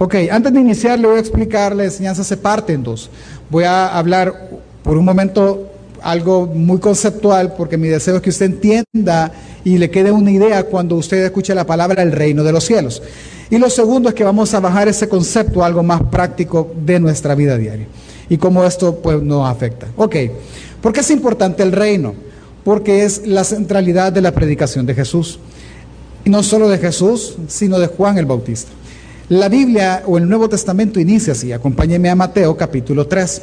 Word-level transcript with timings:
Ok, 0.00 0.14
antes 0.30 0.52
de 0.52 0.60
iniciar 0.60 0.96
le 0.98 1.08
voy 1.08 1.16
a 1.16 1.20
explicar, 1.20 1.74
la 1.74 1.84
enseñanza 1.84 2.22
se 2.22 2.36
parte 2.36 2.72
en 2.72 2.84
dos. 2.84 3.10
Voy 3.50 3.64
a 3.64 3.98
hablar 3.98 4.50
por 4.84 4.96
un 4.96 5.04
momento 5.04 5.72
algo 6.00 6.46
muy 6.46 6.78
conceptual 6.78 7.54
porque 7.56 7.76
mi 7.76 7.88
deseo 7.88 8.16
es 8.16 8.22
que 8.22 8.30
usted 8.30 8.46
entienda 8.46 9.32
y 9.64 9.76
le 9.76 9.90
quede 9.90 10.12
una 10.12 10.30
idea 10.30 10.62
cuando 10.62 10.94
usted 10.94 11.24
escuche 11.24 11.52
la 11.52 11.66
palabra 11.66 12.02
el 12.02 12.12
reino 12.12 12.44
de 12.44 12.52
los 12.52 12.64
cielos. 12.64 13.02
Y 13.50 13.58
lo 13.58 13.68
segundo 13.70 14.08
es 14.08 14.14
que 14.14 14.22
vamos 14.22 14.54
a 14.54 14.60
bajar 14.60 14.86
ese 14.86 15.08
concepto 15.08 15.64
a 15.64 15.66
algo 15.66 15.82
más 15.82 16.00
práctico 16.04 16.72
de 16.84 17.00
nuestra 17.00 17.34
vida 17.34 17.56
diaria 17.56 17.88
y 18.28 18.36
cómo 18.36 18.64
esto 18.64 18.96
pues 18.96 19.20
nos 19.20 19.50
afecta. 19.50 19.88
Ok, 19.96 20.14
¿por 20.80 20.92
qué 20.92 21.00
es 21.00 21.10
importante 21.10 21.64
el 21.64 21.72
reino? 21.72 22.14
Porque 22.62 23.04
es 23.04 23.26
la 23.26 23.42
centralidad 23.42 24.12
de 24.12 24.20
la 24.20 24.32
predicación 24.32 24.86
de 24.86 24.94
Jesús. 24.94 25.40
Y 26.24 26.30
no 26.30 26.44
solo 26.44 26.68
de 26.68 26.78
Jesús, 26.78 27.36
sino 27.48 27.80
de 27.80 27.88
Juan 27.88 28.18
el 28.18 28.26
Bautista. 28.26 28.70
La 29.30 29.50
Biblia 29.50 30.04
o 30.06 30.16
el 30.16 30.26
Nuevo 30.26 30.48
Testamento 30.48 30.98
inicia 30.98 31.34
así, 31.34 31.52
acompáñeme 31.52 32.08
a 32.08 32.14
Mateo 32.14 32.56
capítulo 32.56 33.06
3. 33.06 33.42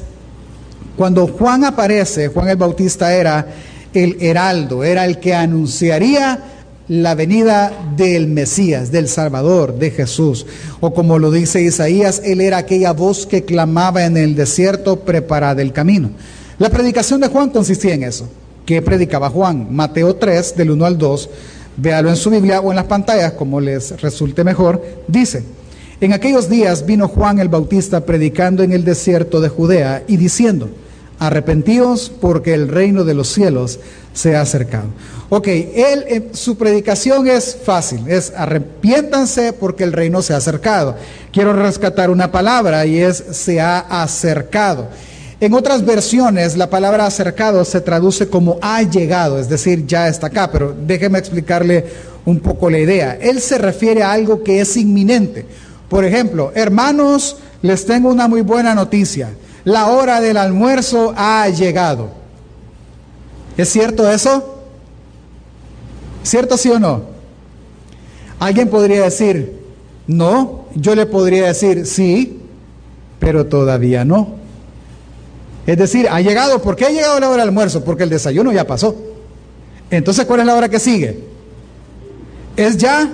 Cuando 0.98 1.28
Juan 1.28 1.64
aparece, 1.64 2.30
Juan 2.30 2.50
el 2.50 2.56
Bautista 2.56 3.14
era 3.14 3.46
el 3.94 4.18
heraldo, 4.20 4.84
era 4.84 5.06
el 5.06 5.20
que 5.20 5.36
anunciaría 5.36 6.40
la 6.88 7.14
venida 7.14 7.72
del 7.96 8.26
Mesías, 8.26 8.92
del 8.92 9.08
Salvador, 9.08 9.78
de 9.78 9.92
Jesús. 9.92 10.48
O 10.80 10.92
como 10.92 11.20
lo 11.20 11.30
dice 11.30 11.62
Isaías, 11.62 12.20
él 12.26 12.42
era 12.42 12.58
aquella 12.58 12.92
voz 12.92 13.28
que 13.28 13.46
clamaba 13.46 14.06
en 14.06 14.18
el 14.18 14.34
desierto, 14.34 15.02
preparada 15.02 15.62
el 15.62 15.72
camino. 15.72 16.10
La 16.58 16.72
predicación 16.72 17.22
de 17.22 17.28
Juan 17.28 17.52
consistía 17.52 17.94
en 17.94 18.02
eso. 18.02 18.28
¿Qué 18.66 18.82
predicaba 18.82 19.30
Juan? 19.30 19.68
Mateo 19.70 20.16
3, 20.16 20.56
del 20.56 20.72
1 20.72 20.84
al 20.84 20.98
2, 20.98 21.30
véalo 21.78 22.10
en 22.10 22.16
su 22.16 22.32
Biblia 22.32 22.60
o 22.60 22.72
en 22.72 22.76
las 22.76 22.86
pantallas, 22.86 23.34
como 23.34 23.62
les 23.62 24.02
resulte 24.02 24.44
mejor, 24.44 24.84
dice, 25.08 25.44
en 26.02 26.14
aquellos 26.14 26.50
días 26.50 26.86
vino 26.86 27.08
Juan 27.08 27.40
el 27.40 27.50
Bautista 27.50 28.06
predicando 28.06 28.64
en 28.64 28.74
el 28.74 28.84
desierto 28.84 29.42
de 29.42 29.50
Judea 29.50 30.04
y 30.08 30.18
diciendo, 30.18 30.70
arrepentíos 31.20 32.10
porque 32.10 32.54
el 32.54 32.68
reino 32.68 33.04
de 33.04 33.14
los 33.14 33.30
cielos 33.30 33.80
se 34.14 34.36
ha 34.36 34.42
acercado. 34.42 34.88
Ok, 35.30 35.48
él, 35.48 36.06
eh, 36.08 36.30
su 36.34 36.58
predicación 36.58 37.28
es 37.28 37.58
fácil, 37.64 38.08
es 38.08 38.34
arrepiéntanse 38.36 39.54
porque 39.54 39.84
el 39.84 39.94
reino 39.94 40.22
se 40.22 40.34
ha 40.34 40.38
acercado. 40.38 40.96
Quiero 41.32 41.54
rescatar 41.54 42.10
una 42.10 42.32
palabra 42.32 42.86
y 42.86 43.00
es 43.00 43.24
se 43.32 43.60
ha 43.60 43.80
acercado. 43.80 44.88
En 45.42 45.54
otras 45.54 45.86
versiones, 45.86 46.56
la 46.56 46.70
palabra 46.70 47.06
acercado 47.06 47.66
se 47.66 47.82
traduce 47.82 48.30
como 48.30 48.58
ha 48.62 48.82
llegado, 48.84 49.38
es 49.38 49.50
decir, 49.50 49.86
ya 49.86 50.08
está 50.08 50.28
acá, 50.28 50.50
pero 50.50 50.74
déjeme 50.88 51.20
explicarle 51.20 51.86
un 52.24 52.40
poco 52.40 52.70
la 52.70 52.80
idea. 52.80 53.18
Él 53.20 53.42
se 53.42 53.58
refiere 53.58 54.02
a 54.02 54.12
algo 54.12 54.44
que 54.44 54.62
es 54.62 54.78
inminente. 54.78 55.46
Por 55.90 56.04
ejemplo, 56.06 56.52
hermanos, 56.56 57.38
les 57.62 57.86
tengo 57.86 58.10
una 58.10 58.28
muy 58.28 58.42
buena 58.42 58.74
noticia. 58.76 59.30
La 59.64 59.88
hora 59.88 60.22
del 60.22 60.38
almuerzo 60.38 61.14
ha 61.16 61.48
llegado. 61.50 62.10
¿Es 63.58 63.70
cierto 63.70 64.10
eso? 64.10 64.64
¿Cierto 66.24 66.58
sí 66.58 66.70
o 66.70 66.80
no? 66.80 67.04
Alguien 68.40 68.70
podría 68.70 69.04
decir, 69.04 69.60
no, 70.08 70.66
yo 70.76 70.96
le 70.96 71.06
podría 71.06 71.48
decir, 71.48 71.86
sí, 71.86 72.42
pero 73.20 73.46
todavía 73.46 74.04
no. 74.04 74.36
Es 75.66 75.78
decir, 75.78 76.08
ha 76.10 76.22
llegado, 76.22 76.62
¿por 76.62 76.76
qué 76.76 76.86
ha 76.86 76.90
llegado 76.90 77.20
la 77.20 77.28
hora 77.28 77.38
del 77.38 77.50
almuerzo? 77.50 77.84
Porque 77.84 78.04
el 78.04 78.10
desayuno 78.10 78.52
ya 78.52 78.68
pasó. 78.68 78.96
Entonces, 79.90 80.26
¿cuál 80.26 80.42
es 80.42 80.46
la 80.46 80.56
hora 80.56 80.70
que 80.70 80.80
sigue? 80.80 81.24
¿Es 82.56 82.78
ya? 82.78 83.10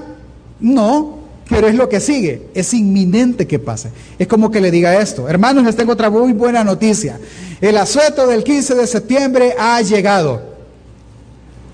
No, 0.59 1.20
pero 1.52 1.67
es 1.67 1.75
lo 1.75 1.89
que 1.89 1.99
sigue. 1.99 2.47
Es 2.53 2.73
inminente 2.73 3.45
que 3.45 3.59
pase. 3.59 3.89
Es 4.17 4.27
como 4.27 4.49
que 4.49 4.61
le 4.61 4.71
diga 4.71 4.99
esto. 4.99 5.27
Hermanos, 5.27 5.66
les 5.66 5.75
tengo 5.75 5.91
otra 5.91 6.09
muy 6.09 6.31
buena 6.31 6.63
noticia. 6.63 7.19
El 7.59 7.77
asueto 7.77 8.25
del 8.25 8.44
15 8.44 8.73
de 8.73 8.88
septiembre 8.88 9.53
ha 9.59 9.81
llegado. 9.81 10.41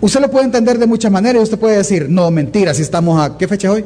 Usted 0.01 0.19
lo 0.19 0.31
puede 0.31 0.45
entender 0.45 0.79
de 0.79 0.87
muchas 0.87 1.11
maneras 1.11 1.41
y 1.41 1.43
usted 1.43 1.59
puede 1.59 1.77
decir, 1.77 2.07
no, 2.09 2.29
mentira, 2.31 2.73
si 2.73 2.81
estamos 2.81 3.21
a, 3.21 3.37
¿qué 3.37 3.47
fecha 3.47 3.71
hoy? 3.71 3.85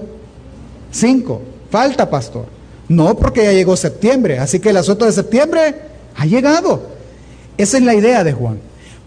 Cinco, 0.91 1.41
falta 1.69 2.09
pastor. 2.09 2.45
No, 2.87 3.15
porque 3.17 3.43
ya 3.43 3.51
llegó 3.51 3.75
septiembre, 3.75 4.39
así 4.39 4.59
que 4.59 4.69
el 4.69 4.77
asunto 4.77 5.05
de 5.05 5.11
septiembre 5.11 5.75
ha 6.15 6.25
llegado. 6.25 6.83
Esa 7.57 7.77
es 7.77 7.83
la 7.83 7.95
idea 7.95 8.23
de 8.23 8.31
Juan. 8.31 8.59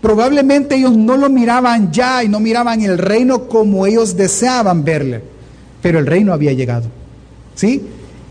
Probablemente 0.03 0.77
ellos 0.77 0.95
no 0.97 1.17
lo 1.17 1.31
miraban 1.31 1.91
ya 1.91 2.23
y 2.23 2.29
no 2.29 2.41
miraban 2.41 2.83
el 2.83 2.99
reino 2.99 3.49
como 3.49 3.87
ellos 3.87 4.17
deseaban 4.17 4.85
verle, 4.85 5.23
pero 5.85 5.99
el 5.99 6.07
reino 6.07 6.33
había 6.33 6.55
llegado. 6.55 6.87
¿Sí? 7.55 7.83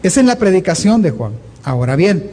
Es 0.02 0.18
la 0.18 0.40
predicación 0.40 1.04
de 1.04 1.12
Juan. 1.12 1.34
Ahora 1.64 1.96
bien, 1.96 2.32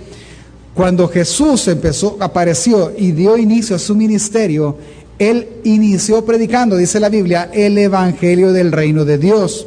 cuando 0.72 1.08
Jesús 1.08 1.68
empezó, 1.68 2.16
apareció 2.20 2.94
y 2.96 3.12
dio 3.12 3.36
inicio 3.36 3.76
a 3.76 3.78
su 3.78 3.94
ministerio, 3.94 4.78
él 5.18 5.46
inició 5.64 6.24
predicando, 6.24 6.74
dice 6.74 6.98
la 7.00 7.10
Biblia, 7.10 7.50
el 7.52 7.76
Evangelio 7.76 8.54
del 8.54 8.72
reino 8.72 9.04
de 9.04 9.18
Dios. 9.18 9.66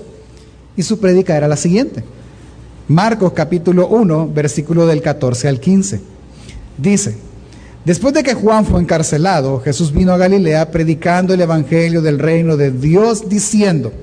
Y 0.75 0.81
su 0.81 0.97
predica 0.97 1.37
era 1.37 1.47
la 1.47 1.55
siguiente. 1.55 2.03
Marcos 2.87 3.33
capítulo 3.33 3.89
1, 3.89 4.31
versículo 4.33 4.87
del 4.87 5.03
14 5.03 5.49
al 5.49 5.59
15. 5.59 6.01
Dice, 6.79 7.15
después 7.85 8.15
de 8.15 8.23
que 8.23 8.33
Juan 8.33 8.65
fue 8.65 8.81
encarcelado, 8.81 9.59
Jesús 9.59 9.93
vino 9.93 10.13
a 10.13 10.17
Galilea 10.17 10.71
predicando 10.71 11.31
el 11.31 11.41
Evangelio 11.41 12.01
del 12.01 12.17
reino 12.17 12.57
de 12.57 12.71
Dios, 12.71 13.29
diciendo, 13.29 13.93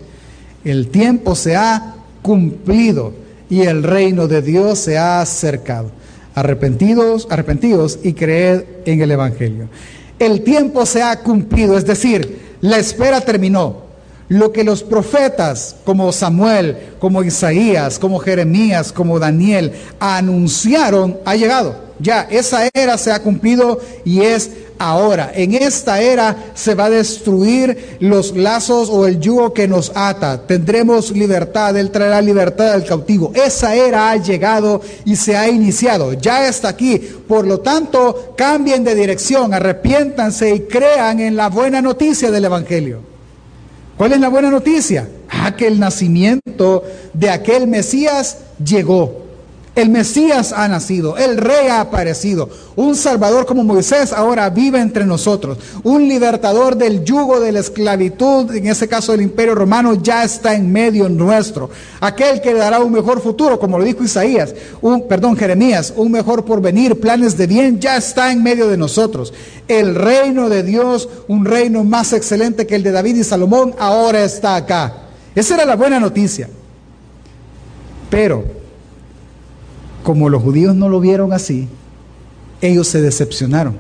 el 0.65 0.89
tiempo 0.89 1.35
se 1.35 1.57
ha 1.57 1.95
cumplido 2.23 3.13
y 3.49 3.63
el 3.63 3.83
reino 3.83 4.29
de 4.29 4.43
Dios 4.43 4.79
se 4.79 4.99
ha 4.99 5.21
acercado. 5.21 5.91
Arrepentidos, 6.35 7.27
arrepentidos 7.31 7.99
y 8.03 8.13
creed 8.13 8.63
en 8.85 9.01
el 9.01 9.11
Evangelio 9.11 9.69
el 10.21 10.43
tiempo 10.43 10.87
se 10.87 11.03
ha 11.03 11.19
cumplido, 11.21 11.77
es 11.77 11.87
decir, 11.87 12.57
la 12.61 12.79
espera 12.79 13.23
terminó. 13.23 13.89
Lo 14.29 14.53
que 14.53 14.63
los 14.63 14.85
profetas 14.85 15.75
como 15.85 16.13
Samuel, 16.13 16.77
como 17.01 17.25
Isaías, 17.25 17.99
como 17.99 18.21
Jeremías, 18.21 18.93
como 18.93 19.19
Daniel 19.19 19.73
anunciaron 19.99 21.19
ha 21.25 21.35
llegado. 21.35 21.90
Ya, 22.01 22.27
esa 22.31 22.69
era 22.73 22.97
se 22.97 23.13
ha 23.13 23.23
cumplido 23.23 23.79
y 24.05 24.23
es 24.23 24.51
ahora. 24.79 25.31
En 25.35 25.55
esta 25.55 26.01
era 26.01 26.35
se 26.55 26.75
va 26.75 26.87
a 26.87 26.91
destruir 26.91 27.99
los 28.01 28.35
lazos 28.35 28.89
o 28.91 29.07
el 29.07 29.21
yugo 29.21 29.53
que 29.53 29.69
nos 29.69 29.93
ata. 29.95 30.47
Tendremos 30.47 31.13
libertad, 31.13 31.77
Él 31.77 31.91
traerá 31.91 32.23
libertad 32.23 32.73
al 32.73 32.85
cautivo. 32.85 33.33
Esa 33.35 33.75
era 33.75 34.11
ha 34.11 34.17
llegado 34.17 34.81
y 35.05 35.17
se 35.17 35.37
ha 35.37 35.49
iniciado. 35.49 36.15
Ya 36.15 36.49
está 36.49 36.69
aquí. 36.69 36.99
Por 36.99 37.47
lo 37.47 37.61
tanto, 37.61 38.35
cambien 38.37 38.83
de 38.83 38.95
dirección, 38.95 39.53
arrepiéntanse 39.53 40.55
y 40.55 40.61
crean 40.61 41.21
en 41.21 41.37
la 41.37 41.49
buena 41.49 41.83
noticia 41.83 42.31
del 42.31 42.47
Evangelio. 42.47 43.01
¿Cuál 43.99 44.15
es 44.15 44.21
la 44.21 44.31
buena 44.31 44.51
noticia? 44.51 45.07
Ah, 45.29 45.55
que 45.55 45.67
el 45.67 45.79
nacimiento 45.79 46.83
de 47.13 47.29
aquel 47.29 47.67
Mesías 47.67 48.39
llegó. 48.65 49.30
El 49.81 49.89
Mesías 49.89 50.53
ha 50.53 50.69
nacido, 50.69 51.17
el 51.17 51.39
Rey 51.39 51.69
ha 51.69 51.81
aparecido, 51.81 52.51
un 52.77 52.95
Salvador 52.95 53.47
como 53.47 53.65
Moisés 53.65 54.13
ahora 54.13 54.51
vive 54.51 54.79
entre 54.79 55.07
nosotros, 55.07 55.57
un 55.85 56.07
libertador 56.07 56.77
del 56.77 57.03
yugo 57.03 57.41
de 57.41 57.51
la 57.51 57.61
esclavitud, 57.61 58.55
en 58.55 58.67
ese 58.67 58.89
caso 58.89 59.13
del 59.13 59.23
imperio 59.23 59.55
romano, 59.55 59.95
ya 59.95 60.23
está 60.23 60.55
en 60.55 60.71
medio 60.71 61.09
nuestro. 61.09 61.71
Aquel 61.99 62.43
que 62.43 62.53
dará 62.53 62.81
un 62.81 62.93
mejor 62.93 63.23
futuro, 63.23 63.59
como 63.59 63.79
lo 63.79 63.85
dijo 63.87 64.05
Isaías, 64.05 64.55
un, 64.83 65.09
perdón, 65.09 65.35
Jeremías, 65.35 65.95
un 65.97 66.13
mejor 66.13 66.45
porvenir, 66.45 67.01
planes 67.01 67.39
de 67.39 67.47
bien, 67.47 67.81
ya 67.81 67.97
está 67.97 68.33
en 68.33 68.43
medio 68.43 68.69
de 68.69 68.77
nosotros. 68.77 69.33
El 69.67 69.95
reino 69.95 70.51
de 70.51 70.63
Dios, 70.63 71.09
un 71.27 71.47
reino 71.47 71.85
más 71.85 72.13
excelente 72.13 72.67
que 72.67 72.75
el 72.75 72.83
de 72.83 72.93
David 72.93 73.17
y 73.17 73.25
Salomón, 73.25 73.75
ahora 73.79 74.25
está 74.25 74.57
acá. 74.57 75.05
Esa 75.35 75.55
era 75.55 75.65
la 75.65 75.77
buena 75.77 75.99
noticia. 75.99 76.51
Pero 78.11 78.60
como 80.03 80.29
los 80.29 80.43
judíos 80.43 80.75
no 80.75 80.89
lo 80.89 81.01
vieron 81.01 81.33
así, 81.33 81.69
ellos 82.61 82.89
se 82.89 83.01
decepcionaron. 83.01 83.77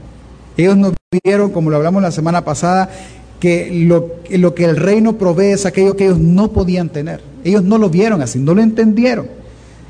Ellos 0.56 0.76
no 0.76 0.92
vieron, 1.24 1.50
como 1.50 1.70
lo 1.70 1.76
hablamos 1.76 2.02
la 2.02 2.10
semana 2.10 2.44
pasada, 2.44 2.90
que 3.38 3.70
lo, 3.86 4.16
lo, 4.30 4.54
que 4.54 4.64
el 4.64 4.76
reino 4.76 5.16
provee 5.16 5.52
es 5.52 5.66
aquello 5.66 5.96
que 5.96 6.04
ellos 6.04 6.18
no 6.18 6.52
podían 6.52 6.90
tener. 6.90 7.22
Ellos 7.44 7.64
no 7.64 7.78
lo 7.78 7.88
vieron 7.88 8.20
así, 8.22 8.38
no 8.38 8.54
lo 8.54 8.62
entendieron. 8.62 9.26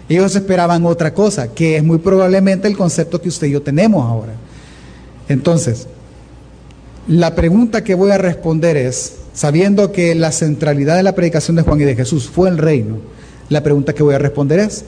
Ellos 0.08 0.34
esperaban 0.34 0.86
otra 0.86 1.14
cosa, 1.14 1.52
que 1.52 1.76
es 1.76 1.84
muy 1.84 1.98
probablemente 1.98 2.68
el 2.68 2.76
concepto 2.76 3.20
que 3.20 3.28
usted 3.28 3.48
y 3.48 3.52
yo 3.52 3.62
tenemos 3.62 4.04
ahora. 4.04 4.32
Entonces, 5.28 5.86
la 7.06 7.34
pregunta 7.34 7.84
que 7.84 7.94
voy 7.94 8.10
a 8.10 8.18
responder 8.18 8.76
es, 8.76 9.16
sabiendo 9.34 9.92
que 9.92 10.14
la 10.14 10.32
centralidad 10.32 10.96
de 10.96 11.02
la 11.02 11.14
predicación 11.14 11.56
de 11.56 11.62
Juan 11.62 11.80
y 11.80 11.84
de 11.84 11.96
Jesús 11.96 12.28
fue 12.28 12.48
el 12.48 12.58
reino, 12.58 12.98
la 13.48 13.62
pregunta 13.62 13.94
que 13.94 14.02
voy 14.02 14.14
a 14.14 14.18
responder 14.18 14.60
es, 14.60 14.84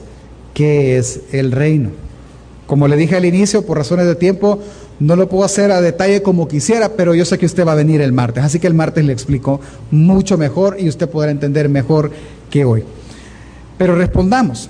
qué 0.53 0.97
es 0.97 1.21
el 1.31 1.51
reino. 1.51 1.89
Como 2.67 2.87
le 2.87 2.95
dije 2.95 3.15
al 3.15 3.25
inicio, 3.25 3.65
por 3.65 3.77
razones 3.77 4.07
de 4.07 4.15
tiempo, 4.15 4.59
no 4.99 5.15
lo 5.15 5.27
puedo 5.27 5.43
hacer 5.43 5.71
a 5.71 5.81
detalle 5.81 6.21
como 6.21 6.47
quisiera, 6.47 6.89
pero 6.89 7.13
yo 7.13 7.25
sé 7.25 7.37
que 7.37 7.45
usted 7.45 7.67
va 7.67 7.73
a 7.73 7.75
venir 7.75 8.01
el 8.01 8.13
martes. 8.13 8.43
Así 8.43 8.59
que 8.59 8.67
el 8.67 8.73
martes 8.73 9.03
le 9.03 9.13
explico 9.13 9.59
mucho 9.91 10.37
mejor 10.37 10.77
y 10.79 10.87
usted 10.87 11.09
podrá 11.09 11.31
entender 11.31 11.67
mejor 11.69 12.11
que 12.49 12.63
hoy. 12.63 12.83
Pero 13.77 13.95
respondamos. 13.95 14.69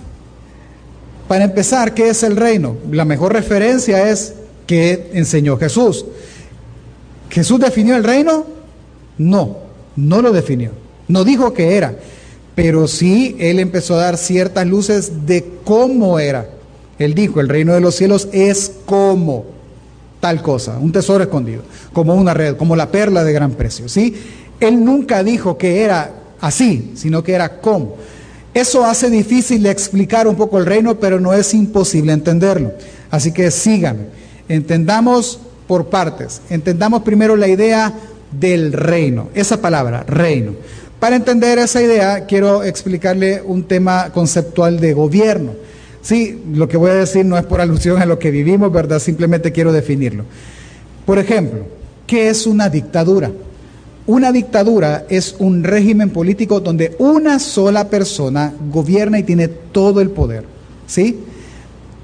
Para 1.27 1.45
empezar, 1.45 1.93
¿qué 1.93 2.09
es 2.09 2.23
el 2.23 2.35
reino? 2.35 2.77
La 2.91 3.05
mejor 3.05 3.33
referencia 3.33 4.09
es 4.09 4.33
que 4.65 5.11
enseñó 5.13 5.57
Jesús. 5.57 6.05
¿Jesús 7.29 7.59
definió 7.59 7.95
el 7.95 8.03
reino? 8.03 8.45
No, 9.17 9.57
no 9.95 10.21
lo 10.21 10.31
definió. 10.31 10.71
No 11.07 11.23
dijo 11.23 11.53
que 11.53 11.75
era, 11.75 11.95
pero 12.55 12.87
sí 12.87 13.35
él 13.39 13.59
empezó 13.59 13.95
a 13.95 14.03
dar 14.03 14.17
ciertas 14.17 14.65
luces 14.67 15.25
de 15.25 15.45
cómo 15.63 16.19
era. 16.19 16.49
Él 16.99 17.13
dijo, 17.13 17.39
el 17.39 17.49
reino 17.49 17.73
de 17.73 17.81
los 17.81 17.95
cielos 17.95 18.29
es 18.31 18.71
como 18.85 19.45
tal 20.19 20.41
cosa, 20.41 20.77
un 20.79 20.91
tesoro 20.91 21.23
escondido, 21.23 21.63
como 21.91 22.15
una 22.15 22.33
red, 22.33 22.55
como 22.55 22.75
la 22.75 22.89
perla 22.89 23.23
de 23.23 23.33
gran 23.33 23.51
precio, 23.51 23.89
¿sí? 23.89 24.15
Él 24.59 24.83
nunca 24.83 25.23
dijo 25.23 25.57
que 25.57 25.81
era 25.81 26.11
así, 26.39 26.91
sino 26.95 27.23
que 27.23 27.33
era 27.33 27.59
como. 27.59 27.97
Eso 28.53 28.85
hace 28.85 29.09
difícil 29.09 29.65
explicar 29.65 30.27
un 30.27 30.35
poco 30.35 30.59
el 30.59 30.65
reino, 30.65 30.99
pero 30.99 31.19
no 31.19 31.33
es 31.33 31.53
imposible 31.53 32.13
entenderlo. 32.13 32.71
Así 33.09 33.31
que 33.31 33.49
síganme. 33.49 34.05
Entendamos 34.47 35.39
por 35.67 35.89
partes. 35.89 36.41
Entendamos 36.49 37.01
primero 37.01 37.35
la 37.35 37.47
idea 37.47 37.93
del 38.31 38.73
reino, 38.73 39.29
esa 39.33 39.59
palabra, 39.59 40.03
reino. 40.03 40.53
Para 41.03 41.17
entender 41.17 41.59
esa 41.59 41.81
idea, 41.81 42.25
quiero 42.27 42.63
explicarle 42.63 43.41
un 43.41 43.63
tema 43.63 44.09
conceptual 44.13 44.79
de 44.79 44.93
gobierno. 44.93 45.51
Sí, 46.01 46.41
lo 46.53 46.69
que 46.69 46.77
voy 46.77 46.91
a 46.91 46.93
decir 46.93 47.25
no 47.25 47.37
es 47.37 47.43
por 47.43 47.59
alusión 47.59 48.01
a 48.01 48.05
lo 48.05 48.17
que 48.17 48.31
vivimos, 48.31 48.71
¿verdad? 48.71 48.99
Simplemente 48.99 49.51
quiero 49.51 49.73
definirlo. 49.73 50.23
Por 51.05 51.19
ejemplo, 51.19 51.65
¿qué 52.07 52.29
es 52.29 52.47
una 52.47 52.69
dictadura? 52.69 53.33
Una 54.07 54.31
dictadura 54.31 55.05
es 55.09 55.35
un 55.39 55.65
régimen 55.65 56.09
político 56.09 56.61
donde 56.61 56.95
una 56.99 57.37
sola 57.37 57.89
persona 57.89 58.53
gobierna 58.71 59.19
y 59.19 59.23
tiene 59.23 59.49
todo 59.49 59.99
el 59.99 60.09
poder. 60.09 60.45
¿Sí? 60.87 61.19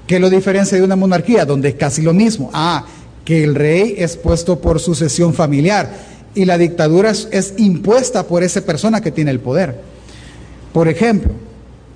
¿Qué 0.06 0.18
lo 0.18 0.28
diferencia 0.28 0.76
de 0.76 0.84
una 0.84 0.96
monarquía? 0.96 1.46
Donde 1.46 1.70
es 1.70 1.74
casi 1.76 2.02
lo 2.02 2.12
mismo. 2.12 2.50
Ah, 2.52 2.84
que 3.24 3.44
el 3.44 3.54
rey 3.54 3.94
es 3.96 4.18
puesto 4.18 4.60
por 4.60 4.78
sucesión 4.78 5.32
familiar 5.32 5.90
y 6.34 6.44
la 6.44 6.58
dictadura 6.58 7.10
es, 7.10 7.28
es 7.32 7.54
impuesta 7.56 8.24
por 8.24 8.42
esa 8.42 8.60
persona 8.60 9.00
que 9.00 9.10
tiene 9.10 9.30
el 9.30 9.40
poder. 9.40 9.80
Por 10.72 10.88
ejemplo, 10.88 11.32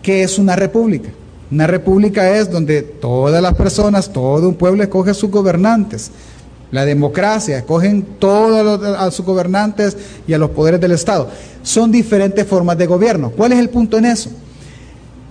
¿qué 0.03 0.23
es 0.23 0.39
una 0.39 0.57
república? 0.57 1.11
Una 1.51 1.67
república 1.67 2.37
es 2.37 2.51
donde 2.51 2.83
todas 2.83 3.41
las 3.41 3.55
personas, 3.55 4.13
todo 4.13 4.49
un 4.49 4.57
pueblo 4.57 4.83
escoge 4.83 5.11
a 5.11 5.15
sus 5.15 5.31
gobernantes. 5.31 6.11
La 6.73 6.85
democracia, 6.85 7.59
escogen 7.59 8.03
todos 8.19 8.83
a 8.83 9.09
sus 9.13 9.25
gobernantes 9.25 9.97
y 10.27 10.33
a 10.33 10.39
los 10.39 10.51
poderes 10.51 10.81
del 10.81 10.93
Estado. 10.93 11.29
Son 11.63 11.93
diferentes 11.93 12.47
formas 12.47 12.77
de 12.77 12.87
gobierno. 12.87 13.31
¿Cuál 13.31 13.53
es 13.53 13.61
el 13.61 13.69
punto 13.69 13.99
en 13.99 14.07
eso? 14.07 14.31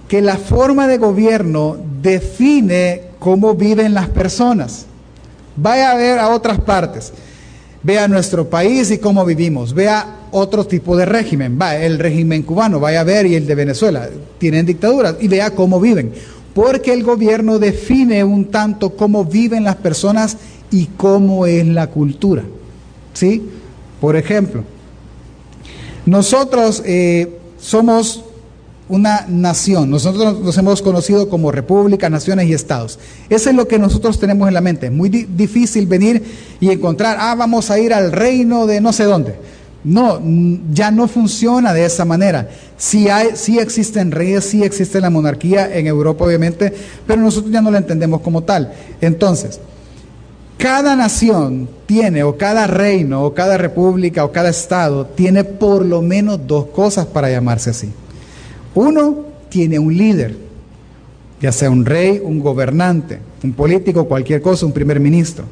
Que 0.07 0.21
la 0.21 0.37
forma 0.37 0.87
de 0.87 0.97
gobierno 0.97 1.75
define 2.01 3.09
cómo 3.19 3.55
viven 3.55 3.93
las 3.93 4.07
personas. 4.07 4.85
Vaya 5.57 5.91
a 5.91 5.95
ver 5.95 6.19
a 6.19 6.29
otras 6.29 6.61
partes. 6.61 7.11
Vea 7.83 8.07
nuestro 8.07 8.49
país 8.49 8.89
y 8.91 8.97
cómo 8.97 9.25
vivimos. 9.25 9.73
Vea 9.73 10.27
otro 10.31 10.65
tipo 10.65 10.95
de 10.95 11.05
régimen. 11.05 11.59
Va, 11.61 11.75
el 11.75 11.99
régimen 11.99 12.43
cubano, 12.43 12.79
vaya 12.79 13.01
a 13.01 13.03
ver, 13.03 13.25
y 13.25 13.35
el 13.35 13.45
de 13.45 13.55
Venezuela. 13.55 14.09
Tienen 14.37 14.65
dictaduras 14.65 15.15
y 15.19 15.27
vea 15.27 15.51
cómo 15.51 15.79
viven. 15.79 16.13
Porque 16.53 16.93
el 16.93 17.03
gobierno 17.03 17.59
define 17.59 18.23
un 18.23 18.45
tanto 18.45 18.91
cómo 18.91 19.25
viven 19.25 19.63
las 19.63 19.75
personas 19.75 20.37
y 20.71 20.85
cómo 20.97 21.45
es 21.45 21.65
la 21.67 21.87
cultura. 21.87 22.43
¿Sí? 23.13 23.43
Por 23.99 24.15
ejemplo, 24.15 24.63
nosotros 26.05 26.81
eh, 26.85 27.37
somos 27.59 28.23
una 28.89 29.25
nación, 29.29 29.89
nosotros 29.89 30.41
nos 30.41 30.57
hemos 30.57 30.81
conocido 30.81 31.29
como 31.29 31.51
república, 31.51 32.09
naciones 32.09 32.47
y 32.47 32.53
estados. 32.53 32.99
Eso 33.29 33.49
es 33.49 33.55
lo 33.55 33.67
que 33.67 33.79
nosotros 33.79 34.19
tenemos 34.19 34.47
en 34.47 34.53
la 34.53 34.61
mente. 34.61 34.87
Es 34.87 34.91
muy 34.91 35.09
difícil 35.09 35.87
venir 35.87 36.23
y 36.59 36.69
encontrar, 36.69 37.17
ah, 37.19 37.35
vamos 37.35 37.71
a 37.71 37.79
ir 37.79 37.93
al 37.93 38.11
reino 38.11 38.67
de 38.67 38.81
no 38.81 38.91
sé 38.91 39.05
dónde. 39.05 39.35
No, 39.83 40.21
ya 40.71 40.91
no 40.91 41.07
funciona 41.07 41.73
de 41.73 41.85
esa 41.85 42.05
manera. 42.05 42.49
Sí, 42.77 43.09
hay, 43.09 43.29
sí 43.35 43.59
existen 43.59 44.11
reyes, 44.11 44.45
sí 44.45 44.63
existe 44.63 45.01
la 45.01 45.09
monarquía 45.09 45.75
en 45.75 45.87
Europa, 45.87 46.25
obviamente, 46.25 46.73
pero 47.05 47.21
nosotros 47.21 47.51
ya 47.51 47.61
no 47.61 47.71
la 47.71 47.79
entendemos 47.79 48.21
como 48.21 48.43
tal. 48.43 48.73
Entonces, 49.01 49.59
cada 50.57 50.95
nación 50.95 51.67
tiene, 51.85 52.23
o 52.23 52.37
cada 52.37 52.67
reino, 52.67 53.23
o 53.23 53.33
cada 53.33 53.57
república, 53.57 54.23
o 54.23 54.31
cada 54.31 54.49
estado, 54.49 55.05
tiene 55.05 55.43
por 55.43 55.85
lo 55.85 56.01
menos 56.01 56.39
dos 56.47 56.67
cosas 56.67 57.05
para 57.05 57.29
llamarse 57.29 57.71
así. 57.71 57.91
Uno, 58.75 59.25
tiene 59.49 59.77
un 59.77 59.95
líder, 59.95 60.35
ya 61.41 61.51
sea 61.51 61.69
un 61.69 61.85
rey, 61.85 62.19
un 62.23 62.39
gobernante, 62.39 63.19
un 63.43 63.53
político, 63.53 64.07
cualquier 64.07 64.41
cosa, 64.41 64.65
un 64.65 64.71
primer 64.71 64.99
ministro. 64.99 65.45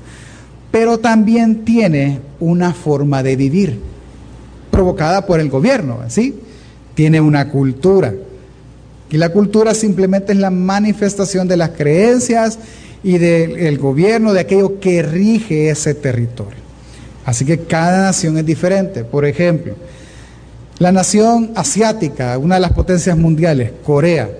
Pero 0.71 0.97
también 0.97 1.65
tiene 1.65 2.19
una 2.39 2.73
forma 2.73 3.21
de 3.21 3.35
vivir, 3.35 3.79
provocada 4.71 5.25
por 5.25 5.39
el 5.39 5.50
gobierno, 5.50 6.00
¿sí? 6.07 6.35
Tiene 6.95 7.19
una 7.21 7.50
cultura. 7.50 8.13
Y 9.09 9.18
la 9.18 9.29
cultura 9.29 9.73
simplemente 9.73 10.31
es 10.31 10.39
la 10.39 10.50
manifestación 10.50 11.47
de 11.47 11.57
las 11.57 11.71
creencias 11.71 12.57
y 13.03 13.18
del 13.18 13.77
gobierno, 13.77 14.33
de 14.33 14.39
aquello 14.39 14.79
que 14.79 15.03
rige 15.03 15.69
ese 15.69 15.94
territorio. 15.94 16.62
Así 17.25 17.45
que 17.45 17.59
cada 17.59 18.03
nación 18.03 18.38
es 18.38 18.45
diferente. 18.45 19.03
Por 19.03 19.25
ejemplo, 19.25 19.75
la 20.81 20.92
nación 20.92 21.51
asiática, 21.54 22.36
una 22.39 22.56
de 22.56 22.62
las 22.62 22.74
potencias 22.74 23.16
mundiales, 23.16 23.72
Corea. 23.86 24.31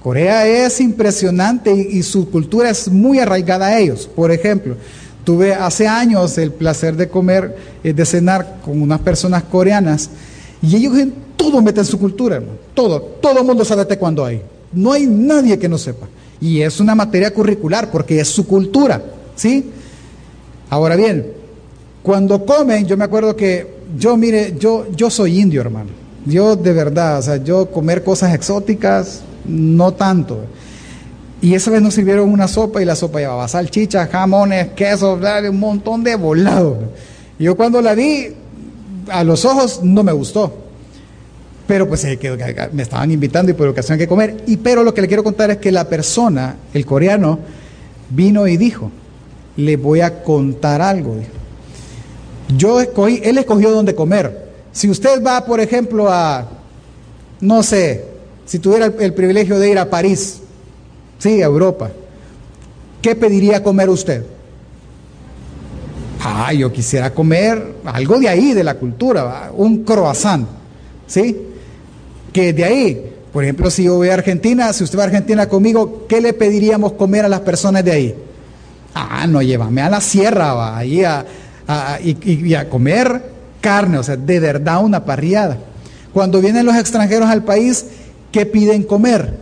Corea 0.00 0.46
es 0.46 0.80
impresionante 0.80 1.74
y, 1.74 2.04
su 2.04 2.30
cultura 2.30 2.70
es 2.70 2.88
muy 2.88 3.18
arraigada 3.18 3.66
a 3.66 3.78
ellos. 3.80 4.06
Por 4.06 4.30
ejemplo, 4.30 4.76
tuve 5.24 5.52
hace 5.52 5.88
años 5.88 6.38
el 6.38 6.52
placer 6.52 6.94
de 6.94 7.08
comer, 7.08 7.56
eh, 7.82 7.92
de 7.92 8.06
cenar 8.06 8.58
con 8.64 8.80
unas 8.80 9.00
personas 9.00 9.42
coreanas 9.42 10.08
y 10.62 10.76
ellos 10.76 10.96
en 10.98 11.12
todo 11.36 11.60
meten 11.60 11.84
su 11.84 11.98
cultura, 11.98 12.36
hermano. 12.36 12.58
Todo, 12.72 13.00
todo 13.00 13.40
el 13.40 13.44
mundo 13.44 13.64
sabe 13.64 13.98
cuando 13.98 14.24
hay. 14.24 14.40
No 14.72 14.92
hay 14.92 15.08
nadie 15.08 15.58
que 15.58 15.68
no 15.68 15.78
sepa. 15.78 16.06
Y 16.40 16.60
es 16.60 16.78
una 16.78 16.94
materia 16.94 17.34
curricular 17.34 17.90
porque 17.90 18.20
es 18.20 18.28
su 18.28 18.46
cultura, 18.46 19.02
¿sí? 19.34 19.68
Ahora 20.70 20.94
bien, 20.94 21.26
cuando 22.06 22.46
comen, 22.46 22.86
yo 22.86 22.96
me 22.96 23.02
acuerdo 23.02 23.34
que 23.34 23.66
yo, 23.98 24.16
mire, 24.16 24.54
yo, 24.56 24.86
yo 24.92 25.10
soy 25.10 25.40
indio, 25.40 25.60
hermano. 25.60 25.90
Yo 26.24 26.54
de 26.54 26.72
verdad, 26.72 27.18
o 27.18 27.22
sea, 27.22 27.38
yo 27.38 27.68
comer 27.72 28.04
cosas 28.04 28.32
exóticas, 28.32 29.22
no 29.44 29.92
tanto. 29.92 30.44
Y 31.42 31.54
esa 31.54 31.72
vez 31.72 31.82
nos 31.82 31.94
sirvieron 31.94 32.30
una 32.30 32.46
sopa 32.46 32.80
y 32.80 32.84
la 32.84 32.94
sopa 32.94 33.18
llevaba 33.18 33.48
salchichas, 33.48 34.08
jamones, 34.08 34.68
queso, 34.76 35.18
un 35.50 35.58
montón 35.58 36.04
de 36.04 36.14
volado. 36.14 36.78
Y 37.40 37.42
yo 37.42 37.56
cuando 37.56 37.82
la 37.82 37.96
vi, 37.96 38.28
a 39.10 39.24
los 39.24 39.44
ojos 39.44 39.80
no 39.82 40.04
me 40.04 40.12
gustó. 40.12 40.54
Pero 41.66 41.88
pues 41.88 42.06
me 42.72 42.82
estaban 42.84 43.10
invitando 43.10 43.50
y 43.50 43.54
por 43.54 43.66
ocasión 43.66 43.98
que 43.98 44.06
comer. 44.06 44.44
Y 44.46 44.58
pero 44.58 44.84
lo 44.84 44.94
que 44.94 45.00
le 45.00 45.08
quiero 45.08 45.24
contar 45.24 45.50
es 45.50 45.56
que 45.56 45.72
la 45.72 45.88
persona, 45.88 46.54
el 46.72 46.86
coreano, 46.86 47.40
vino 48.10 48.46
y 48.46 48.56
dijo, 48.56 48.92
le 49.56 49.76
voy 49.76 50.02
a 50.02 50.22
contar 50.22 50.80
algo. 50.80 51.16
Yo 52.54 52.80
escogí, 52.80 53.20
él 53.24 53.38
escogió 53.38 53.70
dónde 53.70 53.94
comer. 53.94 54.46
Si 54.72 54.88
usted 54.88 55.22
va, 55.24 55.44
por 55.44 55.60
ejemplo, 55.60 56.10
a, 56.10 56.46
no 57.40 57.62
sé, 57.62 58.04
si 58.44 58.58
tuviera 58.58 58.86
el, 58.86 59.14
privilegio 59.14 59.58
de 59.58 59.70
ir 59.70 59.78
a 59.78 59.90
París, 59.90 60.40
sí, 61.18 61.42
a 61.42 61.46
Europa, 61.46 61.90
¿qué 63.02 63.16
pediría 63.16 63.62
comer 63.62 63.88
usted? 63.88 64.24
Ah, 66.22 66.52
yo 66.52 66.72
quisiera 66.72 67.12
comer 67.12 67.76
algo 67.84 68.18
de 68.18 68.28
ahí, 68.28 68.52
de 68.52 68.64
la 68.64 68.74
cultura, 68.74 69.50
un 69.54 69.84
croissant, 69.84 70.46
¿sí? 71.06 71.46
que 72.36 72.52
de 72.52 72.64
ahí, 72.64 73.12
por 73.32 73.44
ejemplo, 73.44 73.70
si 73.70 73.84
yo 73.84 73.94
voy 73.94 74.10
a 74.10 74.14
Argentina, 74.14 74.70
si 74.74 74.84
usted 74.84 74.98
va 74.98 75.04
a 75.04 75.06
Argentina 75.06 75.48
conmigo, 75.48 76.04
¿qué 76.06 76.20
le 76.20 76.34
pediríamos 76.34 76.92
comer 76.92 77.24
a 77.24 77.28
las 77.28 77.40
personas 77.40 77.82
de 77.82 77.92
ahí? 77.92 78.14
Ah, 78.94 79.26
no, 79.26 79.40
llévame 79.40 79.80
a 79.80 79.88
la 79.88 80.02
sierra, 80.02 80.52
va, 80.52 80.76
ahí 80.76 81.02
a, 81.02 81.24
y, 82.02 82.54
a 82.54 82.68
comer 82.68 83.22
carne, 83.60 83.98
o 83.98 84.02
sea, 84.02 84.16
de 84.16 84.40
verdad 84.40 84.84
una 84.84 85.04
parriada. 85.04 85.58
Cuando 86.12 86.40
vienen 86.40 86.64
los 86.64 86.76
extranjeros 86.76 87.28
al 87.28 87.44
país, 87.44 87.86
¿qué 88.32 88.46
piden 88.46 88.82
comer? 88.82 89.34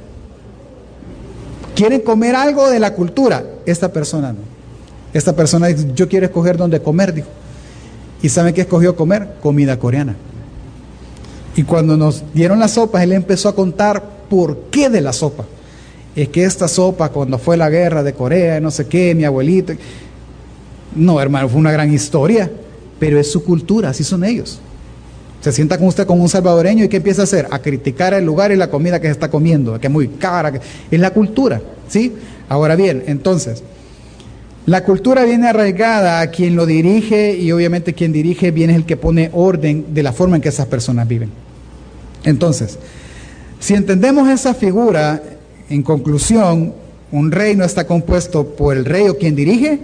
¿Quieren 1.75 2.01
comer 2.01 2.35
algo 2.35 2.71
de 2.71 2.79
la 2.79 2.95
cultura? 2.95 3.45
Esta 3.67 3.93
persona 3.93 4.33
no. 4.33 4.41
Esta 5.13 5.35
persona 5.35 5.67
dice, 5.69 5.89
yo 5.95 6.09
quiero 6.09 6.27
escoger 6.27 6.57
dónde 6.57 6.81
comer, 6.81 7.13
dijo. 7.13 7.29
¿Y 8.23 8.29
saben 8.29 8.55
qué 8.55 8.63
escogió 8.63 8.97
comer? 8.97 9.35
Comida 9.43 9.79
coreana. 9.79 10.17
Y 11.57 11.63
cuando 11.63 11.97
nos 11.97 12.25
dieron 12.33 12.59
las 12.59 12.73
sopas, 12.73 13.03
él 13.03 13.13
empezó 13.13 13.49
a 13.49 13.55
contar 13.55 14.03
por 14.29 14.59
qué 14.71 14.89
de 14.89 15.01
la 15.01 15.13
sopa. 15.13 15.45
Es 16.17 16.29
que 16.29 16.45
esta 16.45 16.69
sopa, 16.69 17.11
cuando 17.11 17.39
fue 17.39 17.57
la 17.57 17.71
guerra 17.71 18.03
de 18.03 18.13
Corea, 18.15 18.61
no 18.61 18.71
sé 18.71 18.87
qué, 18.87 19.15
mi 19.15 19.25
abuelito. 19.25 19.75
No, 20.95 21.21
hermano, 21.21 21.49
fue 21.49 21.61
una 21.61 21.73
gran 21.73 21.93
historia, 21.93 22.51
pero 22.99 23.19
es 23.19 23.31
su 23.31 23.43
cultura, 23.43 23.91
así 23.91 24.05
son 24.05 24.25
ellos. 24.25 24.61
Se 25.41 25.53
sienta 25.53 25.77
con 25.77 25.89
usted 25.89 26.07
como 26.07 26.23
un 26.23 26.29
salvadoreño 26.29 26.85
y 26.85 26.89
¿qué 26.89 26.97
empieza 26.97 27.23
a 27.23 27.25
hacer? 27.25 27.47
A 27.51 27.59
criticar 27.59 28.15
el 28.15 28.25
lugar 28.25 28.51
y 28.51 28.57
la 28.57 28.71
comida 28.71 29.01
que 29.01 29.09
se 29.09 29.13
está 29.13 29.31
comiendo, 29.31 29.79
que 29.79 29.89
es 29.89 29.93
muy 29.93 30.09
cara. 30.09 30.53
Es 30.91 31.01
la 31.01 31.11
cultura. 31.11 31.61
¿sí? 31.89 32.13
Ahora 32.49 32.77
bien, 32.77 33.03
entonces, 33.07 33.63
la 34.67 34.85
cultura 34.85 35.25
viene 35.25 35.49
arraigada 35.49 36.21
a 36.21 36.29
quien 36.29 36.57
lo 36.57 36.65
dirige 36.65 37.37
y 37.37 37.53
obviamente 37.53 37.93
quien 37.93 38.13
dirige 38.13 38.51
viene 38.53 38.75
el 38.75 38.87
que 38.87 38.97
pone 38.97 39.31
orden 39.35 39.93
de 39.93 40.03
la 40.03 40.15
forma 40.15 40.37
en 40.37 40.43
que 40.43 40.49
esas 40.49 40.67
personas 40.67 41.07
viven. 41.07 41.31
Entonces, 42.25 42.79
si 43.61 43.75
entendemos 43.75 44.29
esa 44.31 44.55
figura, 44.55 45.23
en 45.69 45.83
conclusión, 45.83 46.73
un 47.13 47.31
reino 47.31 47.65
está 47.65 47.87
compuesto 47.87 48.47
por 48.47 48.77
el 48.77 48.87
rey 48.87 49.09
o 49.09 49.19
quien 49.19 49.37
dirige 49.37 49.81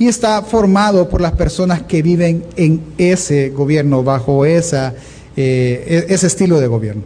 y 0.00 0.08
está 0.08 0.40
formado 0.40 1.10
por 1.10 1.20
las 1.20 1.32
personas 1.32 1.82
que 1.82 2.00
viven 2.00 2.42
en 2.56 2.82
ese 2.96 3.50
gobierno, 3.50 4.02
bajo 4.02 4.46
esa, 4.46 4.94
eh, 5.36 6.06
e-, 6.08 6.14
ese 6.14 6.26
estilo 6.26 6.58
de 6.58 6.66
gobierno. 6.66 7.02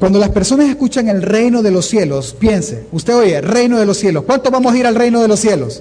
Cuando 0.00 0.18
las 0.18 0.30
personas 0.30 0.68
escuchan 0.68 1.08
el 1.08 1.22
reino 1.22 1.62
de 1.62 1.70
los 1.70 1.86
cielos, 1.86 2.34
piense, 2.36 2.86
usted 2.90 3.14
oye, 3.14 3.40
reino 3.40 3.78
de 3.78 3.86
los 3.86 3.98
cielos, 3.98 4.24
¿cuánto 4.24 4.50
vamos 4.50 4.74
a 4.74 4.78
ir 4.78 4.84
al 4.84 4.96
reino 4.96 5.22
de 5.22 5.28
los 5.28 5.38
cielos? 5.38 5.80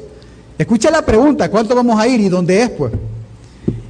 Escucha 0.60 0.92
la 0.92 1.04
pregunta, 1.04 1.50
¿cuánto 1.50 1.74
vamos 1.74 2.00
a 2.00 2.08
ir 2.08 2.22
y 2.22 2.30
dónde 2.30 2.62
es 2.62 2.70
pues? 2.70 2.94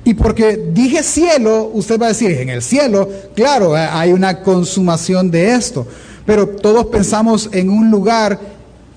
Y 0.05 0.13
porque 0.13 0.69
dije 0.73 1.03
cielo, 1.03 1.69
usted 1.73 1.99
va 1.99 2.05
a 2.05 2.09
decir, 2.09 2.31
en 2.31 2.47
el 2.47 2.61
cielo, 2.61 3.09
claro, 3.35 3.75
hay 3.75 4.13
una 4.13 4.41
consumación 4.41 5.29
de 5.31 5.53
esto, 5.53 5.85
pero 6.25 6.47
todos 6.47 6.85
pensamos 6.85 7.49
en 7.51 7.69
un 7.69 7.91
lugar 7.91 8.39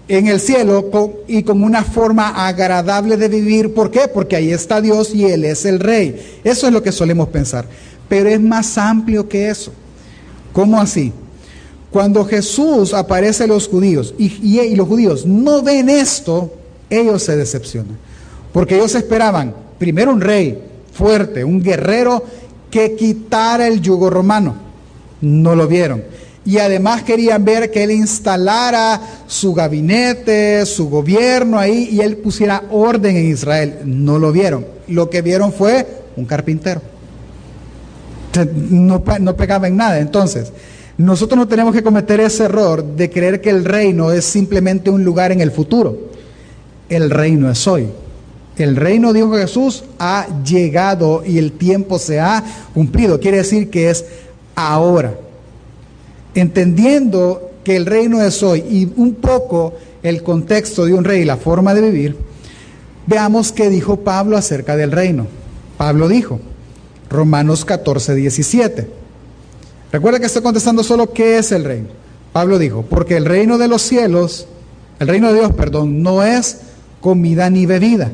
en 0.09 0.27
el 0.27 0.41
cielo 0.41 0.91
y 1.27 1.43
con 1.43 1.63
una 1.63 1.83
forma 1.83 2.47
agradable 2.47 3.17
de 3.17 3.29
vivir. 3.29 3.73
¿Por 3.73 3.91
qué? 3.91 4.09
Porque 4.13 4.37
ahí 4.37 4.53
está 4.53 4.81
Dios 4.81 5.15
y 5.15 5.25
Él 5.25 5.45
es 5.45 5.65
el 5.65 5.81
rey. 5.81 6.41
Eso 6.45 6.67
es 6.67 6.73
lo 6.73 6.83
que 6.83 6.93
solemos 6.93 7.29
pensar. 7.29 7.67
Pero 8.09 8.29
es 8.29 8.41
más 8.41 8.77
amplio 8.77 9.29
que 9.29 9.49
eso. 9.49 9.73
¿Cómo 10.53 10.81
así? 10.81 11.13
Cuando 11.91 12.25
Jesús 12.25 12.93
aparece 12.93 13.45
a 13.45 13.47
los 13.47 13.69
judíos 13.69 14.15
y, 14.19 14.59
y 14.61 14.75
los 14.75 14.89
judíos 14.89 15.25
no 15.25 15.63
ven 15.63 15.89
esto, 15.89 16.53
ellos 16.91 17.23
se 17.23 17.37
decepcionan. 17.37 17.97
Porque 18.53 18.77
ellos 18.77 18.95
esperaban 18.95 19.55
primero 19.79 20.13
un 20.13 20.21
rey 20.21 20.59
fuerte, 20.93 21.45
un 21.45 21.63
guerrero 21.63 22.23
que 22.71 22.95
quitara 22.95 23.67
el 23.67 23.81
yugo 23.81 24.11
romano. 24.11 24.55
No 25.21 25.55
lo 25.55 25.67
vieron 25.67 26.03
y 26.47 26.59
además 26.59 27.03
querían 27.03 27.45
ver 27.45 27.71
que 27.71 27.85
él 27.85 27.91
instalara 27.91 29.01
su 29.27 29.55
gabinete, 29.55 30.67
su 30.67 30.91
gobierno 30.91 31.59
ahí 31.59 31.89
y 31.93 32.01
él 32.01 32.19
pusiera 32.19 32.65
orden 32.71 33.17
en 33.17 33.31
Israel. 33.31 33.79
No 33.85 34.19
lo 34.19 34.31
vieron. 34.31 34.67
Lo 34.89 35.09
que 35.09 35.23
vieron 35.23 35.53
fue 35.53 35.87
un 36.17 36.27
carpintero. 36.27 36.83
No, 38.55 39.03
no 39.21 39.37
pegaba 39.37 39.69
en 39.69 39.77
nada. 39.77 39.99
Entonces, 40.01 40.53
nosotros 40.99 41.39
no 41.39 41.49
tenemos 41.49 41.75
que 41.75 41.83
cometer 41.83 42.21
ese 42.21 42.45
error 42.45 42.85
de 42.85 43.09
creer 43.09 43.41
que 43.41 43.51
el 43.51 43.65
reino 43.65 44.13
es 44.13 44.27
simplemente 44.27 44.91
un 44.91 45.03
lugar 45.03 45.33
en 45.33 45.41
el 45.41 45.51
futuro. 45.51 45.97
El 46.91 47.09
reino 47.09 47.51
es 47.51 47.67
hoy. 47.67 47.89
El 48.59 48.77
reino, 48.77 49.15
dijo 49.15 49.35
Jesús, 49.35 49.85
ha 49.99 50.27
llegado 50.45 51.25
y 51.25 51.39
el 51.39 51.53
tiempo 51.53 51.99
se 51.99 52.21
ha 52.21 52.45
cumplido. 52.75 53.19
Quiere 53.19 53.39
decir 53.39 53.71
que 53.71 53.89
es 53.89 54.05
ahora 54.55 55.15
entendiendo 56.35 57.51
que 57.65 57.77
el 57.77 57.87
reino 57.87 58.23
es 58.23 58.43
hoy 58.43 58.61
y 58.69 58.93
un 58.97 59.15
poco 59.15 59.75
el 60.03 60.23
contexto 60.23 60.85
de 60.85 60.93
un 60.93 61.05
rey 61.05 61.23
y 61.23 61.25
la 61.25 61.37
forma 61.37 61.75
de 61.75 61.81
vivir, 61.81 62.17
veamos 63.07 63.53
qué 63.53 63.71
dijo 63.71 64.01
Pablo 64.01 64.37
acerca 64.37 64.77
del 64.77 64.93
reino. 64.93 65.27
Pablo 65.79 66.09
dijo, 66.09 66.41
Romanos 67.09 67.65
14, 67.65 68.15
17. 68.15 68.89
Recuerda 69.93 70.19
que 70.19 70.27
estoy 70.27 70.43
contestando 70.43 70.83
solo 70.83 71.13
qué 71.13 71.39
es 71.39 71.53
el 71.53 71.65
reino. 71.65 71.89
Pablo 72.33 72.59
dijo, 72.59 72.83
porque 72.83 73.17
el 73.17 73.25
reino 73.25 73.59
de 73.59 73.69
los 73.69 73.83
cielos, 73.83 74.47
el 74.99 75.09
reino 75.09 75.29
de 75.33 75.41
Dios, 75.41 75.53
perdón, 75.53 76.03
no 76.03 76.23
es 76.23 76.59
comida 77.01 77.49
ni 77.49 77.65
bebida, 77.65 78.11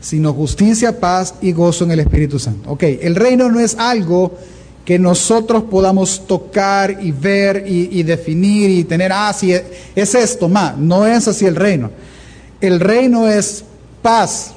sino 0.00 0.32
justicia, 0.32 1.00
paz 1.00 1.34
y 1.40 1.52
gozo 1.52 1.84
en 1.84 1.90
el 1.90 2.00
Espíritu 2.00 2.38
Santo. 2.38 2.70
Ok, 2.70 2.82
el 2.82 3.14
reino 3.14 3.50
no 3.50 3.60
es 3.60 3.76
algo 3.78 4.38
que 4.88 4.98
nosotros 4.98 5.64
podamos 5.64 6.26
tocar 6.26 6.96
y 7.02 7.12
ver 7.12 7.64
y, 7.66 8.02
definir 8.04 8.70
y 8.70 8.84
tener, 8.84 9.12
ah, 9.12 9.30
sí, 9.34 9.52
es 9.52 10.14
esto, 10.14 10.48
más, 10.48 10.78
no 10.78 11.06
es 11.06 11.28
así 11.28 11.44
el 11.44 11.56
reino. 11.56 11.90
El 12.58 12.80
reino 12.80 13.28
es 13.28 13.64
paz, 14.00 14.52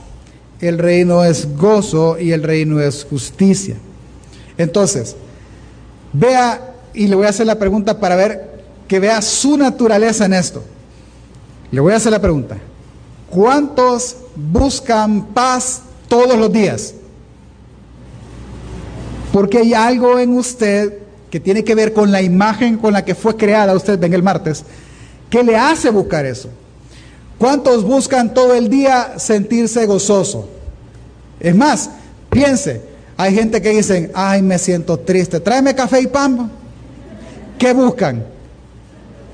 el 0.62 0.78
reino 0.78 1.26
es 1.26 1.58
gozo 1.58 2.18
y 2.18 2.32
el 2.32 2.44
reino 2.44 2.80
es 2.80 3.06
justicia. 3.10 3.76
Entonces, 4.58 5.18
vea, 6.14 6.76
y 6.94 7.08
le 7.08 7.18
voy 7.18 7.26
a 7.26 7.32
hacer 7.32 7.46
la 7.46 7.60
pregunta 7.60 8.00
para 8.00 8.16
ver 8.16 8.64
que 8.88 9.02
vea 9.02 9.22
su 9.22 9.58
naturaleza 9.58 10.24
en 10.24 10.32
esto. 10.32 10.64
Le 11.72 11.82
voy 11.82 11.92
a 11.92 11.98
hacer 11.98 12.14
la 12.14 12.22
pregunta. 12.22 12.58
¿Cuántos 13.30 14.16
buscan 14.34 15.26
paz 15.34 15.82
todos 16.08 16.40
los 16.40 16.54
días? 16.54 16.94
Porque 19.32 19.60
hay 19.60 19.74
algo 19.74 20.20
en 20.20 20.34
usted 20.34 20.94
que 21.32 21.40
tiene 21.40 21.64
que 21.64 21.74
ver 21.74 21.94
con 21.94 22.12
la 22.12 22.22
imagen 22.22 22.78
con 22.78 22.94
la 22.94 23.06
que 23.06 23.16
fue 23.16 23.38
creada, 23.38 23.74
usted 23.74 23.98
ven 23.98 24.14
el 24.14 24.22
martes, 24.22 24.64
que 25.30 25.44
le 25.44 25.56
hace 25.56 25.90
buscar 25.90 26.26
eso. 26.26 26.50
¿Cuántos 27.38 27.84
buscan 27.84 28.34
todo 28.34 28.54
el 28.54 28.70
día 28.70 29.14
sentirse 29.18 29.86
gozoso? 29.86 30.48
Es 31.40 31.56
más, 31.56 31.90
piense, 32.30 32.82
hay 33.16 33.34
gente 33.34 33.62
que 33.62 33.70
dicen, 33.70 34.12
ay, 34.14 34.42
me 34.42 34.60
siento 34.60 35.00
triste, 35.00 35.40
tráeme 35.40 35.74
café 35.74 36.02
y 36.02 36.08
pan. 36.08 36.52
¿Qué 37.58 37.74
buscan? 37.74 38.26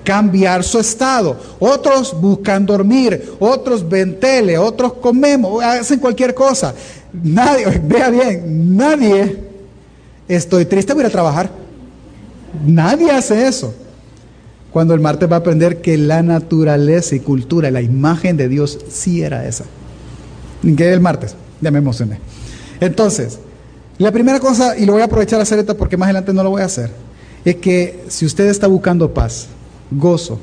Cambiar 0.04 0.64
su 0.64 0.80
estado. 0.80 1.36
Otros 1.60 2.20
buscan 2.22 2.66
dormir, 2.66 3.34
otros 3.40 3.88
ven 3.90 4.20
tele, 4.20 4.58
otros 4.58 4.94
comemos, 4.94 5.64
hacen 5.64 6.00
cualquier 6.00 6.36
cosa. 6.36 6.74
Nadie, 7.12 7.66
vea 7.84 8.10
bien, 8.10 8.78
nadie 8.78 9.47
Estoy 10.28 10.66
triste, 10.66 10.94
voy 10.94 11.06
a 11.06 11.10
trabajar. 11.10 11.50
Nadie 12.66 13.12
hace 13.12 13.48
eso. 13.48 13.74
Cuando 14.72 14.94
el 14.94 15.00
martes 15.00 15.32
va 15.32 15.38
a 15.38 15.40
aprender 15.40 15.82
que 15.82 15.98
la 15.98 16.22
naturaleza 16.22 17.16
y 17.16 17.20
cultura, 17.20 17.72
la 17.72 17.82
imagen 17.82 18.36
de 18.36 18.50
Dios 18.50 18.78
sí 18.90 19.22
era 19.22 19.48
esa. 19.48 19.64
¿Qué 20.76 20.92
el 20.92 21.00
martes? 21.00 21.36
Ya 21.62 21.72
me 21.72 21.80
emocioné. 21.80 22.20
Entonces, 22.80 23.40
la 23.98 24.12
primera 24.12 24.40
cosa, 24.40 24.78
y 24.78 24.86
lo 24.86 24.94
voy 24.94 25.02
a 25.02 25.06
aprovechar 25.06 25.40
a 25.40 25.44
hacer 25.44 25.60
esto 25.60 25.78
porque 25.78 25.98
más 25.98 26.08
adelante 26.08 26.34
no 26.34 26.44
lo 26.44 26.50
voy 26.50 26.62
a 26.62 26.66
hacer, 26.66 26.92
es 27.46 27.56
que 27.56 28.04
si 28.10 28.26
usted 28.26 28.48
está 28.48 28.68
buscando 28.68 29.14
paz, 29.14 29.48
gozo 29.90 30.40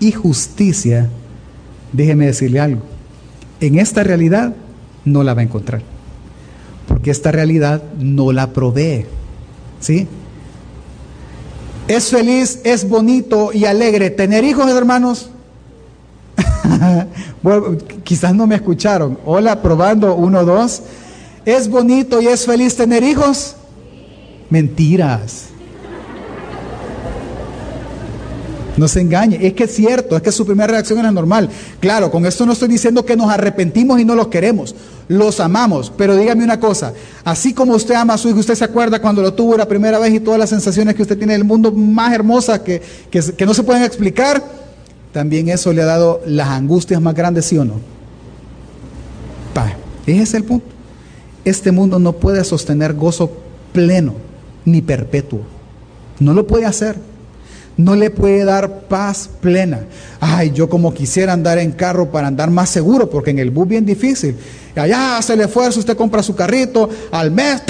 y 0.00 0.12
justicia, 0.12 1.08
déjeme 1.92 2.26
decirle 2.26 2.60
algo. 2.60 2.82
En 3.60 3.78
esta 3.78 4.02
realidad 4.02 4.54
no 5.04 5.22
la 5.22 5.34
va 5.34 5.42
a 5.42 5.44
encontrar 5.44 5.82
porque 6.90 7.12
esta 7.12 7.30
realidad 7.30 7.84
no 8.00 8.32
la 8.32 8.52
provee. 8.52 9.06
¿Sí? 9.78 10.08
Es 11.86 12.10
feliz, 12.10 12.60
es 12.64 12.88
bonito 12.88 13.52
y 13.54 13.64
alegre 13.64 14.10
tener 14.10 14.42
hijos, 14.42 14.68
hermanos. 14.72 15.30
bueno, 17.42 17.78
quizás 18.02 18.34
no 18.34 18.44
me 18.48 18.56
escucharon. 18.56 19.20
Hola, 19.24 19.62
probando, 19.62 20.16
uno, 20.16 20.44
dos. 20.44 20.82
¿Es 21.44 21.68
bonito 21.68 22.20
y 22.20 22.26
es 22.26 22.44
feliz 22.44 22.74
tener 22.74 23.04
hijos? 23.04 23.54
Mentiras. 24.50 25.49
No 28.76 28.88
se 28.88 29.00
engañe, 29.00 29.38
es 29.46 29.52
que 29.54 29.64
es 29.64 29.74
cierto, 29.74 30.16
es 30.16 30.22
que 30.22 30.32
su 30.32 30.46
primera 30.46 30.72
reacción 30.72 30.98
era 30.98 31.10
normal. 31.10 31.48
Claro, 31.80 32.10
con 32.10 32.24
esto 32.24 32.46
no 32.46 32.52
estoy 32.52 32.68
diciendo 32.68 33.04
que 33.04 33.16
nos 33.16 33.30
arrepentimos 33.30 34.00
y 34.00 34.04
no 34.04 34.14
los 34.14 34.28
queremos, 34.28 34.74
los 35.08 35.40
amamos, 35.40 35.92
pero 35.96 36.16
dígame 36.16 36.44
una 36.44 36.60
cosa, 36.60 36.92
así 37.24 37.52
como 37.52 37.74
usted 37.74 37.94
ama 37.94 38.14
a 38.14 38.18
su 38.18 38.28
hijo, 38.28 38.38
usted 38.38 38.54
se 38.54 38.64
acuerda 38.64 39.00
cuando 39.00 39.22
lo 39.22 39.34
tuvo 39.34 39.56
la 39.56 39.66
primera 39.66 39.98
vez 39.98 40.14
y 40.14 40.20
todas 40.20 40.38
las 40.38 40.50
sensaciones 40.50 40.94
que 40.94 41.02
usted 41.02 41.18
tiene 41.18 41.32
del 41.32 41.44
mundo 41.44 41.72
más 41.72 42.12
hermosas 42.14 42.60
que, 42.60 42.80
que, 43.10 43.46
no 43.46 43.54
se 43.54 43.64
pueden 43.64 43.82
explicar, 43.82 44.42
también 45.12 45.48
eso 45.48 45.72
le 45.72 45.82
ha 45.82 45.86
dado 45.86 46.20
las 46.26 46.48
angustias 46.48 47.00
más 47.00 47.14
grandes, 47.14 47.46
¿sí 47.46 47.58
o 47.58 47.64
no? 47.64 47.74
Pa, 49.52 49.74
ese 50.06 50.22
es 50.22 50.34
el 50.34 50.44
punto. 50.44 50.66
Este 51.44 51.72
mundo 51.72 51.98
no 51.98 52.12
puede 52.12 52.44
sostener 52.44 52.94
gozo 52.94 53.32
pleno 53.72 54.14
ni 54.64 54.82
perpetuo. 54.82 55.40
No 56.20 56.34
lo 56.34 56.46
puede 56.46 56.66
hacer 56.66 57.09
no 57.84 57.96
le 57.96 58.10
puede 58.10 58.44
dar 58.44 58.80
paz 58.88 59.28
plena. 59.40 59.80
Ay, 60.20 60.52
yo 60.52 60.68
como 60.68 60.92
quisiera 60.92 61.32
andar 61.32 61.58
en 61.58 61.72
carro 61.72 62.10
para 62.10 62.28
andar 62.28 62.50
más 62.50 62.68
seguro, 62.68 63.08
porque 63.08 63.30
en 63.30 63.38
el 63.38 63.50
bus 63.50 63.68
bien 63.68 63.86
difícil. 63.86 64.36
Allá 64.76 65.16
hace 65.18 65.32
el 65.32 65.40
esfuerzo, 65.40 65.80
usted 65.80 65.96
compra 65.96 66.22
su 66.22 66.34
carrito, 66.34 66.88
al 67.10 67.30
mes 67.30 67.62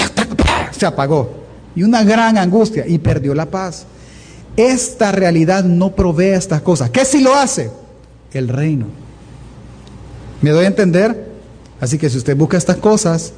se 0.71 0.85
apagó. 0.85 1.41
Y 1.75 1.83
una 1.83 2.03
gran 2.03 2.37
angustia 2.37 2.85
y 2.85 2.97
perdió 2.97 3.33
la 3.33 3.45
paz. 3.45 3.85
Esta 4.57 5.11
realidad 5.11 5.63
no 5.63 5.95
provee 5.95 6.33
estas 6.33 6.61
cosas. 6.61 6.89
¿Qué 6.89 7.05
si 7.05 7.21
lo 7.21 7.33
hace? 7.33 7.71
El 8.33 8.49
reino. 8.49 8.87
¿Me 10.41 10.49
doy 10.49 10.65
a 10.65 10.67
entender? 10.67 11.31
Así 11.79 11.97
que 11.97 12.09
si 12.09 12.17
usted 12.17 12.35
busca 12.35 12.57
estas 12.57 12.77
cosas, 12.77 13.33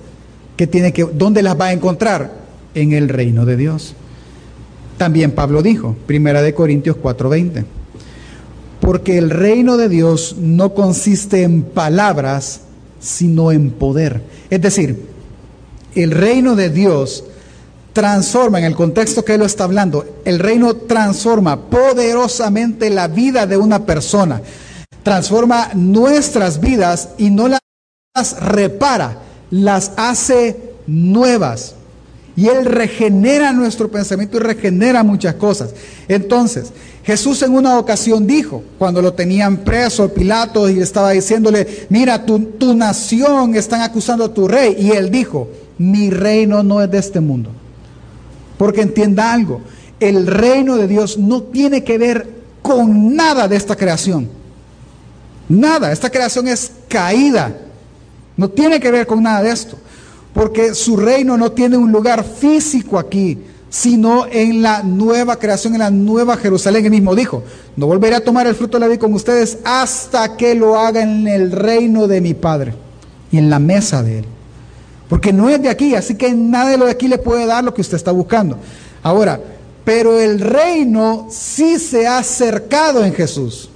¿qué 0.57 0.65
tiene 0.65 0.91
que, 0.91 1.03
¿dónde 1.03 1.43
las 1.43 1.59
va 1.59 1.67
a 1.67 1.73
encontrar? 1.73 2.43
En 2.75 2.91
el 2.91 3.07
reino 3.07 3.45
de 3.45 3.55
Dios. 3.55 3.95
También 4.97 5.31
Pablo 5.31 5.61
dijo, 5.61 5.95
Primera 6.05 6.41
de 6.41 6.53
Corintios 6.53 6.97
4:20, 6.97 7.65
porque 8.79 9.17
el 9.17 9.29
reino 9.29 9.77
de 9.77 9.89
Dios 9.89 10.35
no 10.39 10.73
consiste 10.73 11.43
en 11.43 11.63
palabras, 11.63 12.61
sino 12.99 13.51
en 13.51 13.71
poder. 13.71 14.21
Es 14.49 14.61
decir, 14.61 15.07
el 15.95 16.11
reino 16.11 16.55
de 16.55 16.69
Dios 16.69 17.23
transforma, 17.93 18.59
en 18.59 18.65
el 18.65 18.75
contexto 18.75 19.23
que 19.23 19.35
él 19.35 19.39
lo 19.39 19.45
está 19.45 19.65
hablando, 19.65 20.21
el 20.25 20.39
reino 20.39 20.75
transforma 20.75 21.69
poderosamente 21.69 22.89
la 22.89 23.07
vida 23.07 23.45
de 23.45 23.57
una 23.57 23.85
persona, 23.85 24.41
transforma 25.03 25.69
nuestras 25.75 26.59
vidas 26.59 27.09
y 27.17 27.29
no 27.29 27.47
las 27.47 28.39
repara, 28.41 29.19
las 29.51 29.91
hace 29.95 30.73
nuevas. 30.87 31.75
Y 32.35 32.47
Él 32.47 32.65
regenera 32.65 33.53
nuestro 33.53 33.91
pensamiento 33.91 34.37
y 34.37 34.39
regenera 34.39 35.03
muchas 35.03 35.35
cosas. 35.35 35.73
Entonces, 36.07 36.71
Jesús 37.03 37.41
en 37.43 37.53
una 37.53 37.77
ocasión 37.77 38.25
dijo, 38.25 38.63
cuando 38.79 39.01
lo 39.01 39.13
tenían 39.13 39.57
preso 39.57 40.11
Pilato 40.13 40.69
y 40.69 40.79
estaba 40.79 41.11
diciéndole, 41.11 41.87
mira, 41.89 42.25
tu, 42.25 42.39
tu 42.39 42.73
nación 42.73 43.55
están 43.55 43.81
acusando 43.81 44.25
a 44.25 44.33
tu 44.33 44.47
rey. 44.47 44.75
Y 44.79 44.91
Él 44.91 45.11
dijo, 45.11 45.49
mi 45.77 46.09
reino 46.09 46.63
no 46.63 46.81
es 46.81 46.89
de 46.89 46.97
este 46.97 47.19
mundo. 47.19 47.51
Porque 48.57 48.81
entienda 48.81 49.31
algo, 49.31 49.61
el 49.99 50.25
reino 50.25 50.77
de 50.77 50.87
Dios 50.87 51.17
no 51.17 51.43
tiene 51.43 51.83
que 51.83 51.97
ver 51.97 52.43
con 52.61 53.15
nada 53.15 53.47
de 53.47 53.57
esta 53.57 53.75
creación. 53.75 54.29
Nada, 55.49 55.91
esta 55.91 56.09
creación 56.09 56.47
es 56.47 56.71
caída. 56.87 57.55
No 58.37 58.49
tiene 58.49 58.79
que 58.79 58.91
ver 58.91 59.05
con 59.05 59.21
nada 59.21 59.43
de 59.43 59.51
esto. 59.51 59.77
Porque 60.33 60.73
su 60.73 60.97
reino 60.97 61.37
no 61.37 61.51
tiene 61.51 61.77
un 61.77 61.91
lugar 61.91 62.23
físico 62.23 62.97
aquí, 62.97 63.37
sino 63.69 64.25
en 64.27 64.61
la 64.61 64.83
nueva 64.83 65.37
creación, 65.37 65.73
en 65.73 65.79
la 65.79 65.91
nueva 65.91 66.37
Jerusalén. 66.37 66.85
Él 66.85 66.91
mismo 66.91 67.15
dijo, 67.15 67.43
no 67.75 67.87
volveré 67.87 68.15
a 68.15 68.23
tomar 68.23 68.47
el 68.47 68.55
fruto 68.55 68.77
de 68.77 68.81
la 68.81 68.87
vida 68.87 68.99
con 68.99 69.13
ustedes 69.13 69.57
hasta 69.63 70.37
que 70.37 70.55
lo 70.55 70.77
haga 70.77 71.01
en 71.01 71.27
el 71.27 71.51
reino 71.51 72.07
de 72.07 72.21
mi 72.21 72.33
Padre 72.33 72.73
y 73.31 73.37
en 73.37 73.49
la 73.49 73.59
mesa 73.59 74.03
de 74.03 74.19
Él. 74.19 74.25
Porque 75.09 75.33
no 75.33 75.49
es 75.49 75.61
de 75.61 75.69
aquí, 75.69 75.95
así 75.95 76.15
que 76.15 76.33
nada 76.33 76.69
de 76.69 76.77
lo 76.77 76.85
de 76.85 76.91
aquí 76.91 77.07
le 77.07 77.17
puede 77.17 77.45
dar 77.45 77.63
lo 77.63 77.73
que 77.73 77.81
usted 77.81 77.97
está 77.97 78.11
buscando. 78.11 78.57
Ahora, 79.01 79.39
pero 79.83 80.19
el 80.19 80.39
reino 80.39 81.27
sí 81.29 81.77
se 81.77 82.07
ha 82.07 82.19
acercado 82.19 83.03
en 83.03 83.13
Jesús 83.13 83.69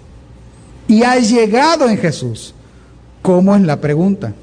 y 0.88 1.04
ha 1.04 1.18
llegado 1.18 1.90
en 1.90 1.98
Jesús. 1.98 2.54
¿Cómo 3.22 3.56
es 3.56 3.62
la 3.64 3.82
pregunta? 3.82 4.34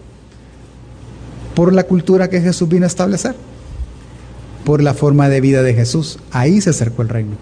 Por 1.54 1.72
la 1.72 1.84
cultura 1.84 2.28
que 2.28 2.40
Jesús 2.40 2.68
vino 2.68 2.84
a 2.84 2.88
establecer, 2.88 3.34
por 4.64 4.82
la 4.82 4.94
forma 4.94 5.28
de 5.28 5.40
vida 5.40 5.62
de 5.62 5.74
Jesús. 5.74 6.18
Ahí 6.30 6.60
se 6.60 6.70
acercó 6.70 7.02
el 7.02 7.08
reino. 7.08 7.36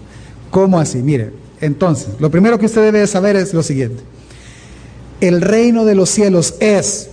¿Cómo 0.51 0.79
así? 0.79 0.99
Mire, 0.99 1.31
entonces, 1.61 2.09
lo 2.19 2.29
primero 2.29 2.59
que 2.59 2.67
usted 2.67 2.81
debe 2.81 3.07
saber 3.07 3.35
es 3.35 3.53
lo 3.53 3.63
siguiente. 3.63 4.03
El 5.21 5.41
reino 5.41 5.85
de 5.85 5.95
los 5.95 6.09
cielos 6.09 6.55
es 6.59 7.09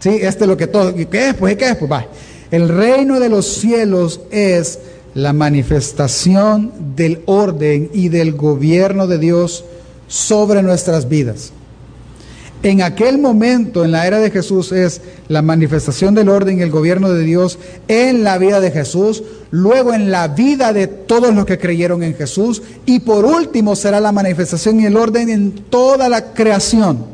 ¿Sí? 0.00 0.10
Este 0.10 0.44
es 0.44 0.48
lo 0.48 0.56
que 0.56 0.66
todo. 0.66 0.94
¿Qué 0.94 1.28
es? 1.28 1.34
Pues, 1.34 1.56
¿qué 1.56 1.70
es? 1.70 1.76
Pues, 1.76 1.90
va. 1.90 2.06
El 2.50 2.68
reino 2.68 3.20
de 3.20 3.28
los 3.28 3.46
cielos 3.46 4.20
es 4.30 4.78
la 5.14 5.32
manifestación 5.32 6.72
del 6.94 7.22
orden 7.26 7.90
y 7.92 8.08
del 8.08 8.32
gobierno 8.32 9.06
de 9.06 9.18
Dios 9.18 9.64
sobre 10.06 10.62
nuestras 10.62 11.08
vidas. 11.08 11.52
En 12.62 12.82
aquel 12.82 13.18
momento, 13.18 13.84
en 13.84 13.92
la 13.92 14.06
era 14.06 14.18
de 14.18 14.32
Jesús, 14.32 14.72
es 14.72 15.00
la 15.28 15.42
manifestación 15.42 16.14
del 16.16 16.28
orden 16.28 16.58
y 16.58 16.62
el 16.62 16.72
gobierno 16.72 17.08
de 17.10 17.22
Dios 17.22 17.56
en 17.86 18.24
la 18.24 18.36
vida 18.36 18.60
de 18.60 18.72
Jesús, 18.72 19.22
luego 19.52 19.94
en 19.94 20.10
la 20.10 20.26
vida 20.26 20.72
de 20.72 20.88
todos 20.88 21.32
los 21.32 21.46
que 21.46 21.58
creyeron 21.58 22.02
en 22.02 22.16
Jesús, 22.16 22.62
y 22.84 22.98
por 23.00 23.24
último 23.24 23.76
será 23.76 24.00
la 24.00 24.10
manifestación 24.10 24.80
y 24.80 24.86
el 24.86 24.96
orden 24.96 25.28
en 25.28 25.52
toda 25.52 26.08
la 26.08 26.32
creación. 26.32 27.06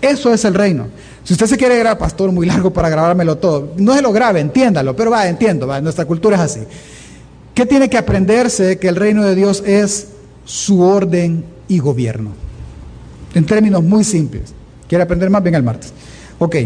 Eso 0.00 0.32
es 0.32 0.44
el 0.44 0.54
reino. 0.54 0.86
Si 1.24 1.32
usted 1.34 1.46
se 1.46 1.56
quiere 1.56 1.76
grabar, 1.78 1.98
pastor, 1.98 2.30
muy 2.30 2.46
largo 2.46 2.72
para 2.72 2.88
grabármelo 2.88 3.36
todo, 3.36 3.72
no 3.78 3.94
se 3.94 4.02
lo 4.02 4.12
grabe, 4.12 4.38
entiéndalo, 4.38 4.94
pero 4.94 5.10
va, 5.10 5.26
entiendo, 5.28 5.66
va, 5.66 5.80
nuestra 5.80 6.04
cultura 6.04 6.36
es 6.36 6.42
así. 6.42 6.60
¿Qué 7.52 7.66
tiene 7.66 7.90
que 7.90 7.98
aprenderse? 7.98 8.78
Que 8.78 8.88
el 8.88 8.96
reino 8.96 9.24
de 9.24 9.34
Dios 9.34 9.64
es 9.66 10.06
su 10.44 10.82
orden 10.82 11.44
y 11.66 11.80
gobierno. 11.80 12.49
En 13.34 13.44
términos 13.44 13.82
muy 13.82 14.04
simples. 14.04 14.52
¿Quiere 14.88 15.04
aprender 15.04 15.30
más? 15.30 15.42
Venga 15.42 15.58
el 15.58 15.64
martes. 15.64 15.92
Ok, 16.38 16.56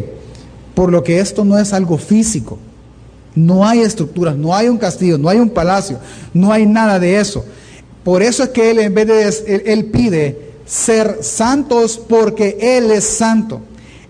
por 0.75 0.91
lo 0.91 1.05
que 1.05 1.21
esto 1.21 1.45
no 1.45 1.59
es 1.59 1.73
algo 1.73 1.99
físico. 1.99 2.59
No 3.35 3.67
hay 3.67 3.81
estructuras, 3.81 4.37
no 4.37 4.55
hay 4.55 4.69
un 4.69 4.79
castillo, 4.79 5.19
no 5.19 5.29
hay 5.29 5.39
un 5.39 5.51
palacio, 5.51 5.99
no 6.33 6.53
hay 6.53 6.67
nada 6.67 6.99
de 6.99 7.19
eso. 7.19 7.45
Por 8.05 8.23
eso 8.23 8.45
es 8.45 8.51
que 8.51 8.71
Él 8.71 8.79
en 8.79 8.95
vez 8.95 9.07
de, 9.07 9.73
él 9.73 9.87
pide 9.87 10.53
ser 10.65 11.19
santos 11.23 12.01
porque 12.09 12.57
Él 12.61 12.91
es 12.91 13.05
santo. 13.05 13.61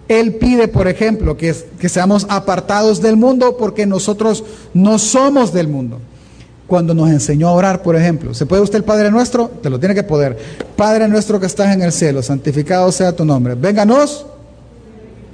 Él 0.06 0.34
pide, 0.34 0.68
por 0.68 0.86
ejemplo, 0.86 1.36
que, 1.36 1.54
que 1.78 1.88
seamos 1.88 2.26
apartados 2.28 3.00
del 3.00 3.16
mundo 3.16 3.56
porque 3.56 3.86
nosotros 3.86 4.44
no 4.74 4.98
somos 4.98 5.52
del 5.52 5.68
mundo. 5.68 6.00
Cuando 6.66 6.94
nos 6.94 7.10
enseñó 7.10 7.48
a 7.48 7.52
orar, 7.52 7.82
por 7.82 7.94
ejemplo, 7.94 8.32
¿se 8.32 8.46
puede 8.46 8.62
usted 8.62 8.78
el 8.78 8.84
Padre 8.84 9.10
nuestro? 9.10 9.48
Te 9.48 9.68
lo 9.68 9.78
tiene 9.78 9.94
que 9.94 10.02
poder. 10.02 10.38
Padre 10.76 11.08
nuestro 11.08 11.38
que 11.38 11.46
estás 11.46 11.74
en 11.74 11.82
el 11.82 11.92
cielo, 11.92 12.22
santificado 12.22 12.90
sea 12.90 13.14
tu 13.14 13.24
nombre. 13.24 13.54
Vénganos, 13.54 14.26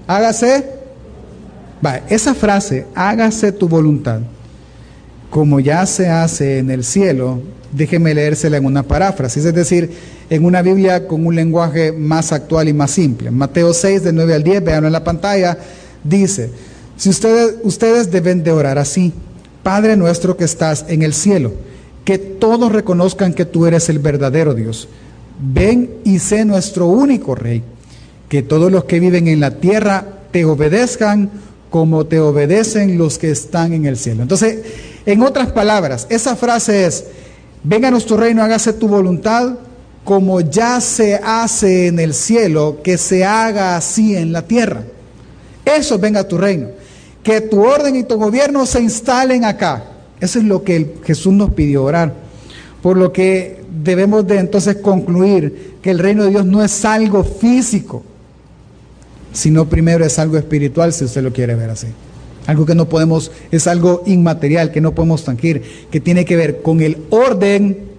hágase. 0.07 0.81
Va, 1.85 2.01
esa 2.09 2.35
frase, 2.35 2.87
hágase 2.95 3.53
tu 3.53 3.69
voluntad, 3.69 4.21
como 5.31 5.61
ya 5.61 5.87
se 5.87 6.09
hace 6.09 6.59
en 6.59 6.71
el 6.71 6.85
cielo, 6.85 7.41
déjeme 7.73 8.13
leérsela 8.13 8.59
en 8.59 8.67
una 8.67 8.83
paráfrasis, 8.83 9.45
es 9.45 9.55
decir, 9.55 9.91
en 10.29 10.45
una 10.45 10.61
Biblia 10.61 11.07
con 11.07 11.27
un 11.27 11.35
lenguaje 11.35 11.93
más 11.93 12.33
actual 12.33 12.69
y 12.69 12.75
más 12.75 12.91
simple. 12.91 13.31
Mateo 13.31 13.73
6, 13.73 14.05
de 14.05 14.13
9 14.13 14.35
al 14.35 14.43
10, 14.43 14.65
veanlo 14.65 14.89
en 14.89 14.93
la 14.93 15.05
pantalla, 15.05 15.57
dice, 16.05 16.51
si 16.97 17.09
ustedes, 17.09 17.55
ustedes 17.63 18.11
deben 18.11 18.43
de 18.43 18.53
orar 18.53 18.77
así, 18.77 19.15
Padre 19.63 19.97
nuestro 19.97 20.37
que 20.37 20.45
estás 20.45 20.87
en 20.89 21.03
el 21.03 21.13
cielo, 21.13 21.53
que 22.05 22.19
todos 22.19 22.73
reconozcan 22.73 23.35
que 23.35 23.45
tú 23.45 23.67
eres 23.67 23.89
el 23.89 23.99
verdadero 23.99 24.55
Dios. 24.55 24.89
Ven 25.39 25.91
y 26.05 26.19
sé 26.19 26.45
nuestro 26.45 26.87
único 26.87 27.35
Rey, 27.35 27.63
que 28.29 28.43
todos 28.43 28.71
los 28.71 28.85
que 28.85 29.01
viven 29.01 29.29
en 29.29 29.41
la 29.41 29.53
tierra 29.53 30.07
te 30.31 30.45
obedezcan 30.45 31.31
como 31.71 32.07
te 32.07 32.19
obedecen 32.21 32.99
los 32.99 33.19
que 33.19 33.31
están 33.31 33.73
en 33.73 33.87
el 33.87 33.97
cielo. 33.97 34.23
Entonces, 34.23 34.59
en 35.07 35.23
otras 35.23 35.53
palabras, 35.53 36.07
esa 36.11 36.37
frase 36.37 36.85
es, 36.85 37.05
venga 37.63 37.89
a 37.89 37.91
nuestro 37.93 38.17
reino, 38.17 38.43
hágase 38.43 38.73
tu 38.73 38.89
voluntad, 38.89 39.55
como 40.05 40.41
ya 40.41 40.81
se 40.81 41.15
hace 41.15 41.87
en 41.87 42.01
el 42.01 42.13
cielo, 42.15 42.79
que 42.83 42.99
se 42.99 43.25
haga 43.25 43.77
así 43.77 44.17
en 44.17 44.33
la 44.33 44.43
tierra. 44.43 44.83
Eso 45.65 45.99
venga 45.99 46.21
a 46.21 46.29
tu 46.29 46.37
reino. 46.37 46.69
Que 47.23 47.41
tu 47.41 47.63
orden 47.63 47.97
y 47.97 48.05
tu 48.05 48.17
gobierno 48.17 48.65
se 48.67 48.81
instalen 48.81 49.45
acá. 49.45 49.85
Eso 50.21 50.39
es 50.39 50.45
lo 50.45 50.63
que 50.63 50.97
Jesús 51.05 51.33
nos 51.33 51.51
pidió 51.51 51.85
orar. 51.85 52.15
Por 52.83 52.97
lo 52.97 53.13
que 53.13 53.63
debemos 53.83 54.27
de 54.27 54.39
entonces 54.39 54.77
concluir 54.77 55.77
que 55.83 55.91
el 55.91 55.99
reino 55.99 56.25
de 56.25 56.31
Dios 56.31 56.47
no 56.47 56.63
es 56.63 56.85
algo 56.85 57.25
físico, 57.25 58.03
sino 59.33 59.69
primero 59.69 60.05
es 60.05 60.19
algo 60.19 60.37
espiritual, 60.37 60.93
si 60.93 61.05
usted 61.05 61.23
lo 61.23 61.33
quiere 61.33 61.55
ver 61.55 61.71
así. 61.71 61.89
Algo 62.47 62.67
que 62.67 62.75
no 62.75 62.89
podemos, 62.89 63.31
es 63.51 63.67
algo 63.67 64.03
inmaterial, 64.07 64.73
que 64.73 64.81
no 64.81 64.95
podemos 64.95 65.25
tangir, 65.25 65.63
que 65.91 66.01
tiene 66.01 66.25
que 66.25 66.37
ver 66.37 66.63
con 66.63 66.81
el 66.81 66.99
orden 67.11 67.91